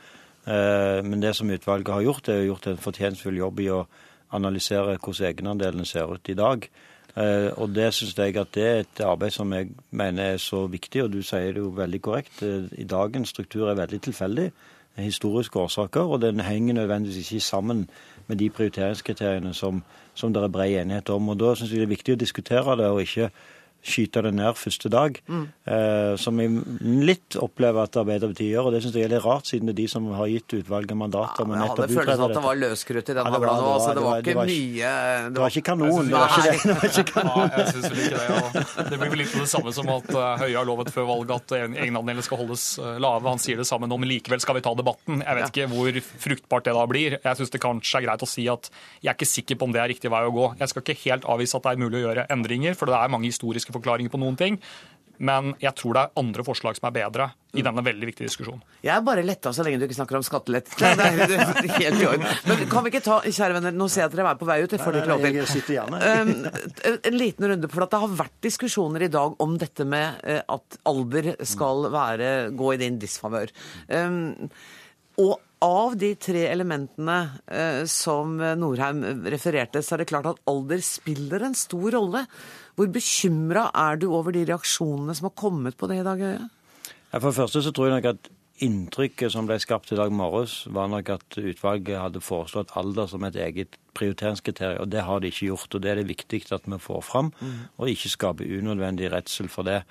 Uh, 0.50 1.00
men 1.06 1.22
det 1.22 1.36
som 1.38 1.50
utvalget 1.52 1.94
har 1.94 2.06
gjort, 2.06 2.30
er 2.32 2.48
gjort 2.48 2.70
en 2.72 2.80
fortjenstfull 2.82 3.38
jobb 3.38 3.60
i 3.64 3.70
å 3.76 3.84
analysere 4.32 4.98
hvordan 4.98 5.32
egenandelene 5.32 5.86
ser 5.86 6.12
ut 6.12 6.30
i 6.30 6.38
dag. 6.38 6.70
Eh, 7.18 7.50
og 7.58 7.74
det 7.76 7.90
syns 7.94 8.18
jeg 8.18 8.38
at 8.38 8.52
det 8.56 8.66
er 8.66 8.84
et 8.84 9.02
arbeid 9.06 9.34
som 9.34 9.54
jeg 9.54 9.72
mener 9.92 10.36
er 10.36 10.38
så 10.38 10.68
viktig, 10.68 11.04
og 11.04 11.14
du 11.14 11.22
sier 11.26 11.54
det 11.54 11.64
jo 11.64 11.74
veldig 11.76 12.02
korrekt. 12.02 12.44
Eh, 12.44 12.70
I 12.78 12.86
dagens 12.86 13.30
struktur 13.30 13.70
er 13.70 13.80
veldig 13.80 14.02
tilfeldig. 14.02 14.52
Historiske 15.00 15.60
årsaker, 15.60 16.02
og 16.02 16.22
den 16.22 16.40
henger 16.40 16.74
nødvendigvis 16.74 17.32
ikke 17.32 17.46
sammen 17.46 17.90
med 18.28 18.38
de 18.38 18.50
prioriteringskriteriene 18.50 19.54
som, 19.54 19.84
som 20.14 20.34
det 20.34 20.44
er 20.44 20.52
bred 20.52 20.82
enighet 20.82 21.10
om. 21.10 21.30
Og 21.30 21.40
Da 21.40 21.56
syns 21.56 21.72
jeg 21.72 21.80
det 21.80 21.88
er 21.88 21.96
viktig 21.96 22.14
å 22.14 22.20
diskutere 22.20 22.76
det, 22.78 22.90
og 22.92 23.02
ikke 23.02 23.30
skyte 23.86 24.22
det 24.26 24.32
ned 24.36 24.58
første 24.60 24.90
dag. 24.92 25.18
Mm. 25.30 25.46
Eh, 25.70 26.14
som 26.20 26.40
jeg 26.42 26.60
litt 26.82 27.38
opplever 27.40 27.88
at 27.88 27.98
Arbeiderpartiet 28.00 28.52
gjør. 28.52 28.70
Og 28.70 28.76
det 28.76 28.82
syns 28.84 28.98
jeg 28.98 29.08
er 29.08 29.14
litt 29.14 29.26
rart, 29.26 29.48
siden 29.50 29.70
det 29.70 29.76
er 29.76 29.80
de 29.82 29.88
som 29.92 30.08
har 30.18 30.30
gitt 30.32 30.56
utvalget 30.60 31.00
mandater. 31.00 31.48
Ja, 31.48 31.60
jeg 31.60 31.72
hadde 31.74 31.88
følelsen 31.94 32.26
at 32.26 32.36
det 32.36 32.44
var 32.46 32.60
løskrutt 32.60 33.12
i 33.12 33.16
den 33.18 33.30
ja, 33.30 33.34
det, 33.34 33.50
Altså, 33.50 33.94
det, 33.96 34.04
var, 34.04 34.24
det, 34.26 34.36
var, 34.36 34.52
ikke 34.52 34.64
mye 34.80 34.92
Det 35.36 35.44
var 35.44 35.54
ikke 35.54 35.66
kanon. 35.70 36.10
Det 36.10 36.18
var 36.18 36.36
ikke 36.36 36.46
det. 36.50 36.76
Var 36.80 36.90
ikke 36.90 37.06
kanon. 37.14 37.50
Ja, 37.50 37.60
jeg 37.60 37.74
syns 37.74 37.90
vel 37.90 38.02
ikke 38.06 38.20
det. 38.20 38.66
Og 38.80 38.90
det 38.90 39.00
blir 39.00 39.14
vel 39.14 39.22
litt 39.24 39.36
det 39.40 39.50
samme 39.52 39.74
som 39.76 39.90
at 39.94 40.12
uh, 40.14 40.22
Høie 40.40 40.56
har 40.56 40.68
lovet 40.68 40.92
før 40.94 41.08
valget 41.10 41.36
at 41.36 41.56
egenandelen 41.60 42.26
skal 42.26 42.42
holdes 42.44 42.66
uh, 42.82 42.92
lave. 43.02 43.28
Han 43.28 43.42
sier 43.42 43.60
det 43.60 43.68
samme 43.70 43.90
nå, 43.90 43.98
men 44.00 44.12
likevel 44.12 44.42
skal 44.44 44.58
vi 44.60 44.64
ta 44.66 44.74
debatten. 44.78 45.24
Jeg 45.24 45.40
vet 45.40 45.46
ja. 45.46 45.50
ikke 45.52 45.70
hvor 45.74 46.00
fruktbart 46.26 46.68
det 46.68 46.76
da 46.78 46.86
blir. 46.90 47.18
Jeg 47.20 47.40
syns 47.40 47.54
det 47.54 47.64
kanskje 47.64 48.02
er 48.02 48.08
greit 48.08 48.26
å 48.26 48.30
si 48.30 48.48
at 48.52 48.70
jeg 49.02 49.12
er 49.12 49.18
ikke 49.18 49.30
sikker 49.30 49.60
på 49.60 49.70
om 49.70 49.76
det 49.76 49.84
er 49.84 49.92
riktig 49.92 50.12
vei 50.14 50.24
å 50.28 50.34
gå. 50.36 50.52
Jeg 50.62 50.72
skal 50.72 50.86
ikke 50.86 50.98
helt 51.06 51.28
avvise 51.30 51.60
at 51.60 51.66
det 51.66 51.74
er 51.74 51.84
mulig 51.84 52.02
å 52.02 52.06
gjøre 52.08 52.28
endringer, 52.34 52.78
for 52.80 52.90
det 52.90 52.98
er 53.00 53.14
mange 53.14 53.30
historiske 53.30 53.69
logiske 53.70 53.78
forklaringer 53.78 54.12
på 54.12 54.20
noen 54.20 54.38
ting. 54.38 54.60
Men 55.20 55.54
jeg 55.60 55.76
tror 55.76 55.94
det 55.98 56.02
er 56.02 56.20
andre 56.22 56.44
forslag 56.48 56.78
som 56.78 56.88
er 56.88 56.94
bedre 56.96 57.26
i 57.52 57.60
denne 57.62 57.82
veldig 57.84 58.08
viktige 58.08 58.30
diskusjonen. 58.30 58.62
Jeg 58.86 58.94
er 58.94 59.02
bare 59.04 59.24
letta 59.26 59.52
så 59.52 59.66
lenge 59.66 59.82
du 59.82 59.84
ikke 59.84 59.98
snakker 59.98 60.16
om 60.16 60.24
skattelett. 60.24 60.70
helt 60.80 62.00
i 62.00 62.06
orden. 62.08 62.24
Men 62.48 62.64
kan 62.72 62.86
vi 62.86 62.94
ikke 62.94 63.04
ta, 63.04 63.18
kjære 63.26 63.58
venner, 63.58 63.76
nå 63.76 63.90
ser 63.92 64.06
jeg 64.06 64.14
at 64.14 64.16
dere 64.16 64.32
er 64.32 64.40
på 64.40 64.48
vei 64.48 64.62
ut. 64.64 64.72
Jeg 64.72 64.80
får 64.80 64.96
dere 64.96 65.04
ikke 65.04 65.12
lov 65.12 65.68
til. 65.68 65.82
Um, 65.92 66.96
en 67.12 67.20
liten 67.20 67.50
runde, 67.52 67.72
for 67.74 67.84
det 67.84 68.02
har 68.06 68.16
vært 68.22 68.38
diskusjoner 68.48 69.08
i 69.10 69.12
dag 69.12 69.36
om 69.44 69.60
dette 69.60 69.90
med 69.92 70.24
eh, 70.24 70.40
at 70.56 70.80
alder 70.88 71.34
skal 71.44 71.90
være, 71.92 72.32
gå 72.56 72.72
i 72.78 72.80
din 72.86 73.02
disfavør. 73.04 73.52
Um, 73.92 74.48
og 75.20 75.36
av 75.66 75.98
de 76.00 76.14
tre 76.16 76.46
elementene 76.48 77.18
eh, 77.52 77.84
som 77.90 78.38
Norheim 78.38 79.26
refererte, 79.28 79.84
så 79.84 79.96
er 79.96 80.04
det 80.04 80.10
klart 80.12 80.30
at 80.32 80.42
alder 80.50 80.84
spiller 80.86 81.44
en 81.48 81.58
stor 81.58 81.92
rolle. 81.98 82.26
Hvor 82.80 82.92
bekymra 82.96 83.70
er 83.76 84.00
du 84.00 84.08
over 84.08 84.36
de 84.36 84.46
reaksjonene 84.48 85.16
som 85.18 85.28
har 85.28 85.38
kommet 85.40 85.78
på 85.80 85.90
det 85.92 86.00
i 86.00 86.08
dag, 86.08 86.22
Øye? 86.24 86.50
For 87.10 87.32
det 87.32 87.40
første 87.40 87.64
så 87.66 87.74
tror 87.74 87.90
jeg 87.90 87.98
nok 87.98 88.12
at 88.14 88.30
inntrykket 88.64 89.34
som 89.34 89.48
ble 89.48 89.58
skapt 89.62 89.92
i 89.94 89.98
dag 89.98 90.12
morges, 90.14 90.62
var 90.76 90.90
nok 90.92 91.12
at 91.16 91.38
utvalget 91.40 92.00
hadde 92.00 92.22
foreslått 92.24 92.74
alder 92.80 93.08
som 93.10 93.24
et 93.28 93.38
eget 93.40 93.78
prioriteringskriterium. 93.98 94.84
Og 94.84 94.92
det 94.92 95.06
har 95.08 95.22
de 95.22 95.32
ikke 95.32 95.50
gjort. 95.50 95.76
Og 95.76 95.84
det 95.84 95.92
er 95.92 96.02
det 96.02 96.10
viktig 96.12 96.42
at 96.56 96.68
vi 96.68 96.80
får 96.82 97.04
fram, 97.08 97.32
mm. 97.40 97.60
og 97.80 97.92
ikke 97.92 98.14
skaper 98.16 98.58
unødvendig 98.60 99.12
redsel 99.14 99.50
for 99.52 99.68
det. 99.68 99.82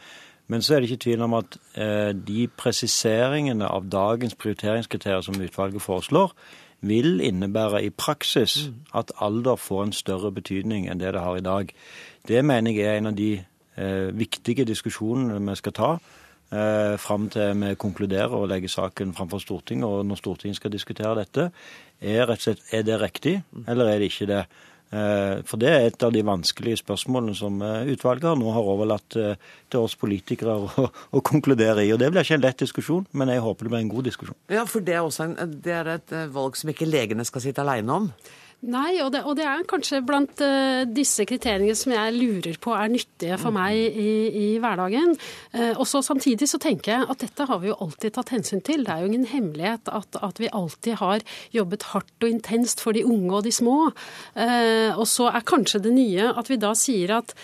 Men 0.49 0.63
så 0.65 0.75
er 0.75 0.81
det 0.81 0.91
ikke 0.91 1.05
tvil 1.05 1.23
om 1.27 1.35
at 1.39 1.59
eh, 1.77 2.13
de 2.17 2.47
presiseringene 2.57 3.69
av 3.69 3.91
dagens 3.93 4.35
prioriteringskriterier 4.35 5.21
som 5.25 5.41
utvalget 5.41 5.85
foreslår, 5.85 6.33
vil 6.81 7.21
innebære 7.21 7.83
i 7.85 7.91
praksis 7.91 8.69
mm. 8.69 8.75
at 9.01 9.13
alder 9.21 9.57
får 9.57 9.83
en 9.83 9.93
større 9.93 10.31
betydning 10.33 10.87
enn 10.89 11.01
det 11.01 11.13
det 11.15 11.25
har 11.25 11.37
i 11.37 11.45
dag. 11.45 11.75
Det 12.29 12.45
mener 12.45 12.73
jeg 12.73 12.87
er 12.87 13.01
en 13.01 13.11
av 13.11 13.19
de 13.19 13.33
eh, 13.77 14.09
viktige 14.15 14.65
diskusjonene 14.69 15.41
vi 15.43 15.59
skal 15.59 15.75
ta 15.75 15.91
eh, 15.99 16.95
fram 17.03 17.29
til 17.35 17.59
vi 17.61 17.75
konkluderer 17.75 18.37
og 18.39 18.49
legger 18.49 18.73
saken 18.73 19.15
framfor 19.15 19.43
Stortinget. 19.43 19.89
Og 19.89 20.07
når 20.07 20.23
Stortinget 20.23 20.57
skal 20.57 20.73
diskutere 20.73 21.17
dette, 21.19 21.51
er, 22.01 22.35
slett, 22.39 22.63
er 22.73 22.87
det 22.87 23.01
riktig, 23.03 23.43
eller 23.67 23.91
er 23.91 23.99
det 23.99 24.13
ikke 24.13 24.31
det? 24.31 24.45
Eh, 24.89 25.41
for 25.45 25.61
det 25.61 25.69
er 25.69 25.87
et 25.91 26.05
av 26.07 26.13
de 26.15 26.23
vanskelige 26.25 26.81
spørsmålene 26.81 27.37
som 27.37 27.61
eh, 27.61 27.91
utvalget 27.93 28.41
nå 28.41 28.53
har 28.55 28.71
overlatt 28.73 29.19
eh, 29.21 29.35
til 29.69 29.85
oss 29.85 29.99
politikere 30.01 30.55
å, 30.65 30.87
å, 30.89 31.23
konkludere 31.25 31.85
i. 31.85 31.93
Og 31.93 32.01
Det 32.01 32.09
blir 32.13 32.25
ikke 32.25 32.39
en 32.39 32.47
lett 32.47 32.65
diskusjon, 32.65 33.05
men 33.13 33.33
jeg 33.35 33.45
håper 33.45 33.69
det 33.69 33.75
blir 33.75 33.85
en 33.85 33.93
god 33.93 34.09
diskusjon. 34.09 34.39
Ja, 34.53 34.65
For 34.69 34.85
det 34.85 34.97
er, 34.97 35.05
også 35.05 35.29
en, 35.29 35.57
det 35.65 35.75
er 35.77 35.93
et 35.99 36.15
valg 36.33 36.57
som 36.57 36.73
ikke 36.73 36.89
legene 36.89 37.27
skal 37.29 37.45
sitte 37.45 37.65
alene 37.65 38.01
om? 38.01 38.13
Nei, 38.67 38.97
og 39.05 39.13
det, 39.15 39.21
og 39.23 39.37
det, 39.39 39.45
er 39.47 39.61
kanskje 39.71 40.01
blant 40.03 40.41
uh, 40.43 40.83
disse 40.91 41.23
kriteriene 41.31 41.77
som 41.79 41.93
jeg 41.95 42.15
lurer 42.17 42.57
på 42.59 42.73
er 42.75 42.89
nyttige 42.91 43.37
for 43.39 43.55
meg 43.55 43.77
i, 43.79 44.09
i 44.35 44.47
hverdagen. 44.59 45.13
Uh, 45.55 45.79
og 45.79 45.85
så 45.87 46.03
Samtidig 46.09 46.49
så 46.51 46.59
tenker 46.59 46.91
jeg 46.91 47.07
at 47.13 47.21
dette 47.23 47.47
har 47.47 47.61
vi 47.63 47.69
jo 47.69 47.77
alltid 47.85 48.17
tatt 48.17 48.33
hensyn 48.35 48.63
til. 48.67 48.83
Det 48.83 48.91
er 48.91 49.05
jo 49.05 49.11
ingen 49.13 49.29
hemmelighet 49.31 49.91
at, 49.95 50.19
at 50.25 50.41
vi 50.43 50.51
alltid 50.51 50.99
har 50.99 51.23
jobbet 51.55 51.87
hardt 51.93 52.27
og 52.27 52.33
intenst 52.33 52.83
for 52.83 52.97
de 52.97 53.05
unge 53.07 53.31
og 53.37 53.45
de 53.47 53.53
små. 53.55 53.77
Uh, 54.35 54.91
og 54.97 55.07
så 55.07 55.29
er 55.31 55.47
kanskje 55.47 55.83
det 55.85 55.95
nye 55.95 56.27
at 56.33 56.51
vi 56.51 56.59
da 56.59 56.73
sier 56.79 57.15
at 57.21 57.37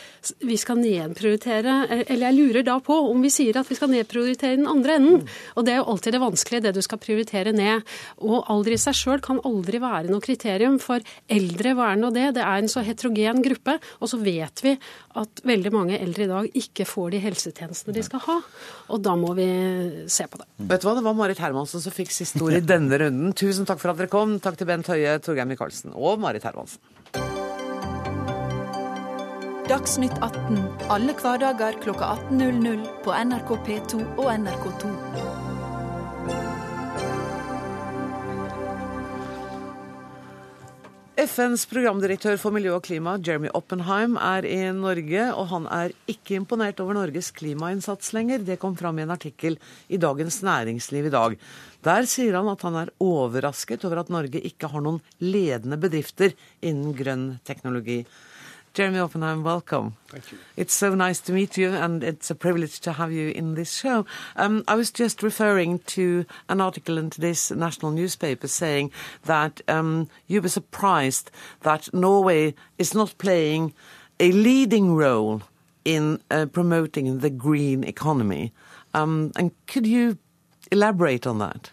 vi 0.42 0.56
skal 0.58 0.80
nedprioritere 0.80 1.74
Eller 2.08 2.30
jeg 2.30 2.36
lurer 2.38 2.64
da 2.66 2.78
på 2.82 2.96
om 3.10 3.20
vi 3.22 3.30
sier 3.30 3.58
at 3.60 3.68
vi 3.70 3.76
skal 3.78 3.92
nedprioritere 3.92 4.58
den 4.58 4.70
andre 4.70 4.98
enden. 4.98 5.22
Og 5.54 5.68
det 5.68 5.76
er 5.76 5.82
jo 5.82 5.86
alltid 5.94 6.16
det 6.16 6.24
vanskelige, 6.24 6.66
det 6.66 6.74
du 6.74 6.82
skal 6.82 7.02
prioritere 7.04 7.54
ned. 7.54 7.86
Og 8.24 8.48
alder 8.50 8.74
i 8.74 8.82
seg 8.82 8.98
sjøl 8.98 9.22
kan 9.22 9.42
aldri 9.46 9.78
være 9.84 10.10
noe 10.10 10.24
kriterium 10.24 10.80
for 10.82 11.03
eldre, 11.30 11.74
hva 11.76 11.90
er 11.92 12.00
nå 12.00 12.10
det? 12.14 12.26
Det 12.38 12.44
er 12.44 12.62
en 12.62 12.70
så 12.70 12.84
heterogen 12.86 13.42
gruppe. 13.44 13.76
Og 14.00 14.10
så 14.10 14.20
vet 14.22 14.64
vi 14.64 14.74
at 15.20 15.44
veldig 15.46 15.74
mange 15.74 15.98
eldre 15.98 16.26
i 16.26 16.30
dag 16.30 16.58
ikke 16.64 16.86
får 16.88 17.14
de 17.14 17.22
helsetjenestene 17.24 17.96
de 17.96 18.04
skal 18.06 18.24
ha. 18.26 18.38
Og 18.94 19.02
da 19.04 19.16
må 19.18 19.34
vi 19.38 19.48
se 20.10 20.28
på 20.30 20.40
det. 20.40 20.48
Vet 20.70 20.82
du 20.82 20.88
hva, 20.88 20.96
Det 20.98 21.06
var 21.06 21.18
Marit 21.18 21.42
Hermansen 21.42 21.82
som 21.84 21.94
fikk 21.94 22.12
siste 22.14 22.42
ord 22.44 22.56
i 22.56 22.64
denne 22.64 22.98
runden. 23.00 23.34
Tusen 23.36 23.68
takk 23.68 23.82
for 23.82 23.92
at 23.92 24.00
dere 24.00 24.12
kom. 24.12 24.38
Takk 24.42 24.58
til 24.60 24.70
Bent 24.70 24.90
Høie, 24.90 25.18
Torgeir 25.24 25.48
Micaelsen 25.48 25.94
og 25.94 26.20
Marit 26.22 26.46
Hermansen. 26.46 26.82
Dagsnytt 29.64 30.18
18 30.20 30.58
alle 30.92 31.14
hverdager 31.16 31.78
kl 31.80 31.94
18.00 31.96 32.84
på 33.06 33.16
NRK 33.16 33.54
P2 33.64 34.02
og 34.20 34.28
NRK2. 34.34 35.33
FNs 41.24 41.62
programdirektør 41.70 42.36
for 42.36 42.52
miljø 42.52 42.74
og 42.76 42.82
klima, 42.84 43.14
Jeremy 43.16 43.48
Oppenheim, 43.56 44.18
er 44.20 44.44
i 44.44 44.58
Norge, 44.76 45.22
og 45.32 45.46
han 45.52 45.68
er 45.72 45.94
ikke 46.10 46.34
imponert 46.36 46.82
over 46.82 46.98
Norges 46.98 47.30
klimainnsats 47.32 48.12
lenger. 48.12 48.42
Det 48.44 48.58
kom 48.60 48.74
fram 48.76 48.98
i 48.98 49.04
en 49.06 49.14
artikkel 49.14 49.56
i 49.88 50.00
Dagens 50.00 50.42
Næringsliv 50.44 51.08
i 51.08 51.14
dag. 51.14 51.38
Der 51.86 52.10
sier 52.10 52.36
han 52.36 52.50
at 52.52 52.66
han 52.66 52.76
er 52.82 52.92
overrasket 53.00 53.86
over 53.88 54.02
at 54.02 54.12
Norge 54.12 54.42
ikke 54.44 54.68
har 54.68 54.84
noen 54.84 55.00
ledende 55.24 55.80
bedrifter 55.80 56.36
innen 56.60 56.92
grønn 56.98 57.26
teknologi. 57.48 58.02
Jeremy 58.74 58.98
Oppenheim, 58.98 59.44
welcome. 59.44 59.94
Thank 60.08 60.32
you. 60.32 60.38
It's 60.56 60.74
so 60.74 60.96
nice 60.96 61.20
to 61.20 61.32
meet 61.32 61.56
you, 61.56 61.70
and 61.70 62.02
it's 62.02 62.28
a 62.28 62.34
privilege 62.34 62.80
to 62.80 62.92
have 62.94 63.12
you 63.12 63.28
in 63.28 63.54
this 63.54 63.72
show. 63.72 64.04
Um, 64.34 64.64
I 64.66 64.74
was 64.74 64.90
just 64.90 65.22
referring 65.22 65.78
to 65.78 66.26
an 66.48 66.60
article 66.60 66.98
in 66.98 67.08
today's 67.08 67.52
national 67.52 67.92
newspaper 67.92 68.48
saying 68.48 68.90
that 69.26 69.60
um, 69.68 70.08
you 70.26 70.42
were 70.42 70.48
surprised 70.48 71.30
that 71.60 71.88
Norway 71.94 72.52
is 72.76 72.94
not 72.94 73.16
playing 73.18 73.74
a 74.18 74.32
leading 74.32 74.96
role 74.96 75.42
in 75.84 76.20
uh, 76.32 76.46
promoting 76.46 77.20
the 77.20 77.30
green 77.30 77.84
economy. 77.84 78.52
Um, 78.92 79.30
and 79.36 79.52
could 79.68 79.86
you 79.86 80.18
elaborate 80.72 81.28
on 81.28 81.38
that? 81.38 81.70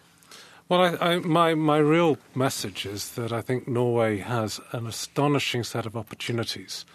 Well, 0.72 0.98
I, 1.02 1.16
I, 1.16 1.20
my 1.20 1.54
my 1.54 1.80
real 1.80 2.18
message 2.34 2.86
is 2.86 3.12
that 3.16 3.34
I 3.34 3.42
think 3.42 3.68
Norway 3.68 4.20
has 4.20 4.62
an 4.72 4.88
astonishing 4.88 5.66
set 5.66 5.86
of 5.86 5.98
opportunities 5.98 6.86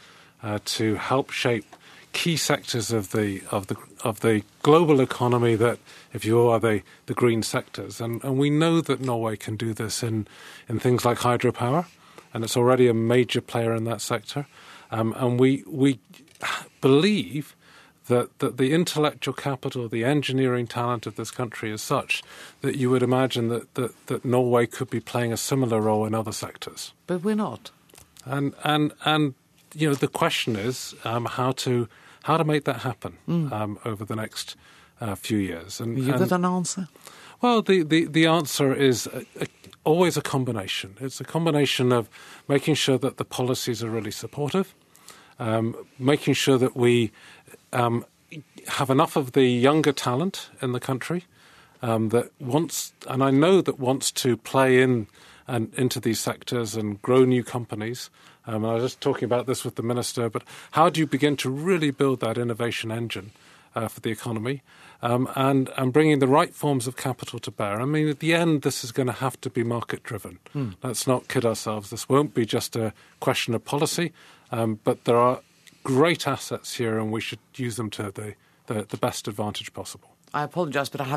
uh, 0.42 0.60
to 0.76 0.94
help 0.94 1.30
shape 1.30 1.76
key 2.14 2.38
sectors 2.38 2.90
of 2.90 3.12
the 3.12 3.42
of 3.50 3.66
the 3.66 3.76
of 4.02 4.20
the 4.20 4.44
global 4.62 4.98
economy. 4.98 5.56
That, 5.56 5.78
if 6.14 6.24
you 6.24 6.40
are 6.48 6.58
the 6.58 6.80
the 7.04 7.12
green 7.12 7.42
sectors, 7.42 8.00
and 8.00 8.24
and 8.24 8.38
we 8.38 8.48
know 8.48 8.80
that 8.80 9.00
Norway 9.00 9.36
can 9.36 9.56
do 9.56 9.74
this 9.74 10.02
in 10.02 10.26
in 10.70 10.78
things 10.78 11.04
like 11.04 11.18
hydropower, 11.18 11.84
and 12.32 12.44
it's 12.44 12.56
already 12.56 12.88
a 12.88 12.94
major 12.94 13.42
player 13.42 13.74
in 13.74 13.84
that 13.84 14.00
sector, 14.00 14.46
um, 14.90 15.12
and 15.18 15.38
we 15.38 15.64
we 15.66 15.98
believe 16.80 17.54
that, 18.08 18.38
that 18.38 18.56
the 18.56 18.72
intellectual 18.72 19.34
capital, 19.34 19.88
the 19.88 20.04
engineering 20.04 20.66
talent 20.66 21.06
of 21.06 21.16
this 21.16 21.30
country 21.30 21.70
is 21.70 21.82
such 21.82 22.22
that 22.60 22.76
you 22.76 22.90
would 22.90 23.02
imagine 23.02 23.48
that, 23.48 23.74
that, 23.74 24.06
that 24.06 24.24
Norway 24.24 24.66
could 24.66 24.90
be 24.90 25.00
playing 25.00 25.32
a 25.32 25.36
similar 25.36 25.80
role 25.80 26.06
in 26.06 26.14
other 26.14 26.32
sectors. 26.32 26.92
But 27.06 27.22
we're 27.22 27.34
not. 27.34 27.70
And 28.24 28.54
and 28.64 28.92
and 29.04 29.34
you 29.74 29.88
know 29.88 29.94
the 29.94 30.08
question 30.08 30.56
is 30.56 30.94
um, 31.04 31.26
how 31.26 31.52
to 31.52 31.88
how 32.24 32.36
to 32.36 32.44
make 32.44 32.64
that 32.64 32.80
happen 32.82 33.18
um, 33.28 33.78
over 33.84 34.04
the 34.04 34.16
next 34.16 34.56
uh, 35.00 35.14
few 35.14 35.38
years. 35.38 35.80
And, 35.80 35.96
You 35.98 36.10
and- 36.12 36.18
got 36.18 36.32
an 36.32 36.44
answer? 36.44 36.88
well, 37.40 37.62
the, 37.62 37.82
the, 37.84 38.06
the 38.06 38.26
answer 38.26 38.74
is 38.74 39.06
a, 39.08 39.24
a, 39.40 39.46
always 39.84 40.16
a 40.16 40.22
combination. 40.22 40.96
It's 41.00 41.20
a 41.20 41.24
combination 41.24 41.92
of 41.92 42.08
making 42.48 42.74
sure 42.74 42.98
that 42.98 43.18
the 43.18 43.24
policies 43.24 43.84
are 43.84 43.90
really 43.90 44.10
supportive, 44.10 44.74
um, 45.38 45.76
making 45.98 46.34
sure 46.34 46.58
that 46.58 46.74
we 46.76 47.12
um, 47.72 48.04
have 48.68 48.90
enough 48.90 49.16
of 49.16 49.32
the 49.32 49.44
younger 49.44 49.92
talent 49.92 50.50
in 50.60 50.72
the 50.72 50.80
country 50.80 51.24
um, 51.82 52.08
that 52.10 52.30
wants, 52.40 52.92
and 53.08 53.22
I 53.22 53.30
know 53.30 53.60
that 53.60 53.78
wants 53.78 54.10
to 54.12 54.36
play 54.36 54.82
in 54.82 55.06
and 55.46 55.72
into 55.74 56.00
these 56.00 56.18
sectors 56.18 56.74
and 56.74 57.00
grow 57.02 57.24
new 57.24 57.44
companies. 57.44 58.10
Um, 58.46 58.64
I 58.64 58.74
was 58.74 58.82
just 58.82 59.00
talking 59.00 59.24
about 59.24 59.46
this 59.46 59.64
with 59.64 59.76
the 59.76 59.82
minister, 59.82 60.28
but 60.28 60.42
how 60.72 60.88
do 60.88 61.00
you 61.00 61.06
begin 61.06 61.36
to 61.38 61.50
really 61.50 61.90
build 61.90 62.20
that 62.20 62.38
innovation 62.38 62.90
engine 62.90 63.30
uh, 63.74 63.88
for 63.88 64.00
the 64.00 64.10
economy 64.10 64.62
um, 65.02 65.28
and, 65.36 65.70
and 65.76 65.92
bringing 65.92 66.18
the 66.18 66.26
right 66.26 66.54
forms 66.54 66.86
of 66.86 66.96
capital 66.96 67.38
to 67.40 67.50
bear? 67.50 67.80
I 67.80 67.84
mean, 67.84 68.08
at 68.08 68.18
the 68.18 68.34
end, 68.34 68.62
this 68.62 68.82
is 68.82 68.90
going 68.90 69.06
to 69.06 69.12
have 69.12 69.40
to 69.42 69.50
be 69.50 69.62
market 69.62 70.02
driven. 70.02 70.38
Let's 70.82 71.06
not 71.06 71.28
kid 71.28 71.44
ourselves. 71.44 71.90
This 71.90 72.08
won't 72.08 72.34
be 72.34 72.44
just 72.44 72.74
a 72.74 72.92
question 73.20 73.54
of 73.54 73.64
policy, 73.64 74.12
um, 74.50 74.80
but 74.82 75.04
there 75.04 75.16
are 75.18 75.40
great 75.86 76.26
assets 76.26 76.74
here, 76.74 76.98
and 76.98 77.12
we 77.12 77.20
should 77.20 77.38
use 77.54 77.76
them 77.76 77.90
to 77.90 78.10
the, 78.10 78.34
the, 78.66 78.84
the 78.88 78.96
best 78.96 79.28
advantage 79.28 79.72
possible. 79.72 80.08
I 80.34 80.46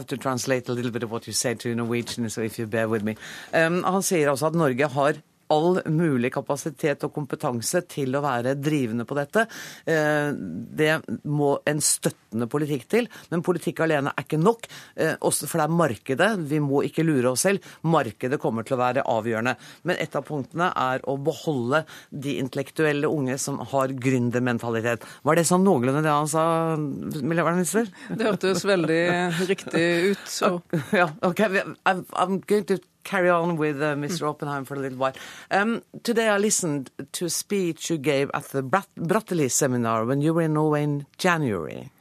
to 0.07 0.17
translate 0.17 0.69
a 0.69 0.73
little 0.73 0.91
bit 0.91 1.03
of 1.03 1.11
what 1.11 1.25
you 1.27 1.33
said 1.33 1.59
to 1.61 1.73
Norwegian, 1.75 2.29
so 2.29 2.41
if 2.41 2.59
you 2.59 2.67
bear 2.67 2.87
with 2.87 3.03
me. 3.03 3.15
Um, 3.53 3.83
han 3.83 4.03
sier 4.05 4.29
altså 4.29 4.47
at 4.47 4.55
Norge 4.55 4.87
har 4.87 5.21
all 5.49 5.79
mulig 5.89 6.31
kapasitet 6.35 7.03
og 7.07 7.13
kompetanse 7.15 7.81
til 7.89 8.13
å 8.15 8.21
være 8.21 8.55
drivende 8.59 9.05
på 9.09 9.15
dette. 9.17 9.47
Eh, 9.85 10.31
Det 10.79 10.91
må 11.25 11.57
en 11.67 11.79
støttende 11.81 12.47
politikk 12.47 12.87
til, 12.89 13.07
men 13.31 13.41
politikk 13.43 13.79
alene 13.85 14.13
er 14.15 14.23
ikke 14.23 14.39
nok. 14.41 14.67
eh, 14.95 15.15
også 15.21 15.47
For 15.49 15.57
det 15.59 15.65
er 15.69 15.75
markedet. 15.79 16.29
Vi 16.49 16.59
må 16.59 16.83
ikke 16.85 17.03
lure 17.05 17.31
oss 17.31 17.41
selv. 17.47 17.59
Markedet 17.83 18.39
kommer 18.39 18.63
til 18.63 18.77
å 18.77 18.81
være 18.81 19.03
avgjørende. 19.03 19.55
Men 19.83 19.95
et 19.99 20.15
av 20.15 20.23
punktene 20.27 20.71
er 20.75 20.99
å 21.07 21.17
beholde 21.17 21.83
de 22.11 22.37
intellektuelle 22.39 23.07
unge 23.09 23.37
som 23.39 23.57
har 23.59 23.87
gründermentalitet. 23.89 25.03
Var 25.23 25.35
det 25.35 25.45
sånn 25.49 25.63
noenlunde 25.65 26.03
det 26.03 26.11
han 26.13 26.27
sa, 26.27 26.45
miljøvernminister? 26.77 27.89
Det 28.15 28.25
hørtes 28.27 28.63
veldig 28.65 29.01
riktig 29.49 29.85
ut. 30.13 30.27
Og 30.49 30.61
Ja, 30.99 31.09
ok. 31.21 31.39
I'm 31.85 32.39
going 32.47 32.65
to 32.65 32.77
carry 33.03 33.29
on 33.29 33.55
with 33.55 33.81
uh, 33.81 33.95
Mr. 33.95 34.27
Oppenheim 34.27 34.65
for 34.65 34.75
a 34.75 34.79
little 34.79 34.97
while. 34.97 35.13
Um, 35.51 35.83
today 36.03 36.27
I 36.27 36.37
listened 36.37 36.91
to 37.13 37.25
a 37.25 37.29
speech 37.29 37.89
you 37.89 37.97
gave 37.97 38.29
at 38.33 38.45
the 38.45 38.61
Brat- 38.61 38.87
Bratteli 38.97 39.49
seminar 39.49 40.05
when 40.05 40.21
you 40.21 40.33
were 40.33 40.43
in 40.43 40.53
Norway 40.53 40.83
in 40.83 41.05
January. 41.17 41.91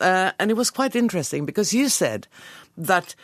Uh, 0.00 0.32
and 0.38 0.50
it 0.50 0.56
was 0.56 0.70
quite 0.70 0.94
interesting 0.94 1.46
because 1.46 1.72
you 1.72 1.88
said 1.88 2.28
that 2.76 3.14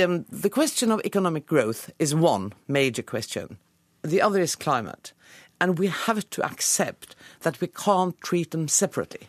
um, 0.00 0.24
the 0.30 0.50
question 0.50 0.90
of 0.90 1.00
economic 1.04 1.46
growth 1.46 1.90
is 1.98 2.14
one 2.14 2.52
major 2.66 3.02
question. 3.02 3.58
The 4.02 4.20
other 4.20 4.40
is 4.40 4.56
climate. 4.56 5.12
And 5.60 5.78
we 5.78 5.86
have 5.86 6.28
to 6.30 6.44
accept 6.44 7.14
that 7.42 7.60
we 7.60 7.68
can't 7.68 8.20
treat 8.20 8.50
them 8.50 8.66
separately. 8.66 9.28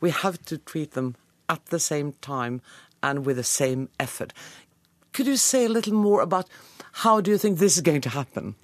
We 0.00 0.10
have 0.10 0.42
to 0.46 0.58
treat 0.58 0.92
them 0.92 1.16
at 1.48 1.64
the 1.66 1.78
same 1.78 2.12
time 2.20 2.60
and 3.02 3.24
with 3.24 3.36
the 3.36 3.44
same 3.44 3.88
effort. 3.98 4.32
Could 5.12 5.26
you 5.26 5.36
say 5.36 5.66
a 5.66 5.68
little 5.68 5.92
more 5.94 6.22
about 6.22 6.48
how 6.92 7.20
do 7.20 7.30
you 7.30 7.38
think 7.38 7.58
this 7.58 7.76
is 7.76 7.82
going 7.82 8.00
to 8.02 8.08
happen? 8.10 8.54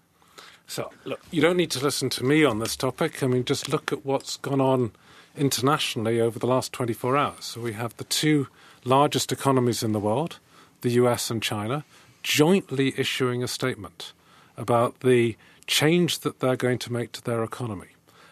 So, 0.66 0.90
look, 1.04 1.20
you 1.30 1.40
don't 1.40 1.56
need 1.56 1.70
to 1.72 1.82
listen 1.82 2.11
to 2.11 2.24
me 2.24 2.44
on 2.44 2.58
this 2.58 2.76
topic. 2.76 3.22
I 3.22 3.26
mean, 3.26 3.44
just 3.44 3.68
look 3.68 3.92
at 3.92 4.04
what's 4.04 4.37
gone 4.37 4.61
on 4.61 4.92
internationally 5.37 6.20
over 6.20 6.38
the 6.38 6.46
last 6.46 6.72
24 6.72 7.16
hours. 7.16 7.44
So, 7.44 7.61
we 7.61 7.72
have 7.72 7.96
the 7.96 8.04
two 8.04 8.48
largest 8.84 9.32
economies 9.32 9.82
in 9.82 9.92
the 9.92 10.00
world, 10.00 10.38
the 10.82 10.90
US 10.90 11.30
and 11.30 11.42
China, 11.42 11.84
jointly 12.22 12.92
issuing 12.98 13.42
a 13.42 13.48
statement 13.48 14.12
about 14.56 15.00
the 15.00 15.37
change 15.66 16.20
that 16.20 16.40
they're 16.40 16.56
going 16.56 16.78
to 16.78 16.92
make 16.92 17.12
to 17.12 17.24
their 17.24 17.42
economy. 17.42 17.88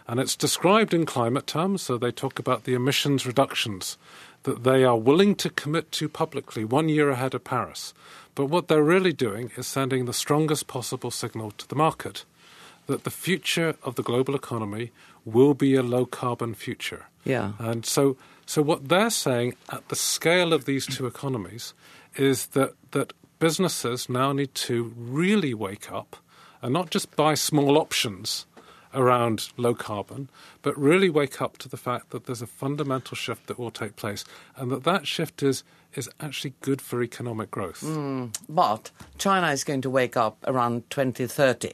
And 0.09 0.21
it's 0.21 0.37
described 0.37 0.95
in 0.95 1.07
climate 1.07 1.47
terms, 1.47 1.83
so 1.83 1.99
they 1.99 2.13
talk 2.13 2.39
about 2.39 2.65
the 2.65 2.75
emissions 2.75 3.27
reductions 3.27 3.99
that 4.47 4.63
they 4.63 4.85
are 4.85 4.97
willing 4.97 5.35
to 5.35 5.51
commit 5.51 5.91
to 5.91 6.09
publicly 6.09 6.65
one 6.65 6.89
year 6.89 7.11
ahead 7.11 7.35
of 7.35 7.43
Paris. 7.43 7.93
But 8.37 8.47
what 8.47 8.69
they're 8.69 8.83
really 8.83 9.13
doing 9.13 9.51
is 9.57 9.67
sending 9.67 10.05
the 10.05 10.13
strongest 10.13 10.69
possible 10.69 11.11
signal 11.11 11.51
to 11.59 11.67
the 11.67 11.75
market 11.75 12.25
that 12.87 13.03
the 13.03 13.11
future 13.11 13.75
of 13.83 13.97
the 13.97 14.05
global 14.05 14.37
economy 14.37 14.93
will 15.25 15.55
be 15.55 15.75
a 15.75 15.83
low 15.83 16.07
carbon 16.07 16.55
future. 16.55 17.07
Yeah. 17.25 17.55
And 17.59 17.85
so, 17.85 18.17
so 18.47 18.63
what 18.63 18.89
they're 18.89 19.11
saying 19.11 19.57
at 19.69 19.89
the 19.89 19.97
scale 19.97 20.53
of 20.53 20.65
these 20.65 20.87
two 20.87 21.07
economies 21.07 21.75
is 22.15 22.47
that, 22.49 22.75
that 22.93 23.13
businesses 23.41 24.09
now 24.09 24.33
need 24.33 24.55
to 24.55 24.95
really 24.97 25.55
wake 25.55 25.91
up 25.91 26.17
and 26.63 26.73
not 26.73 26.91
just 26.91 27.17
buy 27.17 27.35
small 27.35 27.77
options 27.77 28.47
around 28.97 29.51
low 29.57 29.75
carbon, 29.75 30.29
but 30.63 30.77
really 30.77 31.11
wake 31.11 31.41
up 31.41 31.59
to 31.59 31.69
the 31.69 31.77
fact 31.77 32.11
that 32.11 32.25
there's 32.25 32.43
a 32.43 32.47
fundamental 32.47 33.15
shift 33.15 33.47
that 33.47 33.59
will 33.59 33.71
take 33.71 33.95
place 33.95 34.25
and 34.57 34.71
that 34.73 34.83
that 34.85 35.07
shift 35.07 35.43
is, 35.43 35.63
is 35.95 36.09
actually 36.19 36.55
good 36.63 36.81
for 36.81 37.03
economic 37.03 37.51
growth. 37.51 37.85
But 38.49 38.91
China 39.19 39.51
is 39.53 39.63
going 39.63 39.83
to 39.83 39.91
wake 39.91 40.17
up 40.17 40.39
around 40.47 40.89
2030. 40.91 41.73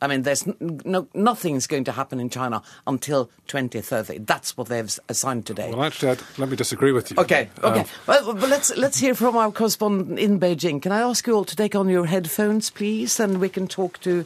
I 0.00 0.06
mean, 0.06 0.22
there's 0.22 0.46
no, 0.60 1.08
nothing's 1.12 1.66
going 1.66 1.82
to 1.84 1.92
happen 1.92 2.20
in 2.20 2.30
China 2.30 2.62
until 2.86 3.30
2030. 3.48 4.18
That's 4.18 4.56
what 4.56 4.68
they've 4.68 4.98
assigned 5.08 5.44
today. 5.46 5.70
Well, 5.70 5.82
actually, 5.82 6.10
I'd, 6.10 6.22
let 6.38 6.48
me 6.48 6.54
disagree 6.56 6.92
with 6.92 7.10
you. 7.10 7.16
Okay, 7.18 7.48
okay. 7.64 7.80
Um, 7.80 7.86
well, 8.06 8.34
but 8.34 8.48
let's 8.48 8.76
let's 8.76 8.98
hear 8.98 9.14
from 9.16 9.36
our 9.36 9.50
correspondent 9.50 10.20
in 10.20 10.38
Beijing. 10.38 10.80
Can 10.80 10.92
I 10.92 11.00
ask 11.00 11.26
you 11.26 11.34
all 11.34 11.44
to 11.44 11.56
take 11.56 11.74
on 11.74 11.88
your 11.88 12.06
headphones, 12.06 12.70
please, 12.70 13.18
and 13.18 13.40
we 13.40 13.48
can 13.48 13.66
talk 13.66 13.98
to 14.02 14.24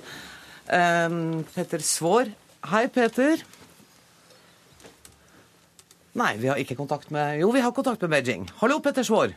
um, 0.68 1.42
Peter 1.54 1.82
Svår. 1.82 2.30
Hei, 2.70 2.86
Peter. 2.92 3.42
Nei, 6.12 6.36
vi 6.36 6.50
har 6.50 6.60
ikke 6.60 6.76
kontakt 6.76 7.10
med 7.12 7.40
Jo, 7.40 7.50
vi 7.54 7.62
har 7.64 7.72
kontakt 7.72 8.02
med 8.04 8.12
Beijing. 8.12 8.44
Hallo, 8.60 8.80
Petter 8.84 9.04
Svår. 9.06 9.32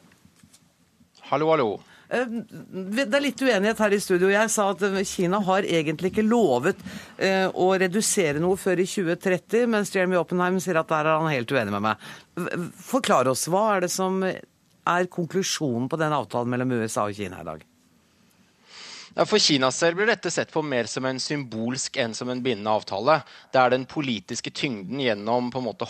Hallo, 1.30 1.48
hallo. 1.54 1.68
Eh, 2.10 2.26
Det 2.28 3.06
er 3.08 3.24
litt 3.24 3.42
uenighet 3.42 3.80
her 3.80 3.96
i 3.96 4.00
studio. 4.04 4.28
Jeg 4.30 4.52
sa 4.52 4.68
at 4.74 4.84
eh, 4.84 5.00
Kina 5.08 5.40
har 5.48 5.64
egentlig 5.64 6.12
ikke 6.12 6.26
lovet 6.28 6.82
eh, 7.18 7.48
å 7.48 7.70
redusere 7.80 8.44
noe 8.44 8.60
før 8.60 8.84
i 8.84 8.88
2030, 8.92 9.70
mens 9.72 9.94
Jeremy 9.96 10.20
Oppenheim 10.20 10.60
sier 10.60 10.82
at 10.82 10.92
der 10.92 11.08
er 11.08 11.22
han 11.24 11.32
helt 11.32 11.56
uenig 11.56 11.74
med 11.78 11.86
meg. 11.88 12.12
Forklar 12.84 13.32
oss, 13.32 13.48
hva 13.48 13.64
er 13.78 13.88
det 13.88 13.92
som 13.96 14.20
er 14.26 15.10
konklusjonen 15.16 15.88
på 15.90 15.98
den 16.02 16.14
avtalen 16.14 16.52
mellom 16.52 16.76
USA 16.76 17.08
og 17.08 17.16
Kina 17.18 17.40
i 17.42 17.48
dag? 17.48 17.64
For 19.24 19.40
Kinas 19.40 19.78
del 19.80 19.96
blir 19.96 20.10
dette 20.12 20.28
sett 20.32 20.50
på 20.52 20.60
mer 20.60 20.90
som 20.92 21.06
en 21.08 21.22
symbolsk 21.24 21.96
enn 22.04 22.12
som 22.18 22.28
en 22.28 22.42
bindende 22.44 22.74
avtale. 22.76 23.22
Det 23.48 23.62
er 23.62 23.72
den 23.72 23.86
politiske 23.88 24.52
tyngden 24.52 25.00
gjennom 25.00 25.48
på 25.54 25.62
en 25.62 25.68
måte 25.70 25.88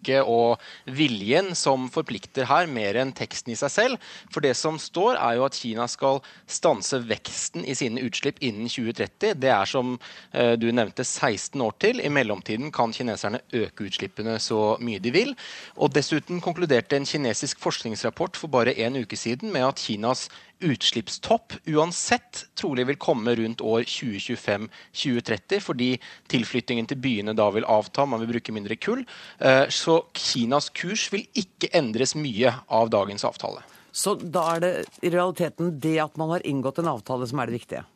håndtrykket 0.00 0.26
og 0.26 0.60
viljen 0.86 1.54
som 1.54 1.88
forplikter 1.90 2.46
her, 2.46 2.66
mer 2.66 2.96
enn 2.96 3.12
teksten 3.12 3.52
i 3.52 3.56
seg 3.56 3.70
selv. 3.70 3.98
For 4.30 4.40
det 4.40 4.56
som 4.56 4.78
står, 4.78 5.16
er 5.16 5.36
jo 5.36 5.44
at 5.46 5.54
Kina 5.54 5.86
skal 5.88 6.20
stanse 6.46 7.00
veksten 7.06 7.64
i 7.64 7.74
sine 7.74 8.00
utslipp 8.00 8.38
innen 8.40 8.68
2030. 8.68 9.34
Det 9.38 9.50
er 9.50 9.66
som 9.66 9.98
eh, 10.32 10.56
du 10.56 10.70
nevnte 10.72 11.04
16 11.04 11.60
år 11.60 11.74
til. 11.78 12.00
I 12.00 12.08
mellomtiden 12.08 12.72
kan 12.72 12.92
kineserne 12.92 13.40
øke 13.52 13.88
utslippene 13.88 14.38
så 14.40 14.76
mye 14.80 15.00
de 15.00 15.10
vil. 15.12 15.34
Og 15.76 15.92
dessuten 15.92 16.40
konkluderte 16.40 16.96
en 16.96 17.06
kinesisk 17.06 17.60
forskningsrapport 17.60 18.36
for 18.36 18.48
bare 18.48 18.76
en 18.78 18.96
uke 18.96 19.16
siden 19.16 19.52
med 19.52 19.66
at 19.66 19.80
Kinas 19.80 20.28
utslippstopp 20.60 21.54
uansett 21.72 22.44
trolig 22.58 22.86
vil 22.90 22.98
komme 23.00 23.32
rundt 23.38 23.62
år 23.64 23.86
2025-2030, 23.88 25.60
fordi 25.64 25.90
tilflyttingen 26.30 26.88
til 26.90 27.00
byene 27.00 27.34
da 27.36 27.48
vil 27.54 27.66
avta, 27.68 28.04
man 28.04 28.20
vil 28.22 28.34
bruke 28.34 28.54
mindre 28.54 28.76
kull. 28.80 29.04
Eh, 29.40 29.66
så 29.90 30.00
Kinas 30.14 30.70
kurs 30.70 31.08
vil 31.10 31.26
ikke 31.34 31.72
endres 31.74 32.14
mye 32.14 32.54
av 32.70 32.90
dagens 32.94 33.26
avtale. 33.26 33.64
Så 33.90 34.14
da 34.14 34.44
er 34.54 34.60
det 34.62 34.74
i 35.02 35.10
realiteten 35.10 35.74
det 35.82 35.96
at 36.02 36.18
man 36.20 36.30
har 36.36 36.46
inngått 36.46 36.78
en 36.78 36.92
avtale 36.92 37.26
som 37.26 37.40
er 37.42 37.50
det 37.50 37.58
viktige? 37.58 37.88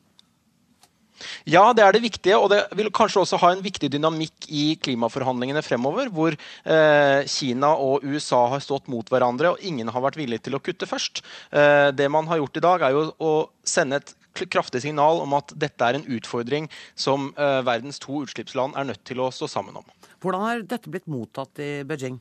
Ja, 1.47 1.69
det 1.77 1.85
er 1.85 1.95
det 1.95 2.03
viktige, 2.03 2.37
og 2.43 2.49
det 2.51 2.65
vil 2.75 2.91
kanskje 2.95 3.23
også 3.23 3.39
ha 3.39 3.53
en 3.55 3.63
viktig 3.63 3.87
dynamikk 3.95 4.49
i 4.51 4.65
klimaforhandlingene 4.83 5.63
fremover, 5.63 6.11
hvor 6.11 6.35
eh, 6.35 7.21
Kina 7.31 7.71
og 7.79 8.03
USA 8.03 8.43
har 8.51 8.65
stått 8.65 8.91
mot 8.91 9.09
hverandre, 9.13 9.55
og 9.55 9.63
ingen 9.63 9.93
har 9.95 10.03
vært 10.05 10.19
villig 10.19 10.41
til 10.43 10.59
å 10.59 10.63
kutte 10.65 10.91
først. 10.91 11.23
Eh, 11.55 11.93
det 11.95 12.11
man 12.11 12.27
har 12.31 12.43
gjort 12.43 12.59
i 12.59 12.65
dag, 12.67 12.83
er 12.83 12.97
jo 12.97 13.07
å 13.23 13.33
sende 13.63 14.03
et 14.03 14.15
kraftig 14.51 14.83
signal 14.83 15.23
om 15.23 15.39
at 15.39 15.55
dette 15.55 15.87
er 15.87 16.01
en 16.01 16.09
utfordring 16.17 16.67
som 16.99 17.31
eh, 17.39 17.61
verdens 17.63 18.03
to 18.03 18.25
utslippsland 18.27 18.75
er 18.75 18.91
nødt 18.91 19.07
til 19.07 19.23
å 19.23 19.31
stå 19.31 19.47
sammen 19.55 19.79
om. 19.85 19.87
Hvordan 20.25 20.41
har 20.41 20.63
dette 20.65 20.89
blitt 20.89 21.11
mottatt 21.11 21.61
i 21.61 21.83
Beijing? 21.85 22.17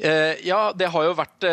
Uh, 0.00 0.38
ja, 0.46 0.70
det 0.72 0.88
har 0.88 1.04
jo 1.04 1.16
vært 1.18 1.44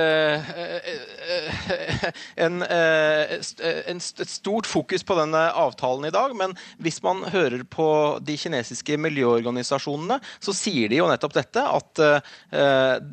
en, 2.46 2.62
en, 2.64 4.00
et 4.00 4.30
stort 4.32 4.70
fokus 4.70 5.04
på 5.04 5.18
denne 5.18 5.42
avtalen 5.58 6.08
i 6.08 6.14
dag. 6.14 6.36
Men 6.38 6.54
hvis 6.80 7.02
man 7.04 7.26
hører 7.34 7.66
på 7.68 7.88
de 8.24 8.38
kinesiske 8.40 8.96
miljøorganisasjonene, 9.02 10.22
så 10.40 10.56
sier 10.56 10.94
de 10.94 11.02
jo 11.02 11.10
nettopp 11.10 11.36
dette. 11.36 11.66
At 11.66 12.04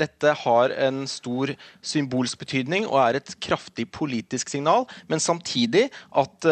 dette 0.05 0.37
har 0.44 0.77
en 0.87 1.03
stor 1.11 1.55
symbolsk 1.83 2.44
betydning 2.44 2.87
og 2.87 3.01
er 3.07 3.18
et 3.18 3.35
kraftig 3.42 3.88
politisk 3.97 4.53
signal. 4.53 4.87
Men 5.11 5.25
samtidig 5.25 5.88
at 6.14 6.47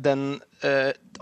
den 0.00 0.40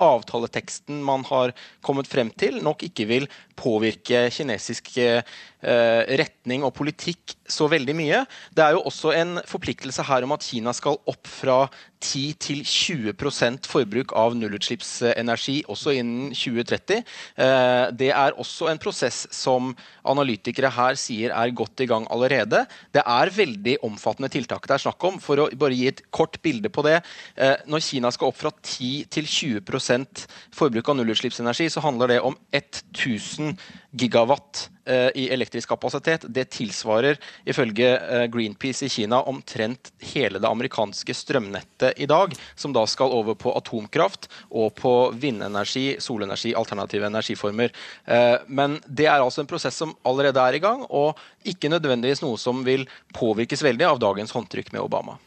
avtaleteksten 0.03 1.03
man 1.05 1.25
har 1.29 1.53
kommet 1.85 2.09
frem 2.11 2.31
til, 2.39 2.61
nok 2.65 2.85
ikke 2.87 3.07
vil 3.11 3.29
påvirke 3.59 4.25
kinesisk 4.35 4.95
eh, 5.03 5.23
retning 5.63 6.65
og 6.67 6.75
politikk 6.79 7.37
så 7.53 7.69
veldig 7.71 7.97
mye. 7.99 8.25
Det 8.55 8.65
er 8.65 8.77
jo 8.77 8.85
også 8.89 9.15
en 9.17 9.39
forpliktelse 9.49 10.05
her 10.09 10.27
om 10.27 10.35
at 10.37 10.47
Kina 10.47 10.75
skal 10.77 10.99
opp 11.11 11.29
fra 11.29 11.67
10 12.03 12.35
til 12.43 12.63
20% 12.67 13.69
forbruk 13.71 14.13
av 14.19 14.35
nullutslippsenergi 14.37 15.61
også 15.71 15.95
innen 16.01 16.33
2030. 16.35 17.03
Eh, 17.37 17.85
det 17.99 18.11
er 18.11 18.39
også 18.43 18.71
en 18.73 18.81
prosess 18.83 19.25
som 19.35 19.73
analytikere 20.09 20.73
her 20.73 20.99
sier 20.99 21.35
er 21.37 21.55
godt 21.55 21.85
i 21.85 21.89
gang 21.91 22.09
allerede. 22.13 22.65
Det 22.95 23.05
er 23.07 23.35
veldig 23.37 23.79
omfattende 23.87 24.33
tiltak 24.33 24.67
det 24.67 24.77
er 24.77 24.85
snakk 24.87 25.07
om. 25.07 25.21
For 25.23 25.45
å 25.45 25.49
bare 25.59 25.79
gi 25.79 25.89
et 25.93 26.03
kort 26.15 26.41
bilde 26.43 26.73
på 26.73 26.85
det. 26.87 26.99
Eh, 27.37 27.55
når 27.71 27.87
Kina 27.87 28.11
skal 28.15 28.33
opp 28.33 28.41
fra 28.41 28.53
10 28.57 29.07
til 29.13 29.29
20% 29.29 30.27
forbruk 30.55 30.91
av 30.91 30.99
nullutslippsenergi, 30.99 31.71
så 31.71 31.85
handler 31.85 32.17
det 32.17 32.21
om 32.25 32.37
1000 32.53 33.55
gigawatt 33.93 34.71
eh, 34.85 35.09
i 35.15 35.29
elektrisk 35.31 35.69
kapasitet. 35.69 36.25
Det 36.29 36.45
tilsvarer 36.55 37.19
ifølge 37.45 37.91
eh, 37.97 38.25
Greenpeace 38.33 38.87
i 38.87 38.89
Kina 38.89 39.21
omtrent 39.29 39.93
hele 40.13 40.41
det 40.41 40.49
amerikanske 40.49 41.15
strømnettet 41.15 42.01
i 42.01 42.09
dag, 42.11 42.35
som 42.55 42.73
da 42.73 42.87
skal 42.89 43.13
over 43.13 43.37
på 43.39 43.53
atomkraft 43.59 44.31
og 44.51 44.73
på 44.81 44.95
vindenergi, 45.13 45.99
solenergi, 46.01 46.55
alternative 46.57 47.11
energiformer. 47.11 47.75
Eh, 48.05 48.39
men 48.49 48.81
det 48.87 49.11
er 49.11 49.21
altså 49.21 49.45
en 49.45 49.51
prosess 49.51 49.77
som 49.85 49.95
allerede 50.09 50.41
er 50.41 50.57
i 50.57 50.65
gang, 50.65 50.87
og 50.89 51.21
ikke 51.45 51.73
nødvendigvis 51.73 52.25
noe 52.25 52.41
som 52.41 52.65
vil 52.65 52.89
påvirkes 53.17 53.65
veldig 53.65 53.93
av 53.93 54.03
dagens 54.03 54.33
håndtrykk 54.33 54.73
med 54.73 54.87
Obama. 54.87 55.19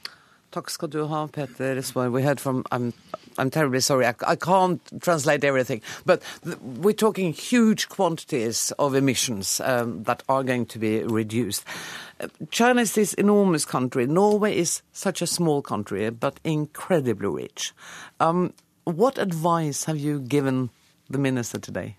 Takk 0.51 0.69
skal 0.69 0.87
du 0.87 1.05
ha, 1.07 1.27
Peter 1.27 1.81
Smoy. 1.81 2.09
We 2.09 2.23
heard 2.23 2.39
from 2.39 2.63
I'm, 2.71 2.93
I'm 3.37 3.49
terribly 3.49 3.81
sorry, 3.81 4.05
I, 4.05 4.15
I 4.25 4.35
can't 4.35 4.81
translate 5.01 5.43
everything, 5.43 5.81
but 6.05 6.21
we're 6.61 6.93
talking 6.93 7.33
huge 7.33 7.89
quantities 7.89 8.71
of 8.79 8.95
emissions 8.95 9.59
um, 9.61 10.03
that 10.03 10.23
are 10.29 10.43
going 10.43 10.65
to 10.67 10.79
be 10.79 11.03
reduced. 11.03 11.65
Uh, 12.19 12.27
China 12.51 12.81
is 12.81 12.93
this 12.93 13.13
enormous 13.15 13.65
country. 13.65 14.05
Norway 14.05 14.55
is 14.55 14.81
such 14.93 15.21
a 15.21 15.27
small 15.27 15.61
country, 15.61 16.09
but 16.09 16.39
incredibly 16.43 17.27
rich. 17.27 17.73
Um, 18.21 18.53
what 18.85 19.17
advice 19.17 19.85
have 19.85 19.97
you 19.97 20.19
given 20.19 20.69
the 21.09 21.17
minister 21.17 21.59
today? 21.59 21.97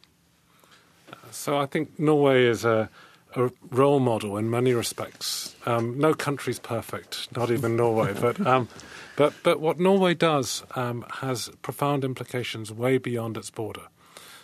So 1.31 1.59
I 1.59 1.67
think 1.67 1.99
Norway 1.99 2.47
is 2.47 2.65
a 2.65 2.89
a 3.37 3.51
role 3.71 4.01
model 4.01 4.37
in 4.37 4.51
many 4.51 4.73
respects. 4.73 5.55
Um, 5.67 5.99
no 5.99 6.15
country's 6.15 6.59
perfect, 6.59 7.29
not 7.37 7.51
even 7.51 7.77
Norway. 7.77 8.15
But 8.21 8.45
um, 8.47 8.69
but 9.17 9.35
but 9.43 9.61
what 9.61 9.79
Norway 9.79 10.15
does 10.15 10.65
um, 10.75 11.05
has 11.21 11.51
profound 11.63 12.05
implications 12.05 12.73
way 12.73 12.99
beyond 12.99 13.37
its 13.37 13.51
border. 13.51 13.89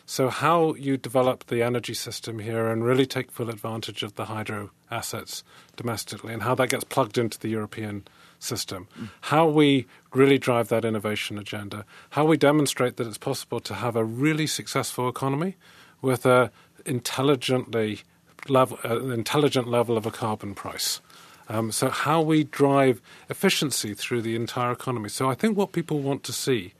So 0.05 0.29
how 0.29 0.75
you 0.75 0.97
develop 0.97 1.47
the 1.47 1.63
energy 1.63 1.95
system 1.95 2.39
here 2.39 2.69
and 2.69 2.85
really 2.85 3.07
take 3.07 3.31
full 3.31 3.49
advantage 3.49 4.03
of 4.03 4.17
the 4.17 4.27
hydro 4.27 4.71
assets 4.91 5.43
domestically, 5.77 6.35
and 6.35 6.43
how 6.43 6.55
that 6.57 6.71
gets 6.71 6.85
plugged 6.85 7.17
into 7.17 7.39
the 7.39 7.49
European 7.49 8.05
system. 8.39 8.89
Mm. 8.99 9.09
How 9.23 9.47
we 9.47 9.87
really 10.13 10.39
drive 10.39 10.69
that 10.69 10.85
innovation 10.85 11.39
agenda. 11.39 11.85
How 12.11 12.25
we 12.25 12.37
demonstrate 12.37 12.97
that 12.97 13.07
it's 13.07 13.19
possible 13.19 13.61
to 13.61 13.75
have 13.75 13.97
a 13.97 14.05
really 14.05 14.47
successful 14.47 15.09
economy 15.09 15.57
with 16.03 16.27
a 16.27 16.51
intelligently 16.85 18.01
level, 18.49 18.79
uh, 18.85 19.01
an 19.01 19.13
intelligent 19.13 19.69
level 19.69 19.97
of 19.97 20.07
a 20.07 20.11
carbon 20.11 20.55
price. 20.55 21.01
Um, 21.49 21.73
so, 21.73 21.91
how 21.91 22.21
we 22.21 22.45
drive 22.45 23.01
efficiency 23.29 23.95
through 23.95 24.23
the 24.23 24.37
entire 24.37 24.73
economy. 24.73 25.09
So, 25.09 25.29
I 25.29 25.35
think 25.35 25.57
what 25.57 25.73
people 25.73 26.01
want 26.01 26.23
to 26.25 26.33
see 26.33 26.73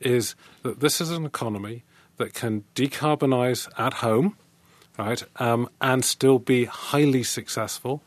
is 0.00 0.34
that 0.62 0.80
this 0.80 1.00
is 1.00 1.10
an 1.10 1.24
economy 1.24 1.84
that 2.16 2.34
can 2.34 2.64
decarbonize 2.74 3.68
at 3.78 3.94
home, 3.94 4.36
right, 4.98 5.22
um, 5.36 5.68
and 5.80 6.04
still 6.04 6.38
be 6.38 6.64
highly 6.64 7.22
successful, 7.22 8.02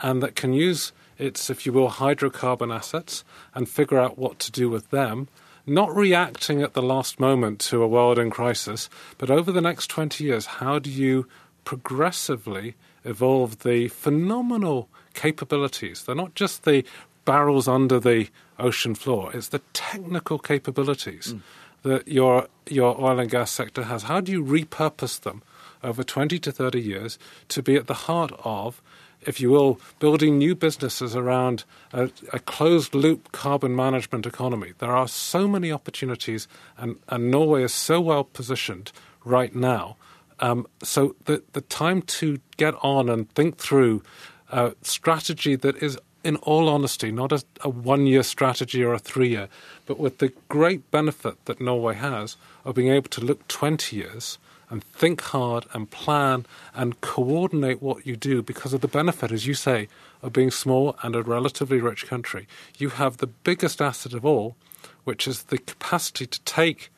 and 0.00 0.22
that 0.22 0.36
can 0.36 0.52
use 0.52 0.92
its, 1.18 1.48
if 1.48 1.64
you 1.64 1.72
will, 1.72 1.90
hydrocarbon 1.90 2.74
assets 2.74 3.24
and 3.54 3.68
figure 3.68 3.98
out 3.98 4.18
what 4.18 4.38
to 4.40 4.52
do 4.52 4.68
with 4.68 4.90
them 4.90 5.28
not 5.66 5.94
reacting 5.94 6.62
at 6.62 6.74
the 6.74 6.82
last 6.82 7.18
moment 7.18 7.58
to 7.58 7.82
a 7.82 7.88
world 7.88 8.18
in 8.18 8.30
crisis, 8.30 8.90
but 9.18 9.30
over 9.30 9.50
the 9.50 9.60
next 9.60 9.88
20 9.88 10.22
years, 10.22 10.46
how 10.46 10.78
do 10.78 10.90
you 10.90 11.26
progressively 11.64 12.74
evolved 13.04 13.62
the 13.62 13.88
phenomenal 13.88 14.88
capabilities. 15.14 16.04
They're 16.04 16.14
not 16.14 16.34
just 16.34 16.64
the 16.64 16.84
barrels 17.24 17.68
under 17.68 17.98
the 17.98 18.28
ocean 18.58 18.94
floor, 18.94 19.30
it's 19.34 19.48
the 19.48 19.62
technical 19.72 20.38
capabilities 20.38 21.34
mm. 21.34 21.40
that 21.82 22.06
your, 22.06 22.48
your 22.68 23.00
oil 23.00 23.18
and 23.18 23.30
gas 23.30 23.50
sector 23.50 23.84
has. 23.84 24.04
How 24.04 24.20
do 24.20 24.30
you 24.30 24.44
repurpose 24.44 25.20
them 25.20 25.42
over 25.82 26.02
20 26.02 26.38
to 26.38 26.52
30 26.52 26.80
years 26.80 27.18
to 27.48 27.62
be 27.62 27.76
at 27.76 27.86
the 27.86 27.94
heart 27.94 28.32
of 28.44 28.82
if 29.26 29.40
you 29.40 29.50
will, 29.50 29.80
building 29.98 30.38
new 30.38 30.54
businesses 30.54 31.16
around 31.16 31.64
a, 31.92 32.10
a, 32.32 32.38
closed 32.38 32.94
loop 32.94 33.32
carbon 33.32 33.74
management 33.74 34.26
economy. 34.26 34.72
There 34.78 34.94
are 34.94 35.08
so 35.08 35.48
many 35.48 35.72
opportunities, 35.72 36.46
and, 36.76 36.96
and 37.08 37.30
Norway 37.30 37.62
is 37.62 37.72
so 37.72 38.00
well 38.00 38.24
positioned 38.24 38.92
right 39.24 39.54
now 39.54 39.96
um, 40.40 40.66
so 40.82 41.14
the 41.24 41.42
the 41.52 41.60
time 41.60 42.02
to 42.02 42.38
get 42.56 42.74
on 42.82 43.08
and 43.08 43.30
think 43.30 43.58
through 43.58 44.02
a 44.50 44.74
strategy 44.82 45.56
that 45.56 45.76
is, 45.82 45.98
in 46.22 46.36
all 46.36 46.68
honesty, 46.68 47.10
not 47.10 47.32
a, 47.32 47.42
a 47.62 47.68
one 47.68 48.06
year 48.06 48.22
strategy 48.22 48.82
or 48.82 48.94
a 48.94 48.98
three 48.98 49.30
year, 49.30 49.48
but 49.86 49.98
with 49.98 50.18
the 50.18 50.32
great 50.48 50.90
benefit 50.90 51.44
that 51.46 51.60
Norway 51.60 51.94
has 51.94 52.36
of 52.64 52.74
being 52.74 52.88
able 52.88 53.08
to 53.10 53.20
look 53.20 53.46
20 53.48 53.96
years 53.96 54.38
and 54.70 54.82
think 54.82 55.20
hard 55.20 55.66
and 55.72 55.90
plan 55.90 56.46
and 56.74 57.00
coordinate 57.00 57.82
what 57.82 58.06
you 58.06 58.16
do 58.16 58.42
because 58.42 58.72
of 58.72 58.80
the 58.80 58.88
benefit, 58.88 59.30
as 59.30 59.46
you 59.46 59.54
say, 59.54 59.88
of 60.22 60.32
being 60.32 60.50
small 60.50 60.96
and 61.02 61.14
a 61.14 61.22
relatively 61.22 61.80
rich 61.80 62.06
country. 62.06 62.46
You 62.78 62.90
have 62.90 63.18
the 63.18 63.26
biggest 63.26 63.82
asset 63.82 64.14
of 64.14 64.24
all, 64.24 64.56
which 65.04 65.28
is 65.28 65.44
the 65.44 65.58
capacity 65.58 66.26
to 66.26 66.40
take 66.42 66.90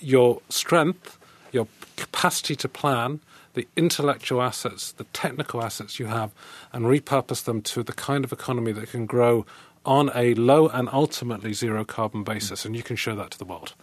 your 0.00 0.40
strength 0.48 1.17
your 1.52 1.66
capacity 1.96 2.56
to 2.56 2.68
plan, 2.68 3.20
the 3.54 3.66
intellectual 3.76 4.42
assets, 4.42 4.92
the 4.92 5.04
technical 5.04 5.62
assets 5.62 5.98
you 5.98 6.06
have, 6.06 6.30
and 6.72 6.84
repurpose 6.84 7.44
them 7.44 7.62
to 7.62 7.82
the 7.82 7.92
kind 7.92 8.24
of 8.24 8.32
economy 8.32 8.72
that 8.72 8.90
can 8.90 9.06
grow 9.06 9.44
on 9.84 10.10
a 10.14 10.34
low 10.34 10.68
and 10.68 10.88
ultimately 10.92 11.52
zero 11.52 11.84
carbon 11.84 12.22
basis, 12.22 12.64
and 12.64 12.76
you 12.76 12.82
can 12.82 12.96
show 12.96 13.16
that 13.16 13.30
to 13.30 13.38
the 13.38 13.44
world. 13.44 13.74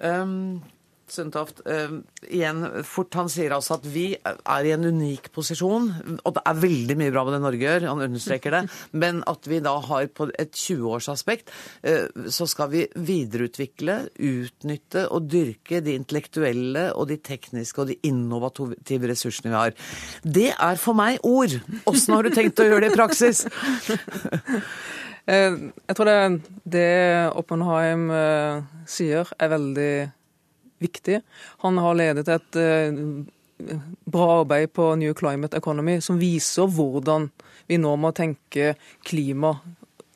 Um, 0.00 0.62
Sundtoft, 1.12 1.62
uh, 1.66 1.98
igjen 2.28 2.62
fort, 2.86 3.14
han 3.18 3.30
sier 3.32 3.54
altså 3.56 3.78
at 3.78 3.86
vi 3.88 4.10
er 4.18 4.66
i 4.66 4.72
en 4.74 4.88
unik 4.88 5.30
posisjon, 5.34 5.88
og 6.18 6.34
det 6.36 6.42
er 6.44 6.60
veldig 6.62 6.96
mye 7.00 7.14
bra 7.14 7.24
med 7.26 7.36
det 7.36 7.40
Norge 7.44 7.64
gjør, 7.64 7.86
han 7.90 8.04
understreker 8.08 8.56
det, 8.56 8.62
men 9.04 9.22
at 9.30 9.48
vi 9.50 9.60
da 9.64 9.74
har 9.88 10.10
på 10.14 10.28
et 10.34 10.52
20-årsaspekt, 10.56 11.52
uh, 11.86 12.28
så 12.32 12.48
skal 12.50 12.72
vi 12.74 12.84
videreutvikle, 12.94 13.98
utnytte 14.18 15.06
og 15.14 15.30
dyrke 15.32 15.82
de 15.84 15.96
intellektuelle 15.98 16.88
og 16.94 17.08
de 17.12 17.18
tekniske 17.22 17.82
og 17.82 17.92
de 17.92 17.98
innovative 18.08 19.10
ressursene 19.10 19.52
vi 19.52 19.58
har. 19.58 19.74
Det 20.22 20.50
er 20.52 20.80
for 20.80 20.98
meg 20.98 21.22
ord. 21.26 21.58
Åssen 21.88 22.16
har 22.16 22.26
du 22.26 22.34
tenkt 22.34 22.60
å 22.60 22.68
gjøre 22.68 22.86
det 22.86 22.94
i 22.94 22.98
praksis? 22.98 23.44
Eh, 25.28 25.52
jeg 25.84 25.96
tror 25.98 26.08
det, 26.08 26.52
det 26.72 26.84
Oppenheim 27.36 28.06
sier, 28.88 29.28
er 29.36 29.50
veldig 29.52 29.90
viktig. 30.82 31.20
Han 31.64 31.78
har 31.82 31.98
ledet 31.98 32.28
et 32.32 32.58
uh, 32.58 33.24
bra 34.04 34.28
arbeid 34.40 34.72
på 34.72 34.94
New 35.00 35.14
Climate 35.18 35.56
Economy 35.58 35.98
som 36.04 36.20
viser 36.20 36.70
hvordan 36.70 37.28
vi 37.68 37.78
nå 37.80 37.94
må 38.00 38.12
tenke 38.16 38.74
klima 39.06 39.56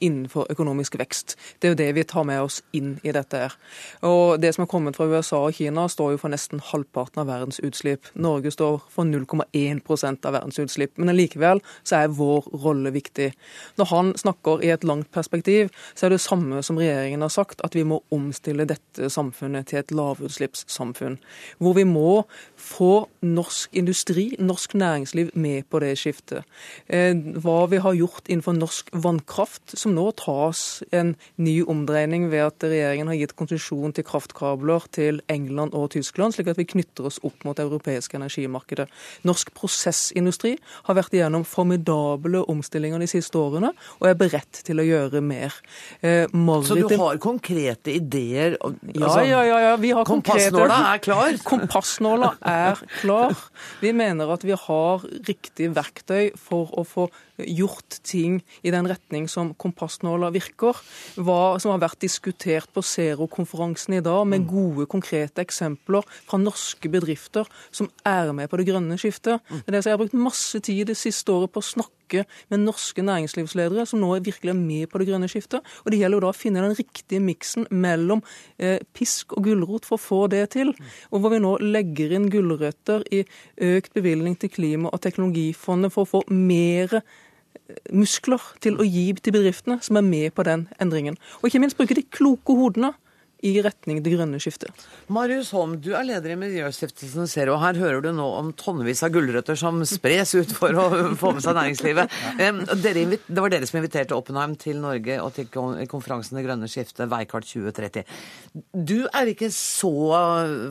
innenfor 0.03 0.51
økonomisk 0.53 0.99
vekst. 1.01 1.37
Det 1.61 1.69
er 1.69 1.75
jo 1.75 1.81
det 1.81 1.89
vi 1.97 2.05
tar 2.09 2.27
med 2.29 2.43
oss 2.43 2.61
inn 2.77 2.99
i 3.03 3.13
dette. 3.15 3.37
her. 3.37 3.55
Og 4.03 4.41
Det 4.41 4.55
som 4.55 4.63
er 4.63 4.67
kommet 4.67 4.97
fra 4.97 5.07
USA 5.07 5.47
og 5.47 5.55
Kina, 5.55 5.87
står 5.89 6.13
jo 6.13 6.19
for 6.19 6.29
nesten 6.29 6.61
halvparten 6.61 7.23
av 7.23 7.27
verdens 7.27 7.61
utslipp. 7.61 8.11
Norge 8.15 8.51
står 8.51 8.81
for 8.91 9.05
0,1% 9.05 10.27
av 10.27 10.33
verdens 10.33 10.59
utslipp. 10.59 10.99
Men 10.99 11.09
allikevel 11.09 11.63
så 11.85 12.03
er 12.03 12.09
vår 12.09 12.49
rolle 12.65 12.91
viktig. 12.93 13.33
Når 13.79 13.87
han 13.87 14.13
snakker 14.19 14.63
i 14.65 14.73
et 14.75 14.85
langt 14.85 15.11
perspektiv, 15.13 15.71
så 15.95 16.07
er 16.07 16.11
det 16.11 16.21
samme 16.21 16.63
som 16.63 16.77
regjeringen 16.77 17.23
har 17.23 17.33
sagt, 17.33 17.61
at 17.65 17.75
vi 17.75 17.85
må 17.85 18.03
omstille 18.11 18.67
dette 18.69 19.11
samfunnet 19.11 19.71
til 19.71 19.79
et 19.79 19.95
lavutslippssamfunn. 19.95 21.19
Hvor 21.59 21.77
vi 21.79 21.85
må 21.85 22.25
få 22.57 23.09
norsk 23.23 23.75
industri, 23.77 24.37
norsk 24.39 24.75
næringsliv 24.75 25.31
med 25.35 25.69
på 25.71 25.81
det 25.83 25.95
skiftet. 25.99 26.45
Eh, 26.89 27.15
hva 27.43 27.67
vi 27.71 27.81
har 27.83 27.97
gjort 27.97 28.29
innenfor 28.29 28.57
norsk 28.57 28.91
vannkraft, 28.93 29.77
som 29.79 29.92
nå 29.95 30.09
tas 30.19 30.83
en 30.93 31.15
ny 31.43 31.59
omdreining 31.69 32.29
ved 32.33 32.47
at 32.47 32.67
regjeringen 32.67 33.11
har 33.11 33.19
gitt 33.21 33.35
konsesjon 33.39 33.95
til 33.97 34.07
kraftkabler 34.09 34.87
til 34.95 35.21
England 35.33 35.77
og 35.79 35.91
Tyskland, 35.95 36.35
slik 36.37 36.51
at 36.53 36.61
vi 36.61 36.67
knytter 36.73 37.09
oss 37.09 37.21
opp 37.27 37.45
mot 37.47 37.57
det 37.59 37.67
europeiske 37.67 38.19
energimarkedet. 38.19 38.89
Norsk 39.29 39.53
prosessindustri 39.57 40.57
har 40.89 40.99
vært 40.99 41.15
igjennom 41.17 41.47
formidable 41.49 42.45
omstillinger 42.53 43.03
de 43.03 43.11
siste 43.11 43.39
årene, 43.39 43.73
og 44.01 44.09
er 44.11 44.19
beredt 44.19 44.63
til 44.67 44.83
å 44.83 44.87
gjøre 44.87 45.23
mer. 45.25 45.55
Eh, 46.03 46.27
Så 46.33 46.77
du 46.77 46.97
har 46.97 47.19
konkrete 47.23 47.93
ideer? 47.95 48.57
Altså, 48.63 49.23
ja, 49.25 49.43
ja, 49.43 49.43
ja, 49.45 49.59
ja. 49.69 49.77
Vi 49.77 49.91
har 49.91 50.05
Kompassnåla 50.05 50.79
er 50.95 51.03
klar? 51.03 51.37
Kompassnåla 51.45 52.33
er 52.41 52.81
klar. 53.01 53.37
Vi 53.81 53.93
mener 53.93 54.33
at 54.33 54.45
vi 54.45 54.57
har 54.57 55.05
riktig 55.29 55.73
verktøy 55.75 56.33
for 56.39 56.73
å 56.79 56.85
få 56.87 57.09
gjort 57.39 57.99
ting 58.05 58.41
i 58.63 58.73
den 58.75 58.87
retning 58.89 59.29
som 59.31 59.53
kompassnåla 59.55 60.31
virker. 60.35 60.79
Hva 61.17 61.59
som 61.63 61.73
har 61.75 61.83
vært 61.83 62.03
diskutert 62.05 62.71
på 62.75 62.85
Zero-konferansen 62.85 63.97
i 63.99 64.03
dag, 64.05 64.27
med 64.29 64.45
mm. 64.45 64.49
gode, 64.51 64.89
konkrete 64.91 65.45
eksempler 65.45 66.07
fra 66.27 66.41
norske 66.41 66.91
bedrifter 66.93 67.49
som 67.71 67.91
er 68.09 68.33
med 68.37 68.51
på 68.51 68.61
det 68.61 68.69
grønne 68.69 68.99
skiftet. 69.01 69.43
Mm. 69.49 69.65
Det 69.65 69.73
er 69.73 69.79
det 69.79 69.85
Jeg 69.87 69.97
har 69.97 70.03
brukt 70.05 70.23
masse 70.29 70.61
tid 70.61 70.87
det 70.93 70.99
siste 71.01 71.33
året 71.33 71.53
på 71.53 71.63
å 71.63 71.71
snakke 71.73 72.02
med 72.53 72.63
norske 72.67 73.05
næringslivsledere 73.07 73.87
som 73.89 74.03
nå 74.03 74.13
virkelig 74.21 74.53
er 74.53 74.59
med 74.59 74.91
på 74.91 75.01
det 75.01 75.09
grønne 75.11 75.31
skiftet. 75.31 75.65
Og 75.85 75.91
Det 75.93 76.01
gjelder 76.01 76.19
jo 76.19 76.25
da 76.27 76.33
å 76.33 76.37
finne 76.37 76.65
den 76.65 76.77
riktige 76.79 77.23
miksen 77.25 77.67
mellom 77.71 78.23
eh, 78.59 78.79
pisk 78.95 79.37
og 79.37 79.49
gulrot 79.49 79.89
for 79.89 79.99
å 79.99 80.05
få 80.05 80.21
det 80.33 80.45
til. 80.57 80.75
Og 81.11 81.23
hvor 81.23 81.35
vi 81.35 81.43
nå 81.43 81.57
legger 81.63 82.15
inn 82.17 82.31
gulrøtter 82.33 83.05
i 83.13 83.25
økt 83.73 83.93
bevilgning 83.97 84.39
til 84.39 84.53
Klima- 84.53 84.93
og 84.93 85.03
teknologifondet 85.05 85.93
for 85.93 86.05
å 86.05 86.13
få 86.17 86.25
mer 86.31 87.01
muskler 87.93 88.43
til 88.65 88.79
å 88.81 88.87
gi 88.87 89.07
til 89.19 89.35
bedriftene 89.35 89.79
som 89.85 89.99
er 89.99 90.07
med 90.07 90.35
på 90.37 90.45
den 90.47 90.67
endringen. 90.83 91.17
Og 91.41 91.49
ikke 91.49 91.63
minst 91.63 91.79
bruke 91.79 91.97
de 91.97 92.05
kloke 92.05 92.57
hodene 92.59 92.93
i 93.43 93.53
retning 93.65 94.01
det 94.03 94.15
grønne 94.15 94.39
skiftet. 94.43 94.85
Marius 95.13 95.51
Holm, 95.55 95.75
du 95.83 95.91
er 95.99 96.07
leder 96.07 96.35
i 96.35 96.39
Miljøstiftelsen 96.39 97.27
Zero. 97.31 97.57
Her 97.63 97.79
hører 97.81 98.03
du 98.05 98.11
nå 98.15 98.27
om 98.39 98.53
tonnevis 98.59 99.03
av 99.03 99.13
gulrøtter 99.15 99.59
som 99.59 99.83
spres 99.89 100.35
ut 100.39 100.55
for 100.55 100.79
å 100.79 100.87
få 101.21 101.35
med 101.35 101.45
seg 101.45 101.59
næringslivet. 101.59 102.19
Det 102.39 103.43
var 103.43 103.53
dere 103.53 103.69
som 103.69 103.81
inviterte 103.81 104.17
Oppenheim 104.17 104.55
til 104.61 104.79
Norge 104.83 105.19
og 105.23 105.35
til 105.37 105.51
konferansen 105.53 106.39
Det 106.39 106.47
grønne 106.47 106.71
skiftet, 106.71 107.09
Veikart 107.11 107.49
2030. 107.51 108.07
Du 108.73 109.01
er 109.11 109.33
ikke 109.33 109.51
så 109.55 109.93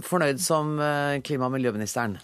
fornøyd 0.07 0.39
som 0.41 0.77
eh, 0.79 1.19
klima- 1.25 1.49
og 1.51 1.55
miljøministeren? 1.57 2.17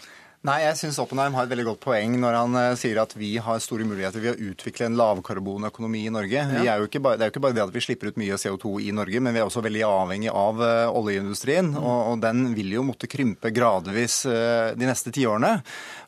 Nei, 0.46 0.60
jeg 0.62 0.76
syns 0.78 1.00
Oppenheim 1.02 1.34
har 1.34 1.48
et 1.48 1.50
veldig 1.50 1.64
godt 1.66 1.80
poeng 1.82 2.12
når 2.22 2.36
han 2.36 2.52
uh, 2.54 2.76
sier 2.78 3.00
at 3.02 3.10
vi 3.18 3.32
har 3.42 3.58
store 3.58 3.82
muligheter 3.88 4.22
ved 4.22 4.36
å 4.36 4.50
utvikle 4.52 4.86
en 4.86 4.94
lavkarbonøkonomi 5.00 6.04
i 6.06 6.12
Norge. 6.14 6.44
Ja. 6.62 6.76
Er 6.76 6.84
bare, 7.02 7.18
det 7.18 7.24
er 7.26 7.30
jo 7.30 7.34
ikke 7.34 7.42
bare 7.42 7.56
det 7.56 7.64
at 7.64 7.72
vi 7.74 7.82
slipper 7.82 8.12
ut 8.12 8.20
mye 8.22 8.38
CO2 8.38 8.76
i 8.86 8.92
Norge, 8.94 9.18
men 9.18 9.34
vi 9.34 9.42
er 9.42 9.48
også 9.48 9.64
veldig 9.66 9.82
avhengig 9.88 10.30
av 10.30 10.62
uh, 10.62 10.94
oljeindustrien. 10.94 11.72
Mm. 11.74 11.80
Og, 11.82 11.98
og, 12.12 12.20
den 12.22 12.44
vil 12.54 12.70
jo 12.76 12.84
måtte 12.86 13.10
krympe 13.10 13.50
gradvis 13.50 14.20
uh, 14.30 14.78
de 14.78 14.86
neste 14.86 15.10
tiårene. 15.14 15.56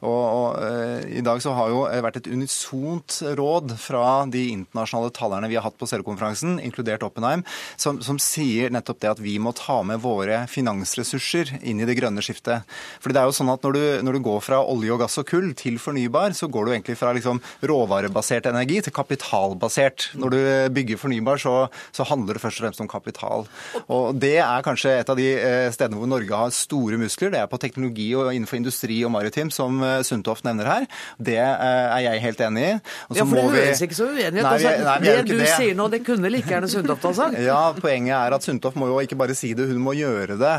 Og, 0.07 0.21
og 0.23 1.11
i 1.13 1.21
dag 1.21 1.43
så 1.45 1.53
har 1.59 1.69
jo 1.69 1.83
vært 2.07 2.21
et 2.23 2.31
unisont 2.33 3.19
råd 3.37 3.75
fra 3.77 4.23
de 4.31 4.47
internasjonale 4.55 5.11
talerne 5.13 5.51
vi 5.51 5.59
har 5.59 5.67
hatt 5.67 5.77
på 5.77 5.89
CERO-konferansen, 5.91 6.55
inkludert 6.65 7.05
Oppenheim, 7.05 7.43
som, 7.77 7.99
som, 8.05 8.17
sier 8.23 8.73
nettopp 8.73 9.03
det 9.03 9.11
at 9.11 9.21
vi 9.21 9.35
må 9.43 9.53
ta 9.57 9.81
med 9.85 10.01
våre 10.01 10.47
finansressurser 10.49 11.59
inn 11.61 11.83
i 11.83 11.89
det 11.89 11.99
grønne 11.99 12.25
skiftet. 12.25 12.65
Fordi 13.03 13.19
det 13.19 13.21
er 13.21 13.29
jo 13.29 13.37
sånn 13.37 13.53
at 13.53 13.67
når 13.67 13.77
du, 13.77 13.83
når 14.07 14.17
du 14.17 14.20
går 14.25 14.41
fra 14.45 14.61
olje 14.65 14.95
og 14.95 15.03
gass 15.03 15.19
og 15.21 15.29
kull 15.29 15.53
til 15.59 15.79
fornybar, 15.83 16.35
så 16.37 16.49
går 16.51 16.67
du 16.67 16.73
egentlig 16.75 16.99
fra 17.01 17.13
liksom 17.17 17.41
råvarebasert 17.67 18.49
energi 18.51 18.81
til 18.85 18.95
kapitalbasert. 18.95 20.11
Når 20.21 20.35
du 20.35 20.41
bygger 20.77 21.01
fornybar, 21.01 21.41
så, 21.41 21.55
så, 21.93 22.07
handler 22.11 22.37
det 22.37 22.43
først 22.43 22.61
og 22.61 22.67
fremst 22.67 22.83
om 22.83 22.91
kapital. 22.91 23.47
Og 23.89 24.15
Det 24.21 24.37
er 24.43 24.65
kanskje 24.67 24.97
et 25.01 25.11
av 25.11 25.19
de 25.19 25.29
eh, 25.37 25.69
stedene 25.75 26.01
hvor 26.01 26.11
Norge 26.11 26.41
har 26.43 26.55
store 26.55 26.99
muskler. 27.01 27.33
Det 27.35 27.43
er 27.43 27.51
på 27.51 27.61
teknologi 27.63 28.09
og 28.19 28.33
innenfor 28.35 28.59
industri 28.61 29.01
og 29.07 29.13
maritim, 29.15 29.53
som 29.55 29.81
eh, 29.85 30.01
Sundtoft 30.07 30.47
nevner 30.49 30.71
her. 30.71 30.89
Det 31.19 31.39
eh, 31.39 31.87
er 31.97 32.05
jeg 32.09 32.25
helt 32.27 32.45
enig 32.49 32.67
i. 32.67 32.73
ja, 33.17 33.25
for 33.25 33.37
det 33.39 33.47
høres 33.57 33.85
ikke 33.87 33.99
så 33.99 34.09
uenighet 34.11 34.41
ut. 34.41 34.51
Altså, 34.51 34.97
det 35.05 35.17
du 35.29 35.37
det. 35.37 35.51
sier 35.55 35.79
nå, 35.79 35.89
det 35.93 36.03
kunne 36.07 36.33
like 36.33 36.51
gjerne 36.51 36.71
Sundtoft 36.71 37.09
ha 37.11 37.15
sagt. 37.23 37.41
Ja, 37.45 37.63
poenget 37.79 38.17
er 38.19 38.37
at 38.37 38.47
Sundtoft 38.47 38.79
må 38.81 38.91
jo 38.91 39.01
ikke 39.05 39.19
bare 39.21 39.37
si 39.39 39.53
det, 39.57 39.69
hun 39.71 39.81
må 39.85 39.95
gjøre 39.99 40.39
det. 40.41 40.55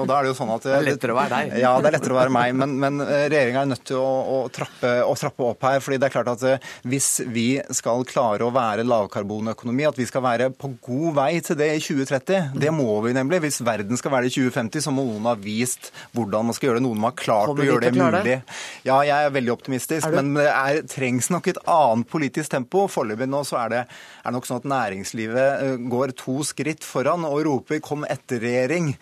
Og 0.00 0.08
da 0.08 0.18
er 0.18 0.26
det 0.26 0.32
jo 0.32 0.38
sånn 0.38 0.54
at... 0.54 0.64
Det 0.64 0.78
er 0.78 0.88
lettere 0.88 1.14
å 1.14 1.18
være 1.18 1.40
deg. 1.40 1.58
Ja, 1.62 1.74
det 1.82 1.90
er 1.90 1.98
lettere 1.98 2.16
å 2.16 2.20
være 2.22 2.34
meg. 2.34 2.54
Men, 2.58 2.76
men 2.80 3.03
regjeringa 3.04 3.62
er 3.62 3.70
nødt 3.70 3.84
til 3.88 3.98
å, 4.00 4.08
å, 4.34 4.38
trappe, 4.52 4.90
å, 5.04 5.14
trappe, 5.18 5.44
opp 5.46 5.66
her. 5.66 5.80
fordi 5.84 5.98
det 6.00 6.08
er 6.08 6.14
klart 6.14 6.30
at 6.34 6.44
eh, 6.48 6.70
Hvis 6.88 7.08
vi 7.32 7.46
skal 7.74 8.04
klare 8.08 8.46
å 8.46 8.52
være 8.54 8.86
lavkarbonøkonomi, 8.86 9.86
at 9.88 9.98
vi 10.00 10.06
skal 10.08 10.24
være 10.24 10.50
på 10.50 10.72
god 10.84 11.18
vei 11.18 11.30
til 11.44 11.58
det 11.60 11.70
i 11.74 11.82
2030, 11.82 12.54
det 12.60 12.72
må 12.74 12.98
vi 13.04 13.14
nemlig. 13.16 13.42
Hvis 13.44 13.60
verden 13.64 14.00
skal 14.00 14.14
være 14.14 14.28
det 14.28 14.34
i 14.34 14.36
2050, 14.44 14.86
så 14.86 14.94
må 14.94 15.06
noen 15.08 15.28
ha 15.30 15.36
vist 15.38 15.90
hvordan 16.16 16.48
man 16.48 16.56
skal 16.56 16.70
gjøre 16.70 16.80
det. 16.80 16.86
Noen 16.86 17.02
må 17.02 17.10
ha 17.10 17.18
klart 17.18 17.54
å 17.54 17.68
gjøre 17.68 17.90
det 17.90 17.94
mulig. 17.98 18.38
Ja, 18.86 19.00
jeg 19.06 19.28
er 19.28 19.34
veldig 19.34 19.54
optimistisk, 19.54 20.08
er 20.08 20.18
men 20.18 20.34
det 20.38 20.48
er, 20.50 20.82
trengs 20.90 21.30
nok 21.32 21.50
et 21.52 21.60
annet 21.70 22.10
politisk 22.10 22.54
tempo. 22.54 22.86
Foreløpig 22.90 23.30
nå 23.30 23.44
så 23.48 23.60
er 23.64 23.74
det 23.74 23.82
er 24.24 24.34
nok 24.34 24.48
sånn 24.48 24.62
at 24.62 24.70
næringslivet 24.70 25.64
eh, 25.64 25.76
går 25.92 26.14
to 26.18 26.38
skritt 26.46 26.84
foran 26.86 27.26
og 27.28 27.42
roper 27.48 27.80
'kom 27.84 28.06
etter 28.08 28.40
regjering', 28.40 28.94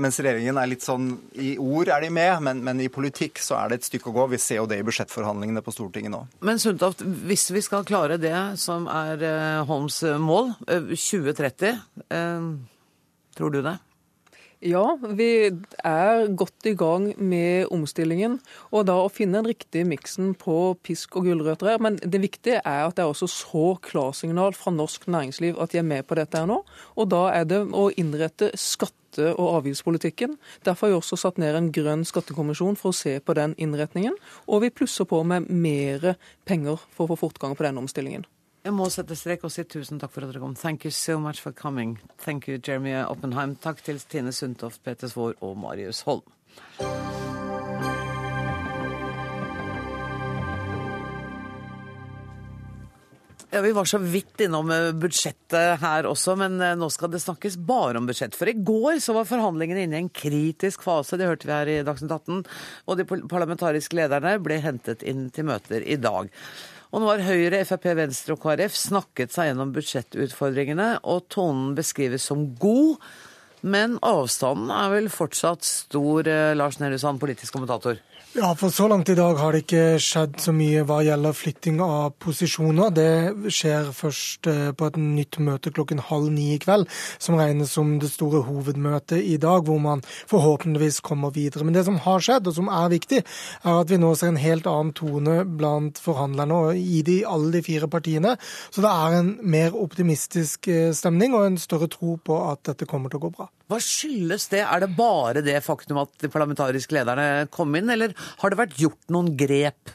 mens 0.00 0.18
regjeringen 0.20 0.58
er 0.58 0.68
litt 0.68 0.84
sånn 0.84 1.12
I 1.40 1.54
ord 1.60 1.88
er 1.92 2.02
de 2.04 2.10
med, 2.12 2.42
men, 2.44 2.62
men 2.64 2.80
i 2.82 2.88
politikk 2.92 3.29
så 3.38 3.58
er 3.60 3.70
det 3.70 3.80
et 3.80 3.86
stykke 3.86 4.10
å 4.10 4.16
gå. 4.16 4.24
Vi 4.32 4.40
ser 4.42 4.58
jo 4.58 4.66
det 4.70 4.80
i 4.80 4.86
budsjettforhandlingene 4.86 5.62
på 5.62 5.74
Stortinget 5.74 6.14
nå. 6.14 6.24
Men 6.46 6.58
Sundtoft, 6.58 7.04
hvis 7.04 7.46
vi 7.54 7.62
skal 7.62 7.86
klare 7.86 8.18
det 8.20 8.34
som 8.60 8.88
er 8.90 9.22
eh, 9.22 9.60
Holms 9.68 10.02
eh, 10.02 10.18
mål, 10.18 10.54
2030, 10.66 11.78
eh, 12.10 12.50
tror 13.38 13.54
du 13.54 13.62
det? 13.62 13.76
Ja, 14.60 14.82
vi 15.00 15.48
er 15.48 16.26
godt 16.36 16.66
i 16.68 16.74
gang 16.76 17.14
med 17.16 17.70
omstillingen. 17.72 18.36
Og 18.76 18.84
da 18.90 18.98
å 19.00 19.08
finne 19.08 19.38
den 19.38 19.54
riktige 19.54 19.88
miksen 19.88 20.34
på 20.36 20.74
pisk 20.84 21.16
og 21.16 21.30
gulrøtter 21.30 21.72
her. 21.72 21.80
Men 21.80 21.96
det 21.96 22.20
viktige 22.20 22.60
er 22.60 22.84
at 22.84 22.98
det 22.98 23.06
er 23.06 23.12
også 23.14 23.30
så 23.32 23.64
klarsignal 23.80 24.52
fra 24.52 24.74
norsk 24.74 25.08
næringsliv 25.08 25.56
at 25.56 25.72
de 25.72 25.80
er 25.80 25.88
med 25.88 26.04
på 26.04 26.18
dette 26.20 26.36
her 26.36 26.50
nå. 26.50 26.60
Og 27.00 27.08
da 27.08 27.22
er 27.32 27.48
det 27.48 27.62
å 27.72 27.88
innrette 27.96 28.52
skatt 28.60 28.92
skatte- 29.10 29.38
og 29.38 29.62
avgiftspolitikken. 29.62 30.38
Derfor 30.64 30.86
har 30.86 30.92
vi 30.92 31.00
også 31.00 31.16
satt 31.16 31.38
ned 31.38 31.54
en 31.54 31.72
grønn 31.72 32.04
skattekommisjon 32.04 32.76
for 32.76 32.90
å 32.90 32.94
se 32.94 33.20
på 33.20 33.34
den 33.34 33.54
innretningen. 33.56 34.14
Og 34.48 34.62
vi 34.62 34.70
plusser 34.70 35.04
på 35.04 35.24
med 35.24 35.50
mer 35.50 36.16
penger 36.44 36.78
for 36.92 37.06
å 37.06 37.16
få 37.16 37.28
fortgang 37.28 37.56
på 37.56 37.64
den 37.64 37.78
omstillingen. 37.78 38.24
Jeg 38.62 38.72
må 38.72 38.90
sette 38.90 39.16
strek 39.16 39.42
og 39.44 39.50
si 39.50 39.64
tusen 39.64 39.98
takk 39.98 40.12
for 40.12 40.22
at 40.22 40.32
dere 40.32 40.40
kom. 40.40 40.54
Thank 40.54 40.84
you 40.84 40.90
so 40.90 41.18
much 41.18 41.40
for 41.40 41.50
coming. 41.52 41.98
Thank 42.18 42.46
you, 42.46 42.58
Jeremy 42.58 43.02
Oppenheim. 43.04 43.56
Takk 43.56 43.82
til 43.82 43.98
Tine 43.98 44.32
Sundtoft, 44.32 44.82
Peter 44.84 45.08
Svaar 45.08 45.34
og 45.40 45.56
Marius 45.56 46.02
Holm. 46.02 46.22
Ja, 53.52 53.60
Vi 53.60 53.72
var 53.72 53.84
så 53.84 53.98
vidt 53.98 54.40
innom 54.40 54.70
eh, 54.70 54.92
budsjettet 54.94 55.80
her 55.82 56.06
også, 56.06 56.36
men 56.38 56.60
eh, 56.62 56.76
nå 56.78 56.86
skal 56.94 57.10
det 57.10 57.18
snakkes 57.18 57.56
bare 57.66 57.98
om 57.98 58.06
budsjett. 58.06 58.36
For 58.38 58.46
i 58.46 58.54
går 58.54 59.00
så 59.02 59.16
var 59.16 59.26
forhandlingene 59.26 59.88
inne 59.88 59.98
i 59.98 60.04
en 60.04 60.10
kritisk 60.14 60.84
fase, 60.86 61.18
det 61.18 61.26
hørte 61.26 61.48
vi 61.48 61.56
her 61.56 61.70
i 61.72 61.80
Dagsnytt 61.86 62.14
18. 62.14 62.44
Og 62.86 63.00
de 63.00 63.06
parlamentariske 63.10 63.98
lederne 63.98 64.36
ble 64.44 64.60
hentet 64.62 65.02
inn 65.02 65.26
til 65.34 65.48
møter 65.50 65.82
i 65.82 65.98
dag. 65.98 66.30
Og 66.94 67.02
nå 67.02 67.10
har 67.10 67.24
Høyre, 67.26 67.64
Frp, 67.66 67.90
Venstre 67.98 68.36
og 68.36 68.44
KrF 68.44 68.78
snakket 68.78 69.34
seg 69.34 69.50
gjennom 69.50 69.74
budsjettutfordringene, 69.74 70.92
og 71.10 71.26
tonen 71.34 71.74
beskrives 71.78 72.30
som 72.30 72.52
god. 72.62 73.02
Men 73.66 73.98
avstanden 74.06 74.70
er 74.70 74.94
vel 74.94 75.10
fortsatt 75.10 75.66
stor, 75.66 76.22
eh, 76.30 76.54
Lars 76.54 76.78
Nehru 76.78 77.02
Sand, 77.02 77.18
politisk 77.18 77.58
kommentator? 77.58 77.98
Ja, 78.30 78.54
for 78.54 78.70
så 78.70 78.84
langt 78.86 79.08
i 79.08 79.16
dag 79.18 79.40
har 79.42 79.50
det 79.50 79.64
ikke 79.64 79.96
skjedd 79.98 80.36
så 80.38 80.52
mye 80.54 80.84
hva 80.86 81.00
gjelder 81.02 81.34
flytting 81.34 81.80
av 81.82 82.12
posisjoner. 82.22 82.92
Det 82.94 83.50
skjer 83.50 83.88
først 83.90 84.46
eh, 84.46 84.68
på 84.70 84.86
et 84.86 84.98
nytt 85.02 85.40
møte 85.42 85.72
klokken 85.74 85.98
halv 86.06 86.28
ni 86.30 86.52
i 86.54 86.60
kveld, 86.62 86.86
som 87.18 87.34
regnes 87.40 87.74
som 87.74 87.96
det 87.98 88.12
store 88.12 88.44
hovedmøtet 88.46 89.18
i 89.18 89.34
dag, 89.42 89.66
hvor 89.66 89.82
man 89.82 90.04
forhåpentligvis 90.30 91.00
kommer 91.02 91.34
videre. 91.34 91.66
Men 91.66 91.74
det 91.74 91.82
som 91.88 91.98
har 92.06 92.22
skjedd, 92.22 92.46
og 92.46 92.54
som 92.54 92.70
er 92.70 92.94
viktig, 92.94 93.24
er 93.26 93.80
at 93.80 93.90
vi 93.90 93.98
nå 93.98 94.14
ser 94.14 94.30
en 94.30 94.38
helt 94.38 94.70
annen 94.70 94.94
tone 94.94 95.40
blant 95.50 95.98
forhandlerne 95.98 96.62
og 96.68 96.78
i 96.78 97.02
de, 97.02 97.24
alle 97.26 97.56
de 97.56 97.66
fire 97.66 97.90
partiene. 97.90 98.36
Så 98.70 98.86
det 98.86 98.94
er 98.94 99.18
en 99.24 99.34
mer 99.42 99.74
optimistisk 99.74 100.70
eh, 100.70 100.92
stemning 100.94 101.34
og 101.34 101.48
en 101.48 101.58
større 101.58 101.90
tro 101.90 102.14
på 102.14 102.38
at 102.46 102.62
dette 102.70 102.86
kommer 102.86 103.10
til 103.10 103.18
å 103.18 103.26
gå 103.26 103.34
bra. 103.40 103.50
Hva 103.70 103.78
skyldes 103.78 104.48
det? 104.50 104.64
Er 104.64 104.82
det 104.82 104.94
bare 104.96 105.42
det 105.46 105.60
faktum 105.62 106.00
at 106.02 106.14
de 106.18 106.30
parlamentariske 106.30 106.94
lederne 106.94 107.46
kom 107.54 107.74
inn, 107.78 107.90
eller 107.90 108.14
har 108.40 108.52
det 108.52 108.60
vært 108.60 108.78
gjort 108.80 109.12
noen 109.12 109.32
grep 109.38 109.94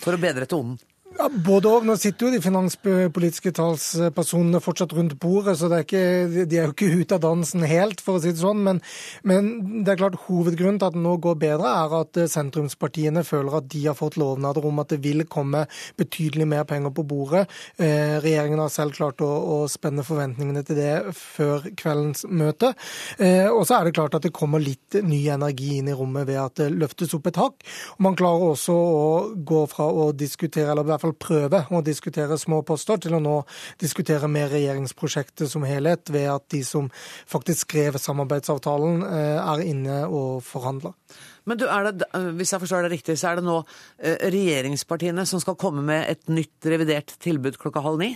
for 0.00 0.16
å 0.16 0.20
bedre 0.20 0.48
tonen? 0.50 0.78
Ja, 1.14 1.28
Både 1.46 1.70
og. 1.70 1.84
Nå 1.86 1.94
sitter 2.00 2.26
jo 2.26 2.34
de 2.34 2.40
finanspolitiske 2.42 3.52
talspersonene 3.54 4.58
fortsatt 4.62 4.92
rundt 4.96 5.14
bordet, 5.22 5.54
så 5.60 5.68
er 5.68 5.84
ikke, 5.84 6.00
de 6.50 6.58
er 6.58 6.66
jo 6.66 6.72
ikke 6.72 6.88
ute 6.90 7.14
av 7.14 7.22
dansen 7.22 7.62
helt, 7.68 8.00
for 8.02 8.18
å 8.18 8.22
si 8.22 8.32
det 8.32 8.40
sånn. 8.40 8.64
Men, 8.66 8.80
men, 9.22 9.50
det 9.86 9.92
er 9.92 10.00
klart 10.00 10.18
hovedgrunnen 10.26 10.80
til 10.82 10.88
at 10.88 10.96
det 10.96 11.02
nå 11.04 11.12
går 11.22 11.36
bedre, 11.38 11.70
er 11.84 11.94
at 12.00 12.18
eh, 12.18 12.30
sentrumspartiene 12.30 13.22
føler 13.26 13.60
at 13.60 13.68
de 13.70 13.84
har 13.86 13.98
fått 13.98 14.18
lovnader 14.18 14.66
om 14.66 14.80
at 14.82 14.90
det 14.90 14.98
vil 15.04 15.22
komme 15.30 15.64
betydelig 16.00 16.48
mer 16.50 16.66
penger 16.66 16.94
på 16.96 17.04
bordet. 17.06 17.44
Eh, 17.78 18.16
regjeringen 18.24 18.64
har 18.64 18.74
selv 18.74 18.96
klart 18.98 19.22
å, 19.22 19.30
å, 19.30 19.60
spenne 19.70 20.02
forventningene 20.06 20.64
til 20.66 20.80
det 20.80 21.14
før 21.14 21.68
kveldens 21.78 22.26
møte. 22.26 22.72
Eh, 23.22 23.46
og 23.52 23.62
så 23.68 23.78
er 23.78 23.86
det 23.86 23.94
klart 24.00 24.18
at 24.18 24.26
det 24.26 24.34
kommer 24.34 24.62
litt 24.62 24.98
ny 25.04 25.22
energi 25.36 25.76
inn 25.78 25.92
i 25.92 25.96
rommet 25.96 26.26
ved 26.32 26.42
at 26.42 26.58
det 26.64 26.72
løftes 26.74 27.14
opp 27.14 27.30
et 27.30 27.38
hakk. 27.38 27.62
Og 27.94 28.04
man 28.08 28.18
klarer 28.18 28.50
også 28.50 28.74
å 28.74 29.08
gå 29.46 29.64
fra 29.70 29.86
å 29.94 30.10
diskutere, 30.16 30.72
eller 30.72 30.82
i 30.82 30.90
hvert 30.90 31.03
fall 31.04 31.14
prøve 31.20 31.62
å 31.70 31.82
diskutere 31.84 32.38
små 32.40 32.62
poster, 32.66 32.98
til 33.00 33.16
å 33.18 33.22
nå 33.22 33.36
diskutere 33.80 34.30
mer 34.30 34.50
regjeringsprosjektet 34.54 35.50
som 35.50 35.66
helhet, 35.68 36.10
ved 36.14 36.30
at 36.32 36.48
de 36.54 36.64
som 36.66 36.90
faktisk 37.30 37.68
skrev 37.68 38.00
samarbeidsavtalen, 38.00 39.04
eh, 39.06 39.38
er 39.44 39.64
inne 39.68 40.02
og 40.08 40.42
forhandler. 40.42 40.96
Men 41.44 41.60
du, 41.60 41.66
det, 41.68 42.08
hvis 42.38 42.54
jeg 42.54 42.62
forstår 42.62 42.86
det 42.86 42.94
riktig, 42.94 43.18
så 43.20 43.30
er 43.30 43.38
det 43.38 43.44
nå 43.44 43.58
eh, 44.00 44.16
regjeringspartiene 44.32 45.26
som 45.28 45.42
skal 45.42 45.58
komme 45.60 45.84
med 45.84 46.06
et 46.08 46.30
nytt 46.32 46.68
revidert 46.72 47.12
tilbud 47.20 47.58
klokka 47.60 47.82
halv 47.84 48.00
ni? 48.00 48.14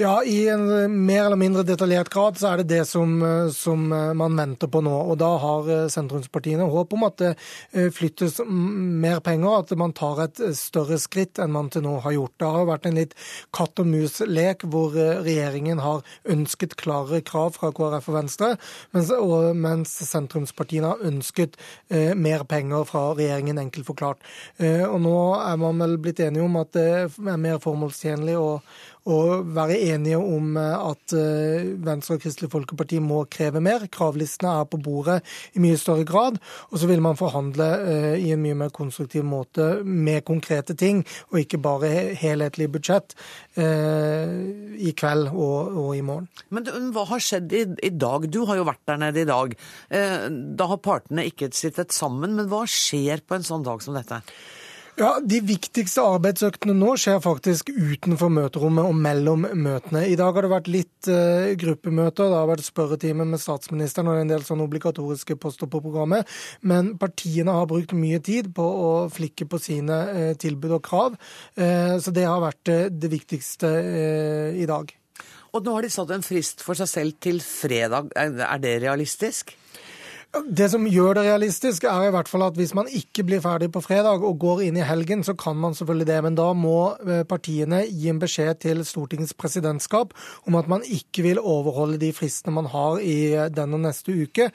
Ja, 0.00 0.18
i 0.24 0.46
en 0.52 0.64
mer 1.04 1.26
eller 1.26 1.40
mindre 1.40 1.64
detaljert 1.68 2.10
grad 2.12 2.38
så 2.40 2.50
er 2.50 2.60
det 2.60 2.70
det 2.72 2.82
som, 2.88 3.14
eh, 3.24 3.50
som 3.52 3.84
man 3.92 4.38
venter 4.40 4.70
på 4.72 4.80
nå. 4.84 4.94
Og 5.12 5.18
da 5.20 5.30
har 5.42 5.68
eh, 5.68 5.90
sentrumspartiene 5.92 6.68
håp 6.72 6.96
om 6.96 7.04
at 7.08 7.20
det 7.20 7.32
flyttes 7.92 8.40
mer 8.48 9.20
penger, 9.24 9.62
at 9.62 9.72
man 9.78 9.92
tar 9.96 10.22
et 10.24 10.40
større 10.56 10.96
skritt 11.00 11.40
enn 11.42 11.52
man 11.52 11.68
til 11.72 11.84
nå 11.84 11.98
har 12.04 12.16
gjort. 12.16 12.34
Det 12.40 12.52
har 12.56 12.68
vært 12.68 12.88
en 12.88 12.96
litt 12.96 13.12
katt 13.54 13.82
og 13.82 13.88
mus-lek 13.88 14.64
hvor 14.72 14.96
regjeringen 14.96 15.82
har 15.82 16.00
ønsket 16.32 16.76
klare 16.80 17.20
krav 17.26 17.52
fra 17.58 17.72
KrF 17.74 18.08
og 18.10 18.16
Venstre, 18.16 18.50
mens, 18.96 19.12
og, 19.12 19.52
mens 19.56 19.92
sentrumspartiene 20.08 20.94
har 20.94 21.06
ønsket 21.12 21.58
mer 22.16 22.46
penger 22.48 22.61
penger 22.62 22.84
fra 22.88 23.02
regjeringen, 23.14 23.58
enkelt 23.58 23.86
forklart. 23.86 24.22
Eh, 24.56 24.84
og 24.86 25.00
nå 25.02 25.16
er 25.40 25.58
man 25.60 25.82
vel 25.82 25.98
blitt 26.02 26.22
enige 26.22 26.46
om 26.46 26.56
at 26.60 26.72
det 26.76 26.86
er 27.02 27.40
mer 27.40 27.58
formålstjenlig 27.62 28.38
å, 28.38 28.60
å 29.10 29.42
være 29.42 29.78
enige 29.92 30.18
om 30.20 30.56
eh, 30.60 30.84
at 30.90 31.14
eh, 31.16 31.72
Venstre 31.82 32.16
og 32.16 32.22
Kristelig 32.22 32.50
Folkeparti 32.52 33.00
må 33.02 33.24
kreve 33.32 33.62
mer. 33.64 33.86
Kravlistene 33.92 34.54
er 34.60 34.68
på 34.70 34.80
bordet 34.82 35.18
i 35.56 35.62
mye 35.62 35.78
større 35.80 36.06
grad. 36.08 36.38
Og 36.70 36.80
så 36.80 36.90
vil 36.90 37.02
man 37.04 37.18
forhandle 37.18 37.68
i 38.22 38.30
en 38.34 38.42
mye 38.42 38.56
mer 38.58 38.72
konstruktiv 38.74 39.24
måte 39.26 39.66
med 39.82 40.24
konkrete 40.28 40.76
ting, 40.78 41.02
og 41.32 41.40
ikke 41.42 41.60
bare 41.62 41.90
helhetlig 42.18 42.68
budsjett 42.72 43.14
i 43.56 44.92
kveld 44.98 45.30
og, 45.32 45.76
og 45.82 45.90
i 45.96 46.02
morgen. 46.06 46.28
Men 46.54 46.68
hva 46.94 47.04
har 47.10 47.22
skjedd 47.22 47.52
i, 47.56 47.62
i, 47.88 47.92
dag? 47.92 48.26
Du 48.32 48.42
har 48.48 48.58
jo 48.58 48.66
vært 48.68 48.82
der 48.88 49.00
nede 49.02 49.22
i 49.22 49.28
dag. 49.28 49.54
Da 49.90 50.68
har 50.70 50.82
partene 50.84 51.26
ikke 51.28 51.52
sittet 51.56 51.94
sammen. 51.94 52.36
men 52.38 52.50
hva 52.52 52.64
skjer 52.68 53.24
på 53.26 53.38
en 53.38 53.46
sånn 53.46 53.66
dag 53.66 53.84
som 53.84 53.96
dette? 53.98 54.22
Ja, 55.00 55.14
De 55.24 55.38
viktigste 55.40 56.02
arbeidsøktene 56.04 56.74
nå 56.76 56.90
skjer 57.00 57.22
faktisk 57.24 57.70
utenfor 57.72 58.28
møterommet 58.28 58.84
og 58.84 58.98
mellom 59.00 59.46
møtene. 59.48 60.02
I 60.04 60.18
dag 60.20 60.36
har 60.36 60.44
det 60.44 60.50
vært 60.52 60.68
litt 60.68 61.08
uh, 61.08 61.48
gruppemøter, 61.56 62.28
det 62.28 62.36
har 62.36 62.50
vært 62.50 62.66
spørretime 62.66 63.24
med 63.30 63.40
statsministeren 63.40 64.10
og 64.12 64.20
en 64.20 64.34
del 64.34 64.44
sånne 64.44 64.66
obligatoriske 64.68 65.38
poster 65.40 65.70
på 65.72 65.80
programmet. 65.80 66.28
Men 66.60 66.92
partiene 67.00 67.54
har 67.56 67.70
brukt 67.70 67.96
mye 67.96 68.20
tid 68.20 68.52
på 68.52 68.66
å 68.68 68.90
flikke 69.12 69.48
på 69.48 69.62
sine 69.64 69.98
uh, 70.12 70.34
tilbud 70.36 70.76
og 70.76 70.84
krav. 70.84 71.16
Uh, 71.56 71.96
så 71.96 72.12
det 72.12 72.28
har 72.28 72.44
vært 72.44 72.74
det 72.92 73.12
viktigste 73.14 73.72
i 74.60 74.68
dag. 74.68 74.92
Og 75.56 75.64
nå 75.64 75.72
har 75.72 75.84
de 75.84 75.92
satt 75.92 76.12
en 76.12 76.24
frist 76.24 76.60
for 76.64 76.76
seg 76.76 76.92
selv 76.92 77.16
til 77.24 77.40
fredag. 77.44 78.12
Er 78.12 78.60
det 78.60 78.76
realistisk? 78.84 79.56
Det 80.32 80.64
som 80.72 80.86
gjør 80.88 81.18
det 81.18 81.22
realistisk, 81.26 81.84
er 81.84 82.06
i 82.06 82.12
hvert 82.14 82.28
fall 82.30 82.46
at 82.46 82.56
hvis 82.56 82.70
man 82.72 82.86
ikke 82.88 83.20
blir 83.28 83.42
ferdig 83.44 83.66
på 83.74 83.82
fredag 83.84 84.22
og 84.24 84.38
går 84.40 84.62
inn 84.64 84.78
i 84.80 84.84
helgen, 84.88 85.20
så 85.20 85.34
kan 85.36 85.58
man 85.60 85.74
selvfølgelig 85.76 86.06
det. 86.08 86.20
Men 86.24 86.38
da 86.38 86.46
må 86.56 86.94
eh, 87.04 87.20
partiene 87.28 87.82
gi 87.84 88.08
en 88.08 88.20
beskjed 88.22 88.62
til 88.64 88.80
Stortingets 88.88 89.36
presidentskap 89.36 90.14
om 90.48 90.56
at 90.56 90.70
man 90.72 90.86
ikke 90.88 91.26
vil 91.26 91.40
overholde 91.40 91.98
de 92.00 92.14
fristene 92.16 92.54
man 92.56 92.70
har 92.72 93.02
i 93.04 93.16
eh, 93.34 93.50
denne 93.52 93.82
neste 93.82 94.14
uke. 94.22 94.46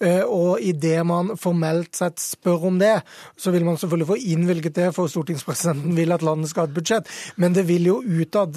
Eh, 0.00 0.22
og 0.24 0.64
idet 0.64 1.04
man 1.04 1.34
formelt 1.36 2.00
sett 2.00 2.16
spør 2.22 2.64
om 2.70 2.80
det, 2.80 2.94
så 3.36 3.52
vil 3.52 3.68
man 3.68 3.76
selvfølgelig 3.76 4.08
få 4.14 4.18
innvilget 4.32 4.78
det, 4.80 4.88
for 4.96 5.12
stortingspresidenten 5.12 6.00
vil 6.00 6.16
at 6.16 6.24
landet 6.24 6.54
skal 6.54 6.64
ha 6.64 6.70
et 6.72 6.78
budsjett. 6.80 7.12
Men 7.36 7.52
det 7.52 7.66
vil 7.68 7.90
jo 7.90 7.98
utad 8.00 8.56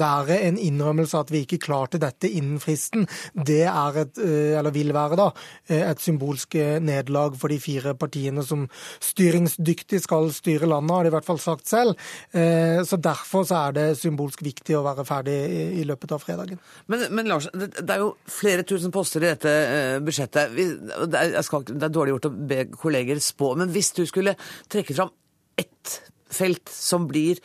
være 0.00 0.40
en 0.48 0.56
innrømmelse 0.56 1.20
at 1.20 1.34
vi 1.34 1.44
ikke 1.44 1.60
klarte 1.68 2.00
dette 2.00 2.32
innen 2.32 2.56
fristen. 2.62 3.04
Det 3.36 3.66
er 3.68 4.02
et, 4.06 4.24
eller 4.24 4.72
vil 4.72 4.96
være 4.96 5.20
da, 5.20 5.30
et 5.68 6.05
symbolske 6.06 6.78
nederlag 6.84 7.36
for 7.38 7.52
de 7.52 7.58
fire 7.62 7.94
partiene 7.98 8.44
som 8.46 8.66
styringsdyktig 9.04 10.00
skal 10.04 10.30
styre 10.34 10.68
landet, 10.70 10.94
har 10.94 11.06
de 11.06 11.12
i 11.12 11.16
hvert 11.16 11.28
fall 11.28 11.42
sagt 11.42 11.68
selv. 11.70 11.96
Eh, 12.32 12.82
så 12.86 13.00
Derfor 13.06 13.44
så 13.46 13.60
er 13.68 13.76
det 13.76 13.86
symbolsk 14.00 14.42
viktig 14.42 14.74
å 14.78 14.84
være 14.86 15.04
ferdig 15.06 15.36
i 15.82 15.84
løpet 15.86 16.16
av 16.16 16.24
fredagen. 16.24 16.58
Men, 16.90 17.06
men 17.14 17.30
Lars, 17.30 17.46
det 17.52 17.84
er 17.92 18.02
jo 18.02 18.14
flere 18.30 18.66
tusen 18.66 18.94
poster 18.94 19.22
i 19.22 19.30
dette 19.30 19.52
eh, 19.52 19.98
budsjettet. 20.04 20.56
Det 20.56 21.22
er, 21.22 21.38
skal, 21.46 21.66
det 21.68 21.86
er 21.86 21.94
dårlig 21.94 22.16
gjort 22.16 22.30
å 22.30 22.34
be 22.50 22.64
kolleger 22.74 23.22
spå, 23.22 23.54
men 23.60 23.70
hvis 23.74 23.92
du 23.96 24.04
skulle 24.08 24.36
trekke 24.72 24.96
fram 24.96 25.12
ett 25.60 26.00
felt 26.32 26.70
som 26.72 27.06
blir 27.08 27.40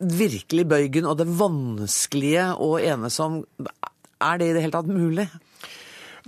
virkelig 0.00 0.64
bøygen 0.68 1.08
og 1.08 1.18
det 1.20 1.28
vanskelige 1.28 2.50
å 2.62 2.74
enes 2.80 3.18
om, 3.22 3.42
er 4.20 4.40
det 4.40 4.50
i 4.50 4.54
det 4.56 4.64
hele 4.64 4.76
tatt 4.76 4.90
mulig? 4.90 5.26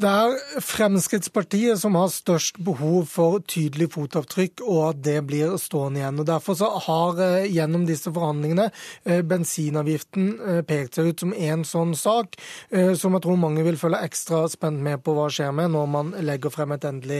Det 0.01 0.09
er 0.09 0.61
Fremskrittspartiet 0.64 1.76
som 1.82 1.97
har 1.99 2.09
størst 2.09 2.57
behov 2.64 3.05
for 3.12 3.43
tydelig 3.45 3.90
fotavtrykk, 3.93 4.62
og 4.64 4.80
at 4.86 5.03
det 5.05 5.18
blir 5.28 5.53
stående 5.61 6.01
igjen. 6.01 6.20
Og 6.22 6.28
Derfor 6.30 6.57
så 6.57 6.70
har 6.86 7.20
eh, 7.20 7.51
gjennom 7.53 7.84
disse 7.88 8.09
forhandlingene 8.12 8.70
eh, 9.05 9.20
bensinavgiften 9.20 10.30
eh, 10.40 10.61
pekt 10.64 10.97
seg 10.97 11.11
ut 11.11 11.24
som 11.24 11.34
en 11.36 11.64
sånn 11.68 11.93
sak, 11.99 12.38
som 12.72 13.14
jeg 13.14 13.22
tror 13.24 13.36
mange 13.36 13.62
vil 13.66 13.76
følge 13.76 14.01
ekstra 14.07 14.47
spent 14.51 14.80
med 14.82 15.03
på 15.05 15.12
hva 15.16 15.26
skjer 15.32 15.53
med 15.55 15.72
når 15.74 15.88
man 15.93 16.12
legger 16.24 16.53
frem 16.53 16.72
et 16.74 16.84
endelig 16.88 17.18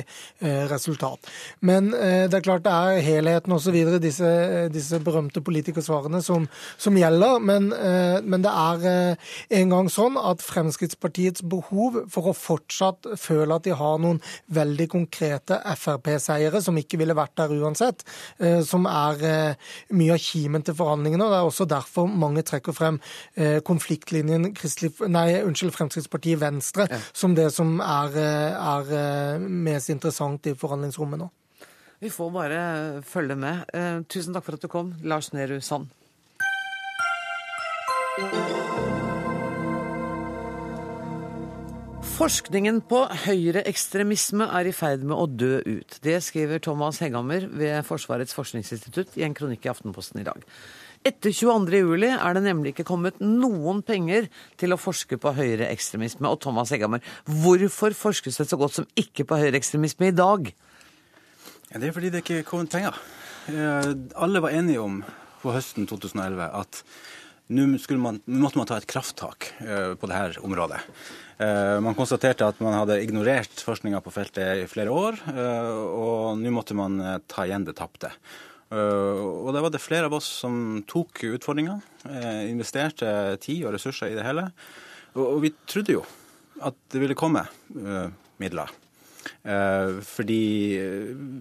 resultat. 0.71 1.29
Men 1.61 1.91
det 1.93 2.37
er 2.37 2.45
klart 2.45 2.65
det 2.65 2.73
er 2.73 3.03
helheten 3.05 3.55
osv., 3.55 3.77
disse, 4.03 4.31
disse 4.73 5.01
berømte 5.05 5.43
politikersvarene, 5.45 6.23
som, 6.25 6.47
som 6.81 6.97
gjelder. 6.99 7.39
Men, 7.45 7.69
men 8.25 8.45
det 8.45 8.53
er 8.53 9.19
en 9.61 9.75
gang 9.75 9.91
sånn 9.93 10.19
at 10.21 10.45
Fremskrittspartiets 10.45 11.45
behov 11.53 12.03
for 12.13 12.31
å 12.31 12.37
fortsette 12.37 12.62
fortsatt 12.63 13.13
føler 13.21 13.57
at 13.57 13.67
de 13.67 13.75
har 13.77 13.99
noen 14.03 14.21
veldig 14.55 14.89
konkrete 14.93 15.59
Frp-seiere 15.79 16.63
som 16.63 16.79
ikke 16.79 17.01
ville 17.01 17.17
vært 17.17 17.37
der 17.41 17.55
uansett, 17.59 18.05
eh, 18.39 18.61
som 18.67 18.87
er 18.87 19.25
eh, 19.27 19.71
mye 19.97 20.17
av 20.17 20.23
kimen 20.23 20.63
til 20.63 20.77
forhandlingene. 20.79 21.25
og 21.25 21.33
Det 21.33 21.39
er 21.39 21.51
også 21.51 21.69
derfor 21.71 22.09
mange 22.09 22.43
trekker 22.47 22.73
frem 22.77 23.01
konfliktlinjen 23.65 24.53
konfliktlinjen 24.53 25.13
nei, 25.13 25.43
unnskyld, 25.43 25.73
Fremskrittspartiet-Venstre 25.75 26.87
ja. 26.91 26.99
som 27.13 27.35
det 27.37 27.49
som 27.55 27.81
er, 27.81 28.17
er 28.19 29.39
mest 29.43 29.93
interessant 29.93 30.47
i 30.47 30.55
forhandlingsrommet 30.59 31.23
nå. 31.23 31.31
Vi 32.03 32.11
får 32.11 32.31
bare 32.35 32.61
følge 33.07 33.37
med. 33.39 33.65
Tusen 34.11 34.35
takk 34.35 34.47
for 34.49 34.59
at 34.59 34.65
du 34.65 34.71
kom, 34.73 34.95
Lars 35.07 35.33
Nehru 35.35 35.61
Sand. 35.63 35.91
Forskningen 42.13 42.83
på 42.85 42.99
høyreekstremisme 43.25 44.45
er 44.53 44.69
i 44.69 44.73
ferd 44.77 45.01
med 45.09 45.17
å 45.17 45.25
dø 45.25 45.63
ut. 45.65 45.95
Det 46.05 46.19
skriver 46.21 46.61
Thomas 46.61 46.99
Hegghammer 47.01 47.47
ved 47.49 47.87
Forsvarets 47.89 48.37
forskningsinstitutt 48.37 49.17
i 49.17 49.25
en 49.25 49.33
kronikk 49.37 49.65
i 49.65 49.71
Aftenposten 49.73 50.21
i 50.21 50.27
dag. 50.27 50.45
Etter 51.09 51.33
22.07 51.33 52.05
er 52.13 52.37
det 52.37 52.43
nemlig 52.45 52.75
ikke 52.75 52.87
kommet 52.91 53.17
noen 53.25 53.81
penger 53.87 54.29
til 54.61 54.77
å 54.77 54.79
forske 54.79 55.17
på 55.23 55.33
høyreekstremisme. 55.39 56.29
Og 56.29 56.43
Thomas 56.45 56.75
Hegghammer, 56.75 57.01
hvorfor 57.25 57.97
forskes 57.97 58.43
det 58.43 58.49
så 58.51 58.61
godt 58.61 58.77
som 58.77 58.91
ikke 58.93 59.25
på 59.27 59.41
høyreekstremisme 59.41 60.13
i 60.13 60.17
dag? 60.17 60.53
Ja, 61.73 61.81
det 61.81 61.89
er 61.89 61.97
fordi 61.97 62.13
det 62.13 62.27
ikke 62.27 62.45
kommet 62.45 62.77
penger. 62.77 63.01
Eh, 63.49 63.89
alle 64.21 64.45
var 64.45 64.53
enige 64.53 64.85
om 64.85 65.01
på 65.41 65.57
høsten 65.57 65.89
2011 65.89 66.45
at 66.61 66.85
nå 67.53 67.67
måtte 67.69 68.59
man 68.59 68.69
ta 68.69 68.79
et 68.79 68.89
krafttak 68.89 69.51
eh, 69.61 69.93
på 69.99 70.09
dette 70.11 70.43
området. 70.45 70.81
Eh, 71.43 71.77
man 71.85 71.97
konstaterte 71.99 72.47
at 72.49 72.61
man 72.65 72.77
hadde 72.77 73.01
ignorert 73.03 73.63
forskninga 73.67 74.01
på 74.05 74.13
feltet 74.15 74.63
i 74.63 74.71
flere 74.71 74.95
år, 74.95 75.21
og 75.33 76.41
nå 76.41 76.53
måtte 76.55 76.77
man 76.79 76.99
ta 77.31 77.47
igjen 77.47 77.67
det 77.69 77.77
tapte. 77.79 78.13
Og 78.73 79.51
da 79.53 79.61
var 79.61 79.69
det 79.69 79.83
flere 79.85 80.09
av 80.09 80.15
oss 80.17 80.25
som 80.41 80.55
tok 80.89 81.27
utfordringa, 81.29 81.75
investerte 82.49 83.11
tid 83.43 83.67
og 83.67 83.75
ressurser 83.75 84.15
i 84.15 84.17
det 84.17 84.25
hele. 84.25 84.47
Og 85.21 85.43
vi 85.45 85.51
trodde 85.69 85.99
jo 85.99 86.07
at 86.65 86.79
det 86.95 87.03
ville 87.03 87.19
komme 87.19 87.43
midler. 88.41 88.73
Fordi 90.09 90.41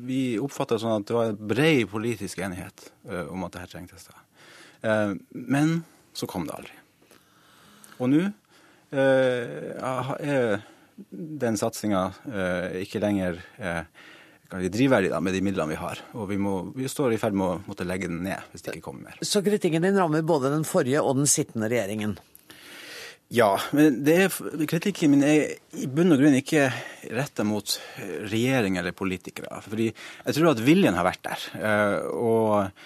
vi 0.10 0.20
oppfatta 0.44 0.82
sånn 0.82 0.98
at 0.98 1.08
det 1.08 1.16
var 1.16 1.40
bred 1.54 1.86
politisk 1.94 2.44
enighet 2.44 2.90
om 3.32 3.48
at 3.48 3.56
dette 3.56 3.72
trengtes. 3.78 4.10
Men 5.32 5.78
så 6.14 6.28
kom 6.30 6.48
det 6.48 6.56
aldri. 6.56 6.78
Og 8.02 8.10
nå 8.10 8.24
eh, 8.26 9.78
er 9.78 10.64
den 11.10 11.60
satsinga 11.60 12.08
eh, 12.30 12.82
ikke 12.84 13.02
lenger 13.02 13.38
eh, 13.62 13.84
drivverdig 14.52 15.14
med 15.24 15.38
de 15.38 15.44
midlene 15.46 15.72
vi 15.72 15.80
har. 15.80 16.02
Og 16.18 16.28
vi, 16.32 16.40
må, 16.42 16.56
vi 16.76 16.90
står 16.92 17.16
i 17.16 17.22
ferd 17.22 17.38
med 17.38 17.48
å 17.48 17.62
måtte 17.70 17.88
legge 17.88 18.10
den 18.12 18.24
ned 18.26 18.52
hvis 18.52 18.66
det 18.66 18.76
ikke 18.76 18.90
kommer 18.90 19.12
mer. 19.12 19.22
Så 19.24 19.44
kritikken 19.46 19.86
din 19.86 19.98
rammer 20.00 20.26
både 20.28 20.52
den 20.54 20.68
forrige 20.68 21.04
og 21.06 21.22
den 21.22 21.30
sittende 21.30 21.72
regjeringen? 21.72 22.18
Ja, 23.32 23.54
men 23.72 24.02
er, 24.12 24.28
kritikken 24.68 25.14
min 25.14 25.22
er 25.24 25.54
i 25.80 25.86
bunn 25.88 26.12
og 26.12 26.20
grunn 26.20 26.36
ikke 26.36 26.66
retta 27.16 27.46
mot 27.48 27.78
regjering 28.28 28.76
eller 28.82 28.92
politikere. 28.92 29.62
Fordi 29.64 29.88
jeg 29.88 30.36
tror 30.36 30.50
at 30.52 30.64
viljen 30.66 30.98
har 31.00 31.08
vært 31.08 31.24
der. 31.30 31.46
Og, 32.12 32.82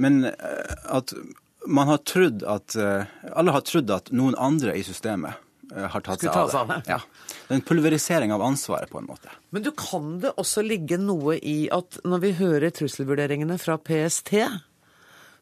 men 0.00 0.22
at 0.24 1.12
man 1.66 1.88
har 1.88 1.98
trodd 2.08 2.42
at 2.48 2.76
eh, 2.76 3.08
Alle 3.36 3.54
har 3.54 3.64
trodd 3.66 3.90
at 3.92 4.10
noen 4.16 4.36
andre 4.40 4.74
i 4.78 4.84
systemet 4.86 5.36
eh, 5.74 5.86
har 5.92 6.04
tatt 6.04 6.22
seg 6.24 6.32
av 6.32 6.70
det. 6.70 6.80
Ja. 6.88 7.00
Det 7.46 7.54
er 7.54 7.58
en 7.58 7.66
pulverisering 7.66 8.32
av 8.32 8.44
ansvaret, 8.46 8.90
på 8.90 9.00
en 9.00 9.08
måte. 9.10 9.32
Men 9.50 9.64
du 9.66 9.72
kan 9.76 10.18
det 10.22 10.32
også 10.40 10.64
ligge 10.64 11.00
noe 11.00 11.36
i 11.36 11.68
at 11.74 12.00
når 12.06 12.24
vi 12.24 12.32
hører 12.38 12.74
trusselvurderingene 12.74 13.58
fra 13.60 13.76
PST, 13.76 14.34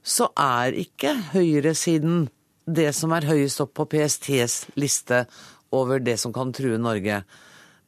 så 0.08 0.30
er 0.40 0.76
ikke 0.78 1.14
høyresiden 1.34 2.28
det 2.68 2.90
som 2.96 3.12
er 3.16 3.28
høyest 3.28 3.62
opp 3.64 3.74
på 3.78 3.88
PSTs 3.92 4.76
liste 4.80 5.24
over 5.74 6.00
det 6.00 6.16
som 6.20 6.32
kan 6.32 6.52
true 6.56 6.78
Norge. 6.80 7.22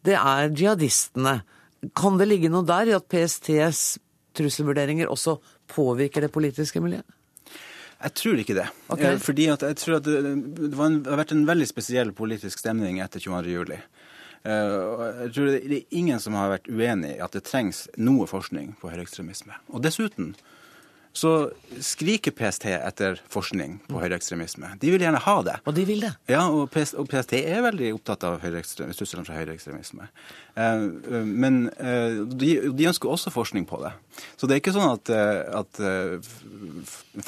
Det 0.05 0.17
er 0.17 0.53
jihadistene. 0.57 1.41
Kan 1.97 2.21
det 2.21 2.29
ligge 2.29 2.51
noe 2.53 2.65
der 2.69 2.89
i 2.91 2.97
at 2.97 3.09
PSTs 3.09 3.99
trusselvurderinger 4.37 5.11
også 5.13 5.39
påvirker 5.71 6.25
det 6.25 6.33
politiske 6.33 6.81
miljøet? 6.83 7.09
Jeg 8.01 8.17
tror 8.17 8.41
ikke 8.41 8.57
det. 8.57 8.69
Okay. 8.89 9.15
Eh, 9.15 9.19
fordi 9.21 9.49
jeg 9.51 9.79
tror 9.81 9.99
at 9.99 10.07
det, 10.07 10.21
det, 10.25 10.31
en, 10.33 11.01
det, 11.03 11.11
har 11.11 11.21
vært 11.21 11.35
en 11.37 11.47
veldig 11.49 11.69
spesiell 11.69 12.15
politisk 12.17 12.63
stemning 12.63 13.01
etter 13.05 13.21
22. 13.21 13.53
juli. 13.53 13.81
Eh, 14.49 14.77
jeg 15.27 15.35
tror 15.37 15.51
det 15.51 15.61
er 15.61 15.99
ingen 16.01 16.23
som 16.23 16.39
har 16.39 16.55
vært 16.55 16.71
uenig 16.73 17.17
i 17.19 17.21
at 17.21 17.37
det 17.37 17.45
trengs 17.49 17.85
noe 18.01 18.29
forskning 18.31 18.73
på 18.81 18.93
høyreekstremisme. 18.93 19.59
Og 19.75 19.85
dessuten 19.85 20.33
så 21.13 21.51
skriker 21.83 22.31
PST 22.31 22.69
etter 22.71 23.19
forskning 23.31 23.79
på 23.89 23.97
mm. 23.97 24.01
høyreekstremisme. 24.05 24.69
De 24.81 24.93
vil 24.93 25.03
gjerne 25.03 25.19
ha 25.25 25.35
det. 25.47 25.57
Og 25.67 25.75
de 25.75 25.85
vil 25.89 26.05
det? 26.05 26.13
Ja, 26.31 26.45
og 26.47 26.71
PST, 26.71 27.35
er 27.41 27.65
veldig 27.67 27.91
opptatt 27.97 28.27
av 28.29 28.39
trusselen 28.41 29.27
fra 29.27 29.41
høyreekstremisme. 29.41 30.07
Eh, 30.55 30.85
men 31.27 31.65
eh, 31.79 32.21
de, 32.31 32.53
de, 32.71 32.87
ønsker 32.91 33.11
også 33.11 33.33
forskning 33.35 33.67
på 33.71 33.81
det. 33.83 33.93
Så 34.39 34.47
det 34.47 34.57
er 34.57 34.63
ikke 34.63 34.75
sånn 34.75 34.93
at, 34.93 35.11
eh, 35.11 35.43
at 35.59 35.83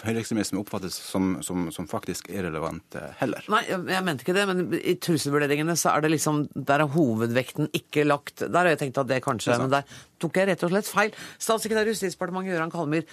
høyreekstremisme 0.06 0.62
oppfattes 0.62 0.94
som, 1.02 1.36
som, 1.42 1.66
som, 1.74 1.90
faktisk 1.90 2.30
irrelevant 2.30 2.96
heller. 3.18 3.42
Nei, 3.52 3.64
jeg 3.66 4.06
mente 4.06 4.26
ikke 4.26 4.36
det, 4.36 4.46
men 4.50 4.64
i 4.78 4.96
trusselvurderingene 5.02 5.76
så 5.78 5.96
er 5.96 6.04
det 6.04 6.14
liksom 6.14 6.44
Der 6.54 6.84
er 6.84 6.90
hovedvekten 6.92 7.68
ikke 7.76 8.04
lagt 8.06 8.44
Der 8.44 8.58
har 8.60 8.70
jeg 8.72 8.80
tenkt 8.82 9.00
at 9.00 9.08
det 9.10 9.22
kanskje 9.24 9.58
Men 9.60 9.72
der 9.72 9.86
tok 10.22 10.38
jeg 10.38 10.48
rett 10.52 10.62
og 10.64 10.70
slett 10.72 10.90
feil. 10.90 11.14
Statssekretær 11.42 11.88
i 11.88 11.94
Justisdepartementet 11.94 12.54
Gøran 12.54 12.72
Kalmyr. 12.72 13.06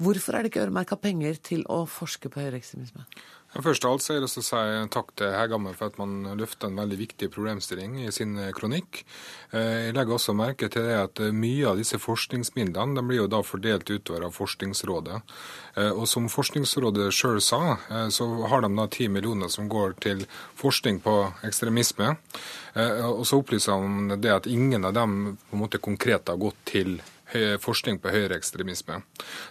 Hvorfor 0.00 0.32
er 0.32 0.42
det 0.42 0.50
ikke 0.54 0.62
øremerka 0.64 0.96
penger 0.96 1.36
til 1.44 1.66
å 1.68 1.82
forske 1.84 2.30
på 2.32 2.40
høyreekstremisme? 2.40 3.04
Først 3.50 3.82
av 3.82 3.96
alt 3.96 4.04
så 4.04 4.14
er 4.14 4.22
det 4.22 4.28
si 4.30 4.42
takk 4.94 5.08
til 5.18 5.32
Hegghammer 5.34 5.74
for 5.74 5.90
at 5.90 5.96
man 5.98 6.22
løfter 6.38 6.70
en 6.70 6.78
veldig 6.78 6.98
viktig 7.00 7.28
problemstilling 7.34 7.96
i 8.04 8.12
sin 8.14 8.38
kronikk. 8.54 9.02
Eh, 9.50 9.88
jeg 9.88 9.96
legger 9.96 10.14
også 10.14 10.36
merke 10.38 10.70
til 10.70 10.86
det 10.86 10.94
at 11.00 11.22
mye 11.34 11.66
av 11.72 11.80
disse 11.82 11.98
forskningsmidlene 11.98 12.94
de 12.94 13.04
blir 13.08 13.24
jo 13.24 13.26
da 13.32 13.42
fordelt 13.42 13.90
utover 13.90 14.28
av 14.28 14.38
Forskningsrådet. 14.38 15.20
Eh, 15.74 15.90
og 15.90 16.06
som 16.08 16.30
Forskningsrådet 16.30 17.10
sjøl 17.10 17.42
sa, 17.42 17.76
eh, 17.90 18.06
så 18.14 18.30
har 18.48 18.62
de 18.62 18.70
da 18.70 18.86
ti 18.86 19.10
millioner 19.10 19.50
som 19.50 19.68
går 19.68 19.98
til 20.00 20.24
forskning 20.54 21.02
på 21.02 21.18
ekstremisme. 21.44 22.16
Og 22.70 23.24
så 23.26 23.40
opplyser 23.40 23.74
han 23.74 24.20
det 24.22 24.30
at 24.30 24.46
ingen 24.46 24.84
av 24.86 24.94
dem 24.94 25.36
på 25.50 25.56
en 25.56 25.62
måte 25.64 25.80
konkret 25.82 26.30
har 26.30 26.38
gått 26.38 26.60
til 26.70 27.00
forskning 27.62 28.00
på 28.02 28.12
høyreekstremisme. 28.12 29.00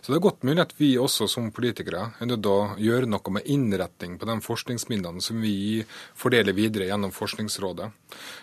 Så 0.02 0.12
det 0.12 0.18
er 0.18 0.24
godt 0.24 0.46
mulig 0.48 0.64
at 0.64 0.74
vi 0.78 0.92
også 1.00 1.28
som 1.32 1.50
politikere 1.56 2.06
er 2.20 2.30
nødt 2.30 2.44
til 2.46 2.52
å 2.52 2.80
gjøre 2.80 3.10
noe 3.10 3.36
med 3.36 3.48
innretning 3.50 4.18
på 4.20 4.28
de 4.30 4.38
forskningsmidlene 4.46 5.24
som 5.24 5.40
vi 5.44 5.84
fordeler 6.18 6.56
videre 6.58 6.90
gjennom 6.90 7.14
Forskningsrådet. 7.16 7.90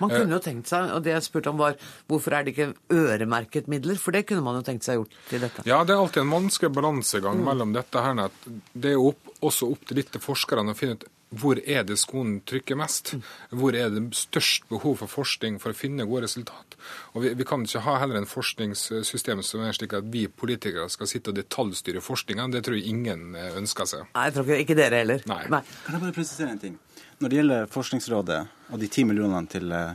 Man 0.03 0.13
kunne 0.13 0.37
jo 0.37 0.43
tenkt 0.43 0.71
seg, 0.71 0.91
og 0.95 1.03
det 1.05 1.15
jeg 1.15 1.27
spurte 1.27 1.53
om 1.53 1.61
var 1.61 1.77
hvorfor 2.11 2.37
er 2.37 2.47
det 2.47 2.55
ikke 2.55 2.73
øremerket 2.93 3.71
midler? 3.73 3.99
For 4.01 4.15
det 4.17 4.27
kunne 4.29 4.45
man 4.47 4.61
jo 4.61 4.67
tenkt 4.67 4.87
seg 4.87 5.01
gjort 5.01 5.19
til 5.31 5.45
dette. 5.47 5.67
Ja, 5.69 5.83
det 5.87 5.95
er 5.95 6.03
alltid 6.03 6.23
en 6.25 6.35
vanskelig 6.35 6.73
balansegang 6.77 7.43
mellom 7.47 7.75
dette 7.77 8.03
her. 8.03 8.25
Det 8.73 8.93
er 8.93 8.99
jo 8.99 9.13
opp, 9.13 9.35
også 9.47 9.71
opp 9.73 9.87
til 9.89 10.01
litt 10.01 10.21
forskerne 10.23 10.75
å 10.75 10.79
finne 10.79 10.99
ut 10.99 11.09
hvor 11.41 11.61
er 11.63 11.85
det 11.87 11.99
skoen 12.01 12.41
trykker 12.49 12.79
mest? 12.79 13.15
Hvor 13.55 13.77
er 13.77 13.93
det 13.95 14.03
størst 14.17 14.67
behov 14.71 14.99
for 15.03 15.13
forskning 15.13 15.61
for 15.63 15.75
å 15.75 15.79
finne 15.79 16.09
gode 16.09 16.25
resultat? 16.27 16.77
Og 17.15 17.25
vi, 17.25 17.35
vi 17.39 17.47
kan 17.49 17.65
ikke 17.67 17.85
ha 17.87 17.99
heller 18.03 18.21
en 18.21 18.29
forskningssystem 18.31 19.45
som 19.47 19.65
er 19.67 19.77
slik 19.77 19.95
at 19.97 20.09
vi 20.13 20.27
politikere 20.29 20.89
skal 20.93 21.11
sitte 21.11 21.33
og 21.33 21.39
detaljstyre 21.39 22.03
forskninga. 22.05 22.49
Det 22.57 22.65
tror 22.67 22.79
jeg 22.79 22.91
ingen 22.91 23.37
eh, 23.39 23.53
ønsker 23.61 23.89
seg. 23.91 24.11
Nei, 24.17 24.27
jeg 24.29 24.37
tror 24.37 24.51
ikke, 24.51 24.61
ikke 24.67 24.81
dere 24.83 25.05
heller. 25.05 25.25
Nei. 25.31 25.43
Nei. 25.53 25.63
Kan 25.87 25.99
jeg 25.99 26.07
bare 26.09 26.19
presisere 26.19 26.57
en 26.57 26.63
ting? 26.63 26.77
Når 27.17 27.33
det 27.33 27.39
gjelder 27.39 27.71
Forskningsrådet 27.73 28.41
og 28.75 28.81
de 28.83 28.89
ti 28.93 29.07
millionene 29.09 29.49
til 29.49 29.73
Eh, 29.73 29.95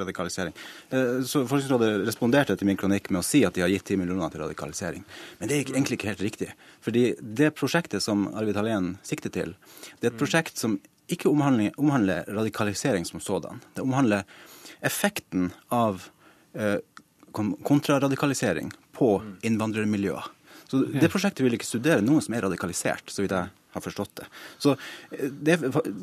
radikalisering. 0.00 0.54
Eh, 0.90 1.20
så 1.22 1.44
Forskningsrådet 1.46 2.06
responderte 2.06 2.56
til 2.56 2.68
min 2.68 2.78
kronikk 2.80 3.10
med 3.10 3.20
å 3.20 3.26
si 3.26 3.42
at 3.44 3.54
de 3.54 3.64
har 3.64 3.72
gitt 3.72 3.84
10 3.84 4.00
millioner 4.00 4.32
til 4.32 4.40
radikalisering. 4.44 5.04
Men 5.38 5.48
det 5.50 5.56
er 5.56 5.72
egentlig 5.74 5.98
ikke 5.98 6.12
helt 6.12 6.24
riktig. 6.24 6.50
Fordi 6.84 7.06
det 7.20 7.52
prosjektet 7.58 8.04
som 8.04 8.26
Arvid 8.34 8.56
Hallén 8.56 8.94
sikter 9.06 9.32
til, 9.34 9.56
det 10.00 10.08
er 10.08 10.14
et 10.14 10.20
prosjekt 10.20 10.56
som 10.58 10.78
ikke 11.12 11.30
omhandler, 11.30 11.74
omhandler 11.78 12.26
radikalisering 12.32 13.04
som 13.06 13.20
sådan. 13.22 13.60
Det 13.76 13.84
omhandler 13.84 14.24
effekten 14.80 15.52
av 15.68 16.08
eh, 16.54 16.78
kontraradikalisering 17.32 18.72
på 18.96 19.10
innvandrermiljøer. 19.44 20.32
Så 20.70 20.82
Det 20.90 21.10
prosjektet 21.12 21.44
vil 21.46 21.54
ikke 21.56 21.68
studere 21.68 22.04
noen 22.04 22.24
som 22.24 22.34
er 22.36 22.46
radikalisert, 22.46 23.06
så 23.12 23.22
vidt 23.22 23.34
jeg 23.36 23.52
har 23.76 23.84
forstått 23.84 24.12
det. 24.20 24.26
Så, 24.62 24.74
eh, 25.12 25.30
det, 25.30 25.58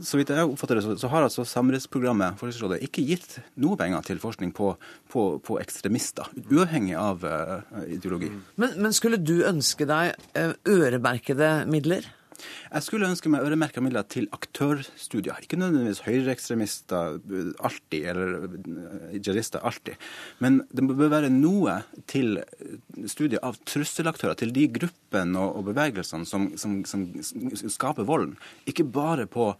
så 0.05 0.20
vidt 0.20 0.32
jeg 0.34 0.47
oppfatter 0.47 0.80
det, 0.80 0.86
så, 0.86 0.95
så 1.01 1.09
har 1.11 1.26
altså 1.26 1.45
Samarbeidsprogrammet 1.47 2.39
Forskningsrådet 2.39 2.82
ikke 2.88 3.05
gitt 3.07 3.39
noe 3.61 3.78
penger 3.80 4.05
til 4.07 4.22
forskning 4.24 4.53
på, 4.55 4.74
på, 5.11 5.28
på 5.43 5.59
ekstremister, 5.61 6.30
uavhengig 6.45 6.95
av 6.99 7.26
uh, 7.26 7.61
ideologi. 7.88 8.30
Men, 8.61 8.78
men, 8.78 8.95
skulle 8.95 9.20
du 9.22 9.39
ønske 9.49 9.88
deg 9.89 10.14
uh, 10.38 10.53
øremerkede 10.70 11.55
midler? 11.70 12.07
Jeg 12.36 12.86
skulle 12.86 13.09
ønske 13.09 13.31
meg 13.31 13.45
øremerka 13.45 13.84
midler 13.84 14.05
til 14.09 14.27
aktørstudier. 14.36 15.41
Ikke 15.43 15.59
nødvendigvis 15.59 16.03
høyreekstremister 16.07 17.19
alltid, 17.63 18.07
eller 18.13 18.47
jihadister 19.13 19.63
alltid. 19.65 19.99
Men 20.43 20.61
det 20.73 20.88
bør 20.89 21.13
være 21.13 21.31
noe 21.34 21.79
til 22.11 22.39
studier 23.09 23.43
av 23.45 23.59
trusselaktører, 23.69 24.38
til 24.39 24.53
de 24.55 24.67
gruppene 24.79 25.45
og 25.45 25.69
bevegelsene 25.69 26.27
som, 26.29 26.51
som, 26.57 26.81
som 26.88 27.07
skaper 27.69 28.07
volden. 28.09 28.38
Ikke 28.69 28.88
bare 28.88 29.27
på 29.29 29.53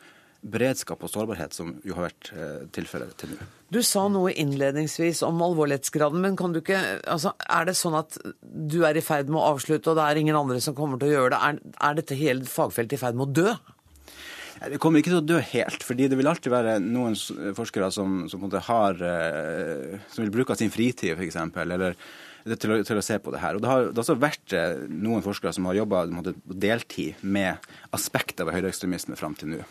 beredskap 0.44 1.04
og 1.04 1.12
sårbarhet, 1.12 1.56
som 1.56 1.74
jo 1.88 1.96
har 1.98 2.10
vært 2.10 2.32
eh, 2.36 2.64
tilfellet 2.76 3.14
til 3.20 3.34
nå. 3.34 3.48
Du 3.74 3.80
sa 3.86 4.06
noe 4.12 4.34
innledningsvis 4.38 5.24
om 5.26 5.40
alvorlighetsgraden, 5.46 6.22
men 6.24 6.36
kan 6.40 6.54
du 6.54 6.60
ikke 6.60 6.80
altså, 7.10 7.34
Er 7.42 7.70
det 7.70 7.78
sånn 7.80 7.96
at 7.98 8.18
du 8.44 8.84
er 8.86 9.00
i 9.00 9.06
ferd 9.06 9.32
med 9.32 9.42
å 9.42 9.54
avslutte, 9.54 9.90
og 9.90 9.98
det 9.98 10.08
er 10.08 10.20
ingen 10.22 10.38
andre 10.38 10.60
som 10.64 10.76
kommer 10.78 11.02
til 11.02 11.14
å 11.14 11.16
gjøre 11.16 11.34
det? 11.34 11.40
Er, 11.48 11.78
er 11.90 12.02
dette 12.02 12.20
hele 12.20 12.50
fagfeltet 12.50 13.00
i 13.00 13.02
ferd 13.02 13.18
med 13.18 13.30
å 13.30 13.38
dø? 13.44 13.56
Det 14.64 14.80
kommer 14.80 15.02
ikke 15.02 15.12
til 15.12 15.20
å 15.20 15.26
dø 15.28 15.40
helt, 15.44 15.84
fordi 15.84 16.08
det 16.12 16.20
vil 16.20 16.30
alltid 16.30 16.54
være 16.54 16.78
noen 16.84 17.18
forskere 17.58 17.90
som, 17.92 18.22
som, 18.32 18.46
har, 18.68 19.02
eh, 19.10 19.98
som 20.14 20.24
vil 20.24 20.32
bruke 20.32 20.56
sin 20.60 20.72
fritid, 20.72 21.18
f.eks., 21.18 21.40
eller 21.66 21.98
til 22.44 22.74
å, 22.74 22.78
til 22.84 23.00
å, 23.00 23.04
se 23.06 23.18
på 23.24 23.32
det 23.34 23.42
her. 23.44 23.56
Og 23.56 23.64
Det 23.64 23.70
har, 23.70 23.86
det 23.88 23.96
har 23.96 24.04
også 24.04 24.20
vært 24.20 24.56
eh, 24.58 24.84
noen 24.92 25.24
forskere 25.24 25.54
som 25.56 25.68
har 25.70 25.78
jobba 25.80 26.04
deltid 26.44 27.22
med 27.22 27.64
aspekter 27.96 28.48
ved 28.48 28.58
høyreekstremisme 28.58 29.18
fram 29.20 29.38
til 29.40 29.54
nå. 29.54 29.62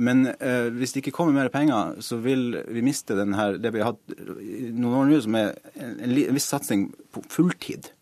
Men 0.00 0.26
eh, 0.36 0.68
hvis 0.74 0.92
det 0.92 1.04
ikke 1.04 1.16
kommer 1.16 1.36
mer 1.36 1.52
penger, 1.52 1.96
så 2.04 2.20
vil 2.20 2.60
vi 2.68 2.84
miste 2.84 3.16
den 3.18 3.36
her, 3.38 3.56
det 3.60 3.72
vi 3.74 3.82
har 3.82 3.94
hatt 3.94 4.16
noen 4.20 4.98
år 5.02 5.12
nå, 5.12 5.20
som 5.24 5.38
er 5.40 5.54
en, 5.80 5.94
en 6.04 6.36
viss 6.36 6.50
satsing 6.52 6.90
på 7.14 7.24
fulltid 7.32 7.92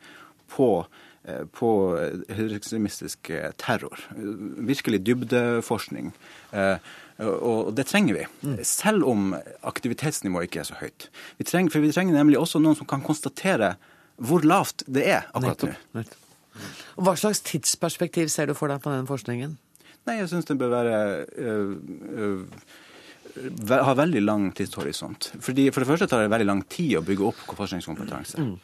på 0.51 0.71
eh, 1.29 1.45
på 1.55 1.73
høyreekstremistisk 2.35 3.31
eh, 3.35 3.53
terror. 3.61 4.03
Virkelig 4.17 5.05
dybdeforskning. 5.07 6.15
Og 7.19 7.73
det 7.75 7.89
trenger 7.91 8.15
vi, 8.15 8.25
mm. 8.47 8.59
selv 8.63 9.09
om 9.11 9.33
aktivitetsnivået 9.67 10.47
ikke 10.47 10.61
er 10.63 10.69
så 10.69 10.77
høyt. 10.79 11.09
Vi 11.41 11.47
trenger, 11.49 11.73
for 11.75 11.83
vi 11.83 11.91
trenger 11.91 12.15
nemlig 12.15 12.39
også 12.39 12.61
noen 12.63 12.79
som 12.79 12.87
kan 12.87 13.03
konstatere 13.03 13.73
hvor 14.19 14.45
lavt 14.47 14.85
det 14.87 15.07
er 15.07 15.29
akkurat 15.33 15.65
nå. 15.95 16.05
Hva 16.99 17.15
slags 17.15 17.41
tidsperspektiv 17.47 18.31
ser 18.33 18.51
du 18.51 18.57
for 18.59 18.71
deg 18.73 18.83
på 18.83 18.91
den 18.91 19.07
forskningen? 19.07 19.57
Nei, 20.09 20.19
Jeg 20.19 20.31
syns 20.33 20.49
den 20.49 20.59
bør 20.59 20.73
være 20.73 20.97
øh, 21.39 21.75
øh, 22.19 22.41
ha 23.71 23.95
veldig 23.95 24.23
lang 24.25 24.49
tidshorisont. 24.57 25.33
Fordi 25.41 25.71
For 25.71 25.81
det 25.85 25.89
første 25.89 26.07
tar 26.07 26.25
det 26.25 26.33
veldig 26.33 26.49
lang 26.49 26.65
tid 26.69 26.97
å 26.99 27.05
bygge 27.05 27.29
opp 27.31 27.55
forskningskompetanse. 27.59 28.41
Mm. 28.43 28.57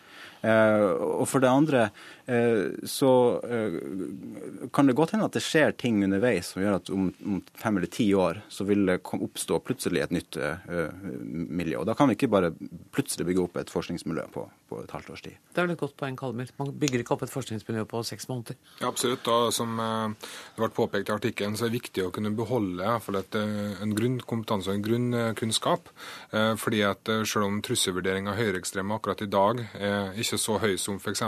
Uh, 0.44 0.90
og 1.22 1.28
for 1.28 1.40
det 1.40 1.48
andre 1.48 1.86
Eh, 2.26 2.66
så 2.84 3.40
eh, 3.50 3.72
kan 4.72 4.86
det 4.86 4.92
godt 4.96 5.12
hende 5.12 5.26
at 5.28 5.34
det 5.36 5.42
skjer 5.44 5.74
ting 5.76 5.98
underveis 6.06 6.54
som 6.54 6.62
gjør 6.62 6.78
at 6.78 6.88
om, 6.94 7.10
om 7.20 7.42
fem 7.60 7.76
eller 7.76 7.90
ti 7.92 8.06
år 8.16 8.40
så 8.48 8.64
vil 8.64 8.86
det 8.88 9.02
oppstå 9.12 9.58
plutselig 9.66 10.00
et 10.00 10.14
nytt 10.14 10.38
uh, 10.40 10.94
miljø. 11.28 11.82
Og 11.82 11.88
Da 11.90 11.96
kan 11.98 12.08
vi 12.08 12.16
ikke 12.16 12.32
bare 12.32 12.54
plutselig 12.96 13.28
bygge 13.28 13.44
opp 13.44 13.60
et 13.60 13.72
forskningsmiljø 13.72 14.24
på 14.32 14.46
et 14.82 14.94
halvt 14.94 15.12
års 15.14 15.24
tid. 15.26 15.36
Det 15.52 15.62
er 15.62 15.68
vel 15.68 15.76
et 15.76 15.82
godt 15.84 15.96
poeng, 16.00 16.16
Kalmer. 16.18 16.50
Man 16.58 16.72
bygger 16.80 17.04
ikke 17.04 17.14
opp 17.16 17.24
et 17.26 17.32
forskningsmiljø 17.32 17.84
på 17.90 18.02
seks 18.06 18.28
måneder. 18.30 18.58
Ja, 18.80 18.88
absolutt. 18.88 19.28
Og 19.30 19.52
som 19.54 19.76
det 19.78 20.58
ble 20.58 20.70
påpekt 20.74 21.12
i 21.12 21.14
artikkelen, 21.14 21.56
så 21.58 21.66
er 21.66 21.72
det 21.72 21.80
viktig 21.80 22.06
å 22.06 22.12
kunne 22.14 22.32
beholde 22.34 22.96
et, 23.20 23.38
en 23.38 23.94
grunnkompetanse 23.96 24.70
og 24.70 24.78
en 24.78 24.84
grunnkunnskap. 24.84 25.90
Fordi 26.60 26.82
at 26.86 27.10
selv 27.28 27.48
om 27.48 27.60
trusselvurdering 27.64 28.28
av 28.30 28.38
høyreekstreme 28.40 28.96
akkurat 28.96 29.22
i 29.24 29.30
dag 29.30 29.62
er 29.78 30.18
ikke 30.20 30.40
så 30.40 30.58
høy 30.62 30.74
som 30.80 30.98
f.eks. 30.98 31.22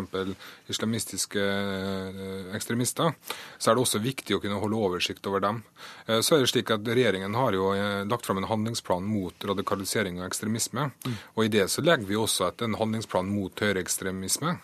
islam 0.73 0.87
islamistiske 0.87 1.41
eh, 1.41 2.57
ekstremister, 2.57 3.13
så 3.59 3.71
er 3.71 3.77
det 3.77 3.83
også 3.83 4.01
viktig 4.03 4.37
å 4.37 4.41
kunne 4.41 4.61
holde 4.61 4.79
oversikt 4.79 5.27
over 5.27 5.43
dem. 5.43 5.63
Eh, 6.07 6.21
så 6.21 6.37
er 6.37 6.45
det 6.45 6.51
slik 6.53 6.71
at 6.71 6.87
Regjeringen 6.87 7.35
har 7.35 7.57
jo 7.57 7.73
eh, 7.75 8.05
lagt 8.07 8.27
fram 8.27 8.39
en 8.41 8.49
handlingsplan 8.49 9.05
mot 9.05 9.35
radikalisering 9.45 10.21
og 10.21 10.29
ekstremisme. 10.29 10.91
Mm. 11.07 11.17
og 11.35 11.45
I 11.45 11.53
det 11.53 11.67
så 11.71 11.83
legger 11.83 12.07
vi 12.07 12.17
også 12.17 12.51
at 12.51 12.63
en 12.63 12.77
handlingsplan 12.79 13.29
mot 13.37 13.63
høyreekstremisme. 13.63 14.57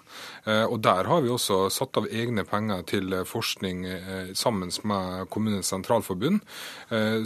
Og 0.72 0.78
Der 0.82 1.06
har 1.06 1.20
vi 1.22 1.30
også 1.30 1.68
satt 1.70 1.96
av 2.00 2.08
egne 2.10 2.44
penger 2.48 2.82
til 2.88 3.14
forskning 3.28 3.84
sammen 4.34 4.72
med 4.88 5.28
Kommunenes 5.30 5.70
sentralforbund, 5.70 6.40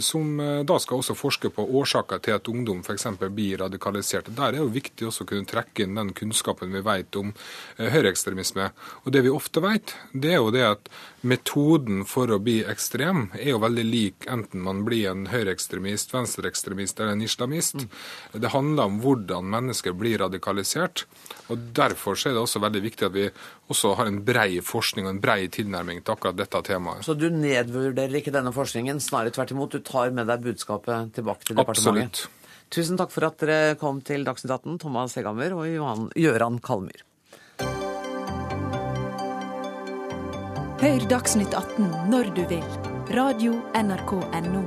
som 0.03 0.37
da 0.37 0.77
skal 0.83 1.01
også 1.01 1.15
forske 1.17 1.49
på 1.55 1.65
årsaker 1.81 2.21
til 2.21 2.35
at 2.37 2.51
ungdom 2.51 2.83
f.eks. 2.85 3.07
blir 3.33 3.63
radikalisert. 3.63 4.29
Der 4.35 4.49
er 4.49 4.57
det 4.57 4.61
jo 4.61 4.69
viktig 4.75 5.07
også 5.09 5.25
å 5.25 5.31
kunne 5.31 5.49
trekke 5.49 5.87
inn 5.87 5.97
den 5.97 6.13
kunnskapen 6.17 6.73
vi 6.75 6.83
vet 6.85 7.17
om 7.19 7.33
høyreekstremisme. 7.79 8.69
Og 9.05 9.13
det 9.15 9.25
vi 9.25 9.33
ofte 9.33 9.63
vet, 9.63 9.95
det 10.13 10.35
er 10.35 10.41
jo 10.41 10.53
det 10.53 10.65
at 10.67 10.91
metoden 11.27 12.03
for 12.07 12.31
å 12.31 12.39
bli 12.43 12.59
ekstrem 12.69 13.27
er 13.37 13.51
jo 13.51 13.59
veldig 13.63 13.83
lik 13.87 14.27
enten 14.31 14.63
man 14.65 14.83
blir 14.87 15.09
en 15.11 15.25
høyreekstremist, 15.31 16.13
venstreekstremist 16.15 16.99
eller 16.99 17.15
en 17.15 17.25
islamist. 17.25 17.83
Mm. 17.83 18.39
Det 18.43 18.53
handler 18.53 18.91
om 18.91 18.99
hvordan 19.03 19.49
mennesker 19.53 19.95
blir 19.97 20.21
radikalisert. 20.23 21.05
og 21.47 21.67
Derfor 21.77 22.19
er 22.19 22.35
det 22.35 22.43
også 22.43 22.63
veldig 22.63 22.83
viktig 22.85 23.09
at 23.09 23.15
vi 23.15 23.27
også 23.71 23.93
har 23.99 24.11
en 24.11 24.21
brei 24.27 24.61
forskning 24.63 25.07
og 25.07 25.15
en 25.15 25.21
brei 25.23 25.39
tilnærming 25.53 26.01
til 26.01 26.15
akkurat 26.15 26.39
dette 26.39 26.63
temaet. 26.69 27.05
Så 27.07 27.17
du 27.17 27.29
nedvurderer 27.33 28.21
ikke 28.21 28.35
denne 28.35 28.55
forskningen, 28.55 29.03
snarere 29.03 29.35
tvert 29.35 29.53
imot. 29.55 29.77
Du 29.77 29.85
tar 29.85 30.15
med 30.15 30.29
deg 30.31 30.45
budskapet 30.47 31.13
tilbake 31.17 31.49
til 31.49 31.59
departementet? 31.59 32.25
Absolutt. 32.27 32.33
Tusen 32.73 32.99
takk 32.99 33.13
for 33.13 33.23
at 33.29 33.39
dere 33.39 33.75
kom 33.79 34.01
til 34.03 34.25
Dagsnytt 34.27 34.51
18, 34.51 34.81
Thomas 34.83 35.15
Hegammer 35.15 35.55
og 35.55 35.69
Johan 35.71 36.09
Gjøran 36.19 36.59
Kalmyr. 36.63 37.06
Hør 40.77 41.01
Dagsnytt 41.09 41.55
18 41.57 41.87
når 42.11 42.27
du 42.37 42.43
vil. 42.51 42.65
Radio 43.17 43.55
NRK 43.73 44.11
Radio.nrk.no. 44.29 44.61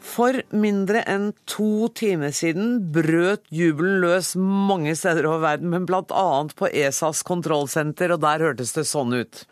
For 0.00 0.40
mindre 0.48 1.02
enn 1.04 1.34
to 1.44 1.90
timer 1.92 2.32
siden 2.32 2.78
brøt 2.94 3.44
jubelen 3.52 4.00
løs 4.06 4.32
mange 4.40 4.96
steder 4.96 5.28
over 5.28 5.44
verden, 5.44 5.68
men 5.76 5.84
bl.a. 5.84 6.26
på 6.56 6.72
ESAs 6.72 7.20
kontrollsenter, 7.28 8.16
og 8.16 8.24
der 8.24 8.48
hørtes 8.48 8.72
det 8.78 8.86
sånn 8.88 9.12
ut. 9.12 9.44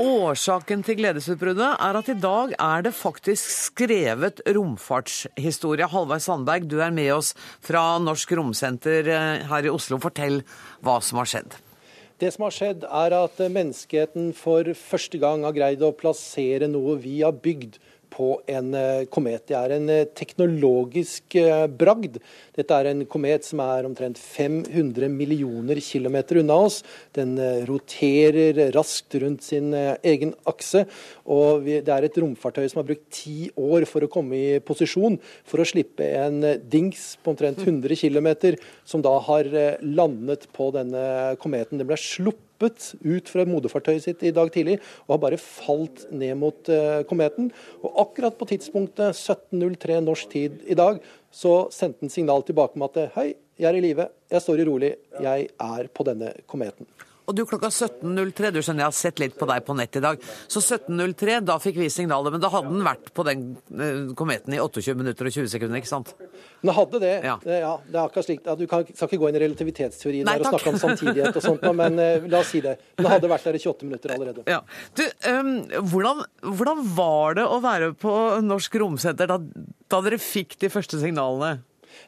Årsaken 0.00 0.80
til 0.80 0.96
gledesutbruddet 0.96 1.74
er 1.76 1.96
at 1.98 2.06
i 2.08 2.14
dag 2.16 2.54
er 2.56 2.84
det 2.86 2.94
faktisk 2.96 3.50
skrevet 3.52 4.38
romfartshistorie. 4.48 5.88
Halvveis 5.92 6.24
Sandberg, 6.24 6.64
du 6.64 6.78
er 6.80 6.94
med 6.94 7.10
oss 7.18 7.34
fra 7.60 7.98
Norsk 8.00 8.32
Romsenter 8.38 9.10
eh, 9.12 9.42
her 9.50 9.68
i 9.68 9.72
Oslo. 9.72 9.98
Fortell 10.00 10.40
hva 10.80 10.96
som 11.04 11.20
har 11.20 11.28
skjedd. 11.28 11.58
Det 12.16 12.30
som 12.32 12.46
har 12.46 12.56
skjedd, 12.56 12.86
er 12.88 13.16
at 13.18 13.44
menneskeheten 13.52 14.32
for 14.36 14.72
første 14.76 15.20
gang 15.20 15.44
har 15.44 15.56
greid 15.56 15.84
å 15.84 15.92
plassere 15.92 16.70
noe 16.72 16.96
vi 17.04 17.18
har 17.20 17.36
bygd 17.36 17.76
på 18.10 18.40
en 18.50 18.74
eh, 18.74 19.04
komet. 19.12 19.46
Det 19.48 19.56
er 19.56 19.74
en 19.76 19.88
eh, 19.92 20.08
teknologisk 20.16 21.36
eh, 21.38 21.66
bragd. 21.70 22.18
Dette 22.56 22.76
er 22.76 22.90
en 22.90 23.04
komet 23.10 23.46
som 23.46 23.62
er 23.64 23.86
omtrent 23.88 24.18
500 24.20 25.08
millioner 25.12 25.80
kilometer 25.84 26.40
unna 26.42 26.58
oss. 26.66 26.80
Den 27.16 27.36
roterer 27.68 28.58
raskt 28.74 29.16
rundt 29.22 29.46
sin 29.46 29.72
egen 29.74 30.34
akse. 30.50 30.84
Og 31.30 31.66
det 31.70 31.94
er 31.94 32.06
et 32.06 32.20
romfartøy 32.20 32.66
som 32.66 32.82
har 32.82 32.90
brukt 32.90 33.08
ti 33.14 33.50
år 33.56 33.86
for 33.88 34.04
å 34.04 34.10
komme 34.12 34.36
i 34.36 34.60
posisjon 34.64 35.18
for 35.48 35.62
å 35.62 35.68
slippe 35.68 36.06
en 36.20 36.42
dings 36.70 37.14
på 37.22 37.32
omtrent 37.32 37.62
100 37.62 37.96
km, 38.00 38.30
som 38.84 39.02
da 39.04 39.16
har 39.30 39.48
landet 39.84 40.48
på 40.56 40.70
denne 40.74 41.36
kometen. 41.40 41.80
Den 41.80 41.88
ble 41.88 41.98
sluppet 42.00 42.49
hoppet 42.60 42.94
ut 43.00 43.28
fra 43.28 43.46
moderfartøyet 43.48 44.04
sitt 44.04 44.22
i 44.22 44.32
dag 44.36 44.50
tidlig 44.52 44.78
og 45.06 45.14
har 45.14 45.22
bare 45.22 45.40
falt 45.40 46.06
ned 46.12 46.36
mot 46.36 46.68
uh, 46.68 47.02
kometen. 47.08 47.50
Og 47.82 48.00
akkurat 48.04 48.36
på 48.36 48.48
tidspunktet 48.50 49.16
17.03 49.16 50.00
norsk 50.04 50.30
tid 50.30 50.60
i 50.66 50.76
dag, 50.76 51.00
så 51.32 51.68
sendte 51.72 52.04
den 52.04 52.12
signal 52.12 52.44
tilbake 52.44 52.76
om 52.76 52.84
at 52.88 52.98
hei, 53.16 53.34
jeg 53.60 53.68
er 53.70 53.78
i 53.78 53.84
live, 53.84 54.08
jeg 54.30 54.42
står 54.42 54.60
i 54.60 54.66
rolig, 54.68 54.94
jeg 55.20 55.48
er 55.48 55.88
på 55.94 56.04
denne 56.08 56.32
kometen. 56.48 56.88
Og 57.30 57.36
du 57.38 57.44
klokka 57.46 57.68
17.03, 57.70 58.50
du 58.50 58.58
skjønner 58.58 58.82
jeg 58.82 58.88
har 58.88 58.96
sett 58.96 59.20
litt 59.22 59.36
på 59.38 59.46
deg 59.46 59.62
på 59.62 59.74
nett 59.78 59.94
i 59.94 60.02
dag. 60.02 60.24
Så 60.50 60.58
17.03, 60.58 61.36
da 61.46 61.60
fikk 61.62 61.78
vi 61.78 61.86
signalet, 61.92 62.34
men 62.34 62.42
da 62.42 62.50
hadde 62.50 62.72
den 62.72 62.82
vært 62.82 63.12
på 63.14 63.24
den 63.28 63.44
eh, 63.70 64.10
kometen 64.18 64.56
i 64.56 64.58
28 64.58 64.96
minutter 64.98 65.30
og 65.30 65.36
20 65.36 65.52
sekunder, 65.52 65.78
ikke 65.78 65.92
sant? 65.92 66.10
Den 66.64 66.74
hadde 66.74 67.00
det. 67.04 67.12
Ja. 67.22 67.36
det, 67.44 67.60
ja, 67.62 67.76
det 67.86 67.94
er 67.94 68.02
akkurat 68.02 68.26
slik. 68.26 68.42
Du 68.42 68.66
kan, 68.66 68.82
skal 68.90 69.06
ikke 69.06 69.20
gå 69.22 69.30
inn 69.30 69.38
i 69.38 69.44
relativitetsteorien 69.44 70.26
Nei, 70.26 70.36
der 70.40 70.48
og 70.48 70.56
snakke 70.56 70.74
om 70.74 70.80
samtidighet 70.82 71.38
og 71.38 71.46
sånt, 71.46 71.64
men 71.78 72.02
uh, 72.02 72.26
la 72.26 72.42
oss 72.42 72.50
si 72.50 72.64
det. 72.64 72.74
Den 72.98 73.10
hadde 73.12 73.30
vært 73.30 73.46
der 73.46 73.60
i 73.60 73.62
28 73.62 73.86
minutter 73.86 74.16
allerede. 74.16 74.44
Ja. 74.50 74.60
Du, 74.98 75.06
um, 75.30 75.54
hvordan, 75.92 76.26
hvordan, 76.58 76.84
var 76.98 77.38
det 77.38 77.46
å 77.46 77.62
være 77.62 77.94
på 78.00 78.14
Norsk 78.42 78.82
Romsenter 78.82 79.30
da, 79.30 79.38
da 79.38 80.02
dere 80.02 80.18
fikk 80.18 80.58
de 80.60 80.72
første 80.72 80.98
signalene? 80.98 81.60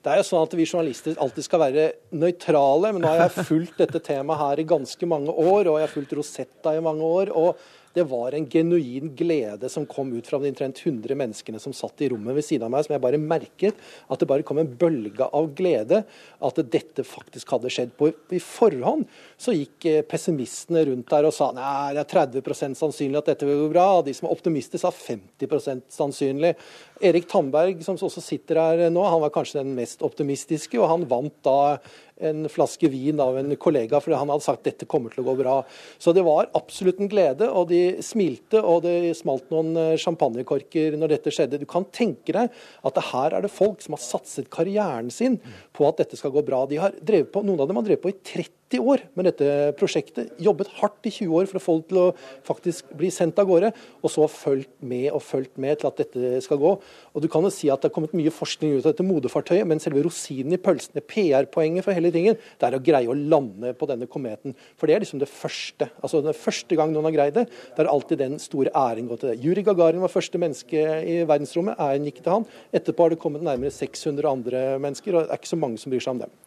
Det 0.03 0.11
er 0.11 0.19
jo 0.19 0.27
sånn 0.27 0.47
at 0.49 0.57
Vi 0.59 0.67
journalister 0.67 1.21
alltid 1.23 1.47
skal 1.47 1.63
være 1.63 1.85
nøytrale, 2.19 2.91
men 2.91 3.05
nå 3.05 3.13
har 3.13 3.23
jeg 3.27 3.47
fulgt 3.47 3.79
dette 3.85 4.03
temaet 4.03 4.43
her 4.43 4.63
i 4.63 4.67
ganske 4.73 5.09
mange 5.09 5.31
år, 5.31 5.69
og 5.71 5.79
jeg 5.79 5.87
har 5.87 5.95
fulgt 5.95 6.17
Rosetta 6.19 6.75
i 6.75 6.83
mange 6.83 7.07
år. 7.07 7.31
og 7.31 7.57
det 7.93 8.05
var 8.09 8.33
en 8.33 8.47
genuin 8.49 9.11
glede 9.17 9.69
som 9.69 9.85
kom 9.87 10.13
ut 10.17 10.27
fra 10.27 10.39
de 10.41 10.49
omtrent 10.49 10.81
100 10.81 11.17
menneskene 11.19 11.61
som 11.61 11.75
satt 11.77 12.01
i 12.01 12.09
rommet 12.13 12.37
ved 12.39 12.47
siden 12.47 12.65
av 12.65 12.73
meg, 12.73 12.87
som 12.87 12.95
jeg 12.95 13.05
bare 13.05 13.21
merket 13.21 13.83
at 14.09 14.23
det 14.23 14.29
bare 14.31 14.47
kom 14.49 14.63
en 14.63 14.71
bølge 14.81 15.27
av 15.29 15.51
glede. 15.57 16.03
At 16.41 16.61
dette 16.73 17.05
faktisk 17.05 17.53
hadde 17.53 17.73
skjedd. 17.73 17.93
På, 17.99 18.09
I 18.09 18.41
forhånd 18.41 19.05
så 19.41 19.53
gikk 19.57 19.89
eh, 19.91 20.01
pessimistene 20.09 20.87
rundt 20.89 21.11
der 21.13 21.29
og 21.29 21.37
sa 21.37 21.51
nei, 21.57 21.93
det 21.93 22.07
er 22.07 22.31
30 22.41 22.79
sannsynlig 22.81 23.21
at 23.21 23.29
dette 23.35 23.49
vil 23.49 23.61
gå 23.67 23.69
bra. 23.75 23.87
De 24.07 24.17
som 24.17 24.31
er 24.31 24.37
optimister 24.39 24.81
sa 24.81 24.93
50% 24.95 25.85
sannsynlig. 25.93 26.55
Erik 27.03 27.27
Tandberg, 27.31 27.83
som 27.85 27.99
også 27.99 28.23
sitter 28.23 28.61
her 28.61 28.87
nå, 28.93 29.03
han 29.03 29.23
var 29.25 29.33
kanskje 29.35 29.61
den 29.61 29.75
mest 29.77 30.05
optimistiske, 30.07 30.79
og 30.79 30.91
han 30.91 31.07
vant 31.11 31.35
da 31.45 31.79
en 32.23 32.47
flaske 32.53 32.87
vin 32.93 33.19
av 33.23 33.37
en 33.41 33.51
kollega, 33.61 33.99
fordi 34.01 34.19
han 34.19 34.31
hadde 34.31 34.45
sagt 34.45 34.67
dette 34.69 34.87
kommer 34.91 35.11
til 35.11 35.25
å 35.25 35.27
gå 35.31 35.35
bra. 35.41 35.57
Så 35.99 36.15
det 36.15 36.25
var 36.27 36.51
absolutt 36.59 37.01
en 37.03 37.11
glede, 37.11 37.49
og 37.51 37.69
de 37.73 37.99
smilte, 38.05 38.61
og 38.61 38.85
det 38.87 39.15
smalt 39.19 39.51
noen 39.53 39.75
eh, 39.79 39.99
champagnekorker 40.01 40.97
når 40.99 41.17
dette 41.17 41.35
skjedde. 41.35 41.61
Du 41.63 41.67
kan 41.69 41.89
tenke 41.91 42.35
deg 42.37 42.53
at 42.87 43.05
her 43.11 43.37
er 43.37 43.45
det 43.45 43.53
folk 43.53 43.83
som 43.83 43.99
har 43.99 44.05
satset 44.05 44.51
karrieren 44.53 45.11
sin 45.11 45.41
på 45.75 45.89
at 45.89 46.05
dette 46.05 46.19
skal 46.21 46.35
gå 46.35 46.45
bra. 46.47 46.65
De 46.71 46.81
har 46.83 46.95
drevet 47.03 47.33
på, 47.35 47.43
noen 47.47 47.65
av 47.65 47.71
dem 47.71 47.81
har 47.81 47.89
drevet 47.89 48.05
på 48.05 48.15
i 48.15 48.21
30 48.35 48.62
år 48.81 49.03
med 49.19 49.29
dette 49.29 49.73
prosjektet. 49.79 50.33
Jobbet 50.43 50.71
hardt 50.79 51.09
i 51.09 51.13
20 51.13 51.35
år 51.41 51.51
for 51.51 51.59
å 51.59 51.65
få 51.65 51.77
det 51.81 51.89
til 51.91 52.01
å 52.01 52.07
faktisk 52.47 52.93
bli 52.99 53.11
sendt 53.13 53.41
av 53.43 53.49
gårde, 53.51 53.73
og 54.01 54.13
så 54.13 54.29
fulgt 54.31 54.73
med 54.81 55.11
og 55.13 55.23
fulgt 55.25 55.61
med 55.61 55.81
til 55.81 55.91
at 55.91 56.01
dette 56.01 56.41
skal 56.45 56.61
gå. 56.63 56.73
Og 57.13 57.25
du 57.25 57.29
kan 57.33 57.45
jo 57.45 57.53
si 57.53 57.71
at 57.73 57.83
det 57.83 57.91
har 57.91 57.97
kommet 57.97 58.17
mye 58.17 58.33
forskning 58.33 58.79
ut 58.79 58.87
av 58.87 58.95
dette 58.95 59.07
modefartøyet, 59.07 59.67
men 59.69 59.83
selve 59.83 60.05
rosinen 60.07 60.57
i 60.57 60.61
pølsen, 60.63 61.03
PR-poenget 61.03 61.87
for 61.87 61.97
hele 61.97 62.13
tingen, 62.15 62.39
det 62.39 62.69
er 62.69 62.79
å 62.79 62.83
greie 62.85 63.11
å 63.11 63.17
lande 63.17 63.75
på 63.79 63.89
denne 63.91 64.09
kometen. 64.11 64.57
For 64.79 64.89
det 64.89 64.97
er 64.97 65.05
liksom 65.05 65.23
det 65.23 65.31
første. 65.31 65.91
Altså 66.01 66.23
den 66.25 66.37
første 66.37 66.79
gang 66.79 66.95
noen 66.95 67.11
har 67.11 67.17
greid 67.17 67.37
det, 67.37 67.47
det 67.49 67.85
er 67.85 67.91
alltid 67.91 68.23
den 68.23 68.39
store 68.43 68.73
æren 68.77 69.09
gått 69.11 69.25
til 69.25 69.33
det. 69.33 69.41
Juri 69.43 69.65
Gagarin 69.67 70.03
var 70.03 70.13
første 70.13 70.41
menneske 70.41 70.83
i 71.03 71.21
verdensrommet, 71.29 71.81
æren 71.81 72.09
gikk 72.09 72.23
til 72.23 72.37
han. 72.39 72.49
Etterpå 72.75 73.07
har 73.07 73.15
det 73.15 73.21
kommet 73.23 73.45
nærmere 73.45 73.75
600 73.75 74.29
andre 74.31 74.63
mennesker, 74.83 75.15
og 75.15 75.27
det 75.27 75.35
er 75.35 75.43
ikke 75.43 75.53
så 75.53 75.61
mange 75.61 75.81
som 75.83 75.93
bryr 75.93 76.05
seg 76.05 76.17
om 76.17 76.25
dem. 76.25 76.39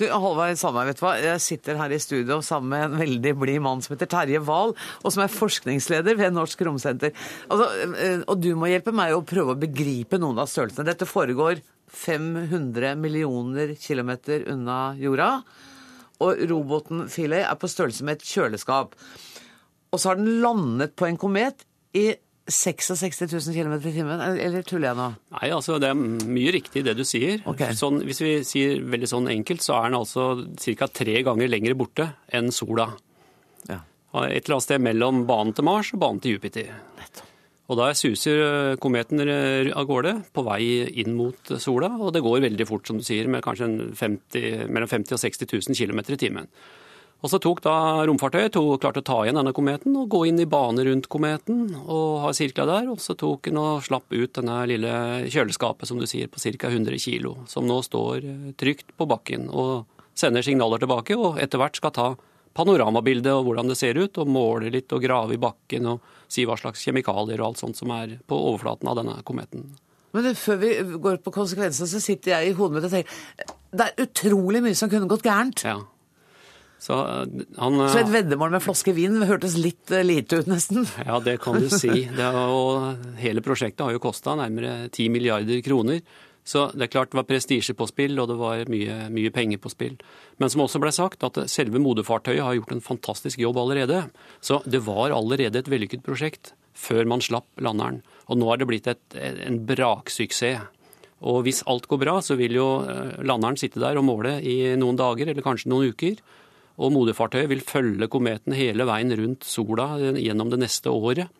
Du, 0.00 0.04
Halvard 0.10 0.58
Sandberg, 0.60 0.90
vet 0.90 1.00
du 1.00 1.04
hva? 1.06 1.14
Jeg 1.22 1.42
sitter 1.44 1.73
her 1.78 1.92
i 1.94 2.00
studio 2.02 2.40
sammen 2.44 2.72
med 2.72 2.86
en 2.86 2.98
veldig 3.02 3.34
blid 3.40 3.62
mann 3.64 3.82
som 3.84 3.94
heter 3.94 4.10
Terje 4.10 4.40
Wahl, 4.46 4.74
og 5.02 5.14
som 5.14 5.24
er 5.24 5.32
forskningsleder 5.32 6.18
ved 6.20 6.34
Norsk 6.36 6.64
Romsenter. 6.66 7.14
Altså, 7.48 7.68
eh, 7.98 8.24
og 8.26 8.40
du 8.42 8.52
må 8.58 8.70
hjelpe 8.70 8.94
meg 8.94 9.14
å 9.14 9.24
prøve 9.26 9.54
å 9.54 9.60
begripe 9.60 10.20
noen 10.20 10.40
av 10.42 10.50
størrelsene. 10.50 10.86
Dette 10.88 11.08
foregår 11.08 11.62
500 11.94 12.96
millioner 12.98 13.74
kilometer 13.78 14.48
unna 14.52 14.96
jorda. 14.98 15.30
Og 16.24 16.42
roboten 16.50 17.06
Philae 17.10 17.44
er 17.46 17.58
på 17.58 17.70
størrelse 17.70 18.06
med 18.06 18.18
et 18.18 18.28
kjøleskap. 18.28 18.94
Og 19.94 20.00
så 20.00 20.10
har 20.10 20.18
den 20.18 20.40
landet 20.42 20.94
på 20.98 21.06
en 21.08 21.18
komet 21.20 21.66
i 21.94 22.10
66 22.44 23.22
000 23.32 23.54
km 23.56 23.74
i 23.78 23.92
timen, 23.94 24.20
eller 24.20 24.64
tuller 24.68 24.90
jeg 24.90 24.98
nå? 24.98 25.08
Nei, 25.32 25.48
altså 25.56 25.78
det 25.80 25.88
er 25.90 25.96
mye 25.96 26.52
riktig 26.52 26.84
det 26.84 26.92
du 26.98 27.04
sier. 27.08 27.40
Okay. 27.48 27.72
Sånn, 27.78 28.02
hvis 28.04 28.20
vi 28.20 28.34
sier 28.44 28.82
veldig 28.84 29.08
sånn 29.08 29.30
enkelt, 29.32 29.64
så 29.64 29.78
er 29.78 29.88
den 29.88 30.00
altså 30.02 30.26
ca. 30.76 30.90
tre 30.92 31.22
ganger 31.24 31.48
lenger 31.48 31.76
borte 31.78 32.10
enn 32.36 32.52
sola. 32.52 32.90
Ja. 33.70 33.80
Et 34.26 34.44
eller 34.44 34.58
annet 34.58 34.66
sted 34.68 34.84
mellom 34.84 35.24
banen 35.28 35.56
til 35.56 35.66
Mars 35.66 35.94
og 35.96 36.04
banen 36.04 36.20
til 36.20 36.36
Jupiter. 36.36 36.68
Nettopp. 37.00 37.30
Og 37.72 37.78
da 37.80 37.88
suser 37.96 38.40
eh, 38.44 38.76
kometen 38.76 39.22
av 39.24 39.86
gårde 39.88 40.18
på 40.36 40.44
vei 40.44 40.64
inn 41.00 41.14
mot 41.16 41.54
sola, 41.56 41.94
og 41.96 42.12
det 42.12 42.20
går 42.24 42.42
veldig 42.44 42.66
fort, 42.68 42.84
som 42.88 43.00
du 43.00 43.06
sier, 43.06 43.30
med 43.30 43.40
kanskje 43.44 43.70
50, 43.96 44.66
mellom 44.68 44.90
50 44.90 45.16
og 45.16 45.22
60 45.22 45.48
000 45.72 45.78
km 45.80 46.04
i 46.04 46.20
timen. 46.20 46.50
Og 47.24 47.30
så 47.32 47.38
tok 47.40 47.62
da 47.64 48.04
romfartøyet 48.04 48.52
to, 48.52 48.62
klarte 48.76 49.00
å 49.00 49.06
ta 49.06 49.14
igjen 49.24 49.38
denne 49.38 49.54
kometen 49.56 49.94
og 49.96 50.10
gå 50.12 50.26
inn 50.28 50.42
i 50.42 50.48
bane 50.50 50.84
rundt 50.84 51.08
kometen 51.08 51.70
og 51.80 52.18
ha 52.20 52.32
sirkla 52.36 52.66
der. 52.68 52.90
Og 52.92 53.00
så 53.00 53.16
tok 53.16 53.48
den 53.48 53.56
og 53.62 53.80
slapp 53.86 54.12
ut 54.12 54.34
denne 54.36 54.58
lille 54.68 54.92
kjøleskapet, 55.32 55.88
som 55.88 55.96
du 55.96 56.04
sier, 56.10 56.28
på 56.28 56.42
ca. 56.42 56.68
100 56.68 57.00
kg, 57.00 57.30
som 57.48 57.64
nå 57.64 57.78
står 57.86 58.28
eh, 58.28 58.50
trygt 58.60 58.92
på 58.98 59.08
bakken 59.08 59.48
og 59.48 59.88
sender 60.12 60.44
signaler 60.44 60.84
tilbake, 60.84 61.16
og 61.16 61.40
etter 61.40 61.62
hvert 61.62 61.80
skal 61.80 61.94
ta 61.96 62.10
panoramabilde 62.54 63.32
og 63.34 63.48
hvordan 63.48 63.72
det 63.72 63.78
ser 63.80 63.96
ut, 63.96 64.20
og 64.20 64.28
måle 64.30 64.68
litt 64.76 64.92
og 64.92 65.02
grave 65.02 65.38
i 65.38 65.40
bakken 65.40 65.88
og 65.94 66.12
si 66.28 66.44
hva 66.44 66.58
slags 66.60 66.84
kjemikalier 66.84 67.40
og 67.40 67.48
alt 67.48 67.64
sånt 67.64 67.80
som 67.80 67.90
er 67.96 68.18
på 68.28 68.36
overflaten 68.52 68.92
av 68.92 69.00
denne 69.00 69.16
kometen. 69.24 69.64
Men 70.14 70.28
før 70.38 70.60
vi 70.60 70.76
går 71.02 71.18
på 71.24 71.32
konsekvensene, 71.34 71.88
så 71.90 72.04
sitter 72.04 72.36
jeg 72.36 72.52
i 72.52 72.54
hodet 72.54 72.76
mitt 72.76 72.86
og 72.86 72.92
tenker 72.92 73.56
det 73.74 73.88
er 73.88 74.04
utrolig 74.04 74.60
mye 74.62 74.76
som 74.78 74.92
kunne 74.92 75.10
gått 75.10 75.24
gærent. 75.26 75.64
Ja. 75.66 75.80
Så, 76.84 76.98
eh, 77.00 77.46
han, 77.56 77.80
så, 77.88 78.02
et 78.02 78.12
veddemål 78.12 78.52
med 78.52 78.64
flaske 78.64 78.92
vin 78.96 79.22
hørtes 79.24 79.56
litt 79.56 79.88
uh, 79.94 80.02
lite 80.04 80.42
ut, 80.42 80.50
nesten? 80.50 80.84
Ja, 81.00 81.16
det 81.24 81.38
kan 81.44 81.56
du 81.62 81.70
si. 81.72 82.04
Er, 82.24 82.36
og 82.36 83.16
hele 83.20 83.40
prosjektet 83.44 83.86
har 83.86 83.94
jo 83.94 84.02
kosta 84.04 84.36
nærmere 84.36 84.90
10 84.90 85.08
milliarder 85.14 85.64
kroner. 85.64 86.02
Så 86.44 86.66
det 86.76 86.86
er 86.86 86.92
klart 86.92 87.14
det 87.14 87.16
var 87.16 87.24
prestisje 87.24 87.72
på 87.76 87.86
spill, 87.88 88.18
og 88.20 88.28
det 88.28 88.36
var 88.36 88.68
mye, 88.68 88.98
mye, 89.12 89.32
penger 89.32 89.62
på 89.64 89.72
spill. 89.72 89.96
Men 90.36 90.52
som 90.52 90.66
også 90.66 90.80
ble 90.82 90.92
sagt, 90.92 91.24
at 91.24 91.40
selve 91.48 91.80
moderfartøyet 91.80 92.44
har 92.44 92.58
gjort 92.58 92.74
en 92.76 92.84
fantastisk 92.84 93.40
jobb 93.40 93.62
allerede. 93.62 94.02
Så 94.44 94.60
det 94.68 94.82
var 94.84 95.14
allerede 95.16 95.62
et 95.62 95.72
vellykket 95.72 96.04
prosjekt 96.04 96.52
før 96.76 97.08
man 97.08 97.24
slapp 97.24 97.48
landeren. 97.64 98.02
Og 98.28 98.40
nå 98.40 98.50
har 98.50 98.60
det 98.60 98.68
blitt 98.68 98.90
et, 98.92 99.02
en 99.16 99.62
braksuksess. 99.64 100.68
Og 101.24 101.46
hvis 101.46 101.62
alt 101.70 101.88
går 101.88 102.02
bra, 102.02 102.18
så 102.20 102.36
vil 102.36 102.58
jo 102.58 102.68
eh, 102.84 103.20
landeren 103.24 103.56
sitte 103.56 103.80
der 103.80 103.96
og 103.96 104.04
måle 104.04 104.36
i 104.44 104.74
noen 104.76 104.98
dager, 105.00 105.30
eller 105.30 105.46
kanskje 105.46 105.70
noen 105.72 105.94
uker. 105.94 106.18
Og 106.82 106.90
moderfartøyet 106.94 107.50
vil 107.52 107.62
følge 107.62 108.10
kometen 108.10 108.56
hele 108.56 108.86
veien 108.88 109.14
rundt 109.14 109.46
sola 109.46 109.92
gjennom 110.18 110.50
det 110.50 110.60
neste 110.64 110.90
året. 110.90 111.30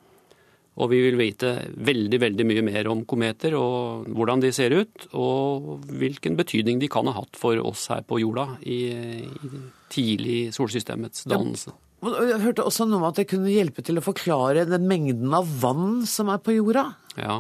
Og 0.75 0.91
vi 0.91 0.99
vil 1.05 1.19
vite 1.19 1.53
veldig 1.87 2.19
veldig 2.19 2.47
mye 2.51 2.63
mer 2.67 2.89
om 2.91 3.05
kometer 3.07 3.55
og 3.59 4.09
hvordan 4.11 4.43
de 4.43 4.51
ser 4.55 4.75
ut, 4.75 5.07
og 5.15 5.85
hvilken 5.87 6.39
betydning 6.39 6.81
de 6.83 6.91
kan 6.91 7.07
ha 7.07 7.15
hatt 7.21 7.39
for 7.39 7.61
oss 7.63 7.87
her 7.93 8.03
på 8.07 8.19
jorda 8.23 8.49
i, 8.67 8.81
i 8.91 9.53
tidlig 9.95 10.39
solsystemets 10.57 11.29
dannelse. 11.31 11.75
Jeg 12.05 12.41
hørte 12.43 12.67
også 12.67 12.89
noe 12.89 12.99
om 12.99 13.07
at 13.09 13.21
det 13.21 13.29
kunne 13.31 13.53
hjelpe 13.53 13.85
til 13.87 13.97
å 13.97 14.05
forklare 14.05 14.67
den 14.69 14.89
mengden 14.91 15.33
av 15.35 15.49
vann 15.63 16.03
som 16.11 16.29
er 16.35 16.43
på 16.43 16.57
jorda? 16.59 16.89
Ja, 17.17 17.39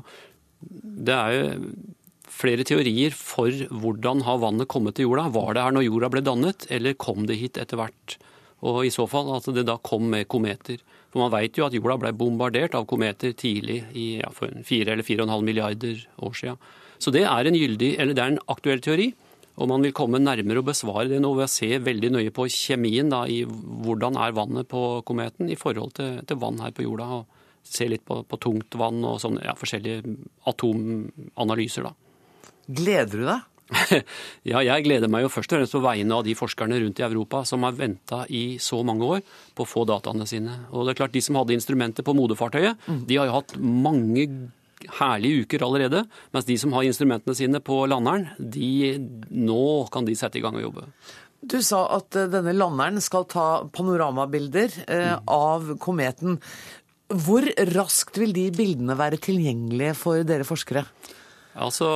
det 0.63 1.19
er 1.19 1.35
jo 1.35 1.43
flere 2.35 2.67
teorier 2.67 3.15
for 3.17 3.51
hvordan 3.71 4.25
har 4.27 4.43
vannet 4.43 4.71
kommet 4.71 4.99
til 4.99 5.09
jorda. 5.09 5.29
Var 5.35 5.55
det 5.55 5.65
her 5.65 5.77
når 5.77 5.87
jorda 5.87 6.11
ble 6.13 6.25
dannet, 6.27 6.67
eller 6.75 6.99
kom 6.99 7.29
det 7.31 7.39
hit 7.41 7.61
etter 7.61 7.81
hvert? 7.81 8.17
Og 8.65 8.85
i 8.87 8.93
så 8.93 9.07
fall 9.11 9.31
at 9.37 9.47
det 9.55 9.67
da 9.69 9.77
kom 9.85 10.09
med 10.13 10.29
kometer. 10.33 10.81
For 11.13 11.23
man 11.23 11.33
veit 11.35 11.59
jo 11.59 11.67
at 11.67 11.77
jorda 11.77 11.99
ble 12.01 12.15
bombardert 12.19 12.75
av 12.75 12.89
kometer 12.91 13.35
tidlig, 13.39 13.85
i, 13.93 14.07
ja, 14.23 14.33
for 14.35 14.51
fire 14.67 14.95
eller 14.95 15.07
fire 15.07 15.23
og 15.23 15.29
en 15.29 15.35
halv 15.37 15.47
milliarder 15.47 16.01
år 16.25 16.35
siden. 16.39 16.73
Så 16.99 17.13
det 17.15 17.27
er 17.29 17.47
en 17.47 17.59
gyldig, 17.59 17.93
eller 18.01 18.17
det 18.17 18.25
er 18.25 18.33
en 18.35 18.45
aktuell 18.51 18.83
teori. 18.83 19.13
Og 19.55 19.69
man 19.71 19.85
vil 19.87 19.95
komme 19.95 20.19
nærmere 20.19 20.59
og 20.59 20.67
besvare 20.67 21.07
det 21.13 21.21
nå 21.23 21.31
ved 21.37 21.47
å 21.47 21.53
se 21.53 21.69
veldig 21.79 22.11
nøye 22.17 22.33
på 22.35 22.49
kjemien 22.51 23.13
da, 23.13 23.23
i 23.31 23.45
hvordan 23.47 24.19
er 24.19 24.35
vannet 24.35 24.67
på 24.71 24.83
kometen 25.07 25.53
i 25.53 25.59
forhold 25.59 25.95
til, 26.01 26.17
til 26.27 26.41
vann 26.43 26.59
her 26.65 26.75
på 26.75 26.87
jorda. 26.87 27.21
og 27.21 27.43
Se 27.65 27.87
litt 27.89 28.03
på, 28.05 28.19
på 28.29 28.41
tungt 28.43 28.75
vann 28.77 28.99
og 29.07 29.21
sånne 29.23 29.45
ja, 29.47 29.55
forskjellige 29.57 30.17
atomanalyser. 30.51 31.87
da. 31.87 31.95
Gleder 32.67 33.21
du 33.21 33.27
deg? 33.29 33.51
ja, 34.51 34.61
jeg 34.61 34.85
gleder 34.85 35.11
meg 35.11 35.25
jo 35.25 35.31
først 35.33 35.55
og 35.55 35.59
fremst 35.59 35.75
på 35.75 35.83
vegne 35.85 36.19
av 36.19 36.25
de 36.27 36.35
forskerne 36.37 36.79
rundt 36.83 37.01
i 37.01 37.07
Europa 37.07 37.41
som 37.49 37.65
har 37.65 37.77
venta 37.79 38.23
i 38.29 38.59
så 38.63 38.83
mange 38.87 39.09
år 39.17 39.23
på 39.57 39.65
å 39.65 39.69
få 39.69 39.87
dataene 39.89 40.27
sine. 40.29 40.59
Og 40.73 40.85
det 40.85 40.95
er 40.95 41.01
klart, 41.03 41.15
De 41.17 41.23
som 41.25 41.39
hadde 41.41 41.57
instrumenter 41.57 42.07
på 42.07 42.15
moderfartøyet, 42.17 42.77
mm. 42.87 43.01
de 43.09 43.19
har 43.19 43.31
jo 43.31 43.39
hatt 43.39 43.57
mange 43.59 44.29
herlige 45.01 45.45
uker 45.45 45.65
allerede. 45.65 46.05
Mens 46.35 46.49
de 46.49 46.59
som 46.61 46.75
har 46.77 46.87
instrumentene 46.87 47.37
sine 47.39 47.61
på 47.65 47.85
landeren, 47.91 48.29
de, 48.39 48.99
nå 49.31 49.67
kan 49.93 50.07
de 50.07 50.17
sette 50.19 50.41
i 50.41 50.45
gang 50.45 50.59
og 50.61 50.69
jobbe. 50.69 50.89
Du 51.45 51.59
sa 51.65 51.85
at 51.99 52.17
eh, 52.17 52.31
denne 52.33 52.55
landeren 52.57 53.03
skal 53.05 53.27
ta 53.29 53.49
panoramabilder 53.73 54.81
eh, 54.87 55.11
mm. 55.17 55.29
av 55.33 55.75
kometen. 55.83 56.39
Hvor 57.09 57.47
raskt 57.75 58.17
vil 58.21 58.33
de 58.37 58.49
bildene 58.55 58.97
være 58.99 59.21
tilgjengelige 59.23 59.97
for 59.99 60.25
dere 60.27 60.47
forskere? 60.49 60.87
Altså, 61.55 61.89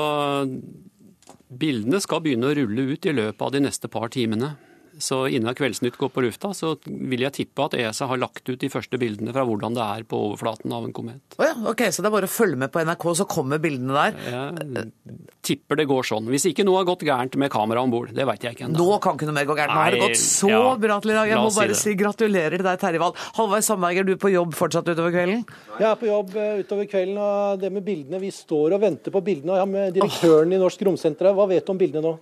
Bildene 1.48 2.00
skal 2.04 2.22
begynne 2.22 2.50
å 2.50 2.56
rulle 2.56 2.84
ut 2.92 3.06
i 3.08 3.14
løpet 3.14 3.44
av 3.44 3.52
de 3.54 3.62
neste 3.64 3.88
par 3.90 4.10
timene. 4.14 4.54
Så 4.98 5.20
innen 5.30 5.54
Kveldsnytt 5.54 5.96
går 5.98 6.10
på 6.12 6.22
lufta, 6.24 6.50
så 6.56 6.74
vil 6.84 7.22
jeg 7.22 7.34
tippe 7.36 7.66
at 7.68 7.76
ESA 7.78 8.08
har 8.10 8.20
lagt 8.20 8.48
ut 8.48 8.58
de 8.60 8.70
første 8.72 8.98
bildene 9.00 9.32
fra 9.34 9.44
hvordan 9.46 9.76
det 9.76 9.84
er 9.84 10.06
på 10.08 10.20
overflaten 10.30 10.74
av 10.74 10.86
en 10.86 10.94
komet. 10.96 11.38
Oh 11.38 11.46
ja, 11.46 11.54
ok, 11.70 11.86
Så 11.94 12.02
det 12.02 12.10
er 12.10 12.16
bare 12.16 12.28
å 12.28 12.32
følge 12.32 12.58
med 12.60 12.72
på 12.74 12.82
NRK, 12.82 13.06
så 13.20 13.26
kommer 13.30 13.62
bildene 13.62 13.94
der? 13.94 14.18
Jeg 14.28 15.18
tipper 15.48 15.80
det 15.80 15.88
går 15.88 16.08
sånn. 16.10 16.28
Hvis 16.32 16.48
ikke 16.50 16.66
noe 16.66 16.80
har 16.80 16.88
gått 16.88 17.04
gærent 17.06 17.38
med 17.40 17.52
kamera 17.52 17.82
om 17.84 17.92
bord. 17.92 18.12
Det 18.14 18.26
veit 18.28 18.44
jeg 18.44 18.56
ikke 18.56 18.66
ennå. 18.68 18.78
Nå 18.82 18.98
kan 19.04 19.18
ikke 19.18 19.28
noe 19.30 19.38
mer 19.38 19.48
gå 19.48 19.56
gærent. 19.58 19.74
Nå 19.74 19.82
har 19.84 19.96
det 19.96 20.02
gått 20.02 20.20
så 20.20 20.50
ja, 20.52 20.62
bra 20.82 20.98
til 21.04 21.14
i 21.14 21.18
dag. 21.18 21.32
Jeg 21.32 21.42
må 21.42 21.52
bare 21.56 21.76
si, 21.78 21.92
si 21.92 21.98
gratulerer 21.98 22.58
til 22.58 22.66
deg, 22.66 22.80
Terje 22.82 23.02
Wahl. 23.02 23.14
Halvveis 23.38 23.70
du 23.70 23.86
er 23.88 24.08
du 24.08 24.14
på 24.20 24.32
jobb 24.32 24.56
fortsatt 24.58 24.88
utover 24.90 25.14
kvelden? 25.14 25.44
Jeg 25.78 25.88
er 25.90 26.00
på 26.00 26.08
jobb 26.10 26.34
eh, 26.36 26.64
utover 26.64 26.90
kvelden, 26.90 27.20
og 27.22 27.62
det 27.62 27.70
med 27.74 27.86
bildene 27.86 28.20
Vi 28.22 28.32
står 28.34 28.76
og 28.76 28.82
venter 28.82 29.14
på 29.14 29.22
bildene. 29.24 29.54
Og 29.54 29.60
jeg 29.60 29.64
har 29.66 29.72
med 29.72 29.96
direktøren 29.96 30.52
oh. 30.52 30.56
i 30.56 30.62
Norsk 30.64 30.84
Romsenter. 30.88 31.30
Hva 31.36 31.48
vet 31.50 31.66
du 31.66 31.72
om 31.74 31.80
bildene 31.80 32.04
nå? 32.04 32.16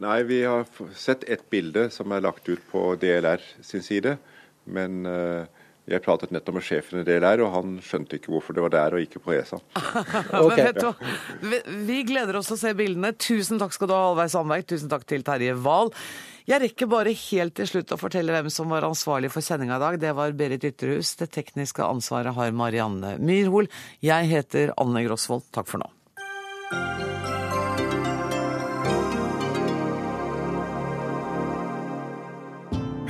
Nei, 0.00 0.22
vi 0.28 0.44
har 0.44 0.64
sett 0.96 1.24
ett 1.24 1.44
bilde 1.50 1.88
som 1.90 2.12
er 2.12 2.24
lagt 2.24 2.48
ut 2.48 2.62
på 2.70 2.94
DLR 3.00 3.42
sin 3.60 3.82
side. 3.84 4.16
Men 4.64 5.04
uh, 5.06 5.44
jeg 5.90 6.02
pratet 6.04 6.30
nettopp 6.30 6.60
med 6.60 6.64
sjefen 6.64 7.00
i 7.00 7.06
DLR, 7.06 7.42
og 7.42 7.54
han 7.56 7.78
skjønte 7.82 8.18
ikke 8.18 8.30
hvorfor 8.30 8.54
det 8.54 8.62
var 8.62 8.74
der 8.74 8.96
og 8.96 9.02
ikke 9.02 9.22
på 9.22 9.34
ESA. 9.34 9.58
okay. 10.44 10.70
ja. 10.70 10.92
Vi 11.88 12.02
gleder 12.06 12.38
oss 12.38 12.52
til 12.52 12.58
å 12.58 12.60
se 12.60 12.74
bildene. 12.78 13.10
Tusen 13.18 13.58
takk 13.58 13.74
skal 13.74 13.90
du 13.90 13.96
ha, 13.96 14.04
Halvveig 14.10 14.30
Sandberg. 14.34 14.68
Tusen 14.70 14.92
takk 14.92 15.08
til 15.10 15.26
Terje 15.26 15.56
Wahl. 15.64 15.90
Jeg 16.46 16.62
rekker 16.64 16.90
bare 16.90 17.14
helt 17.14 17.54
til 17.58 17.68
slutt 17.70 17.94
å 17.94 17.98
fortelle 17.98 18.34
hvem 18.34 18.50
som 18.50 18.70
var 18.70 18.86
ansvarlig 18.86 19.30
for 19.34 19.44
sendinga 19.44 19.78
i 19.78 19.82
dag. 19.82 19.98
Det 20.02 20.14
var 20.18 20.34
Berit 20.38 20.66
Ytterhus. 20.70 21.14
Det 21.18 21.30
tekniske 21.34 21.86
ansvaret 21.86 22.34
har 22.38 22.54
Marianne 22.54 23.16
Myrhol. 23.22 23.70
Jeg 24.02 24.30
heter 24.30 24.74
Anne 24.78 25.02
Grosvold. 25.06 25.50
Takk 25.54 25.70
for 25.70 25.82
nå. 25.82 25.90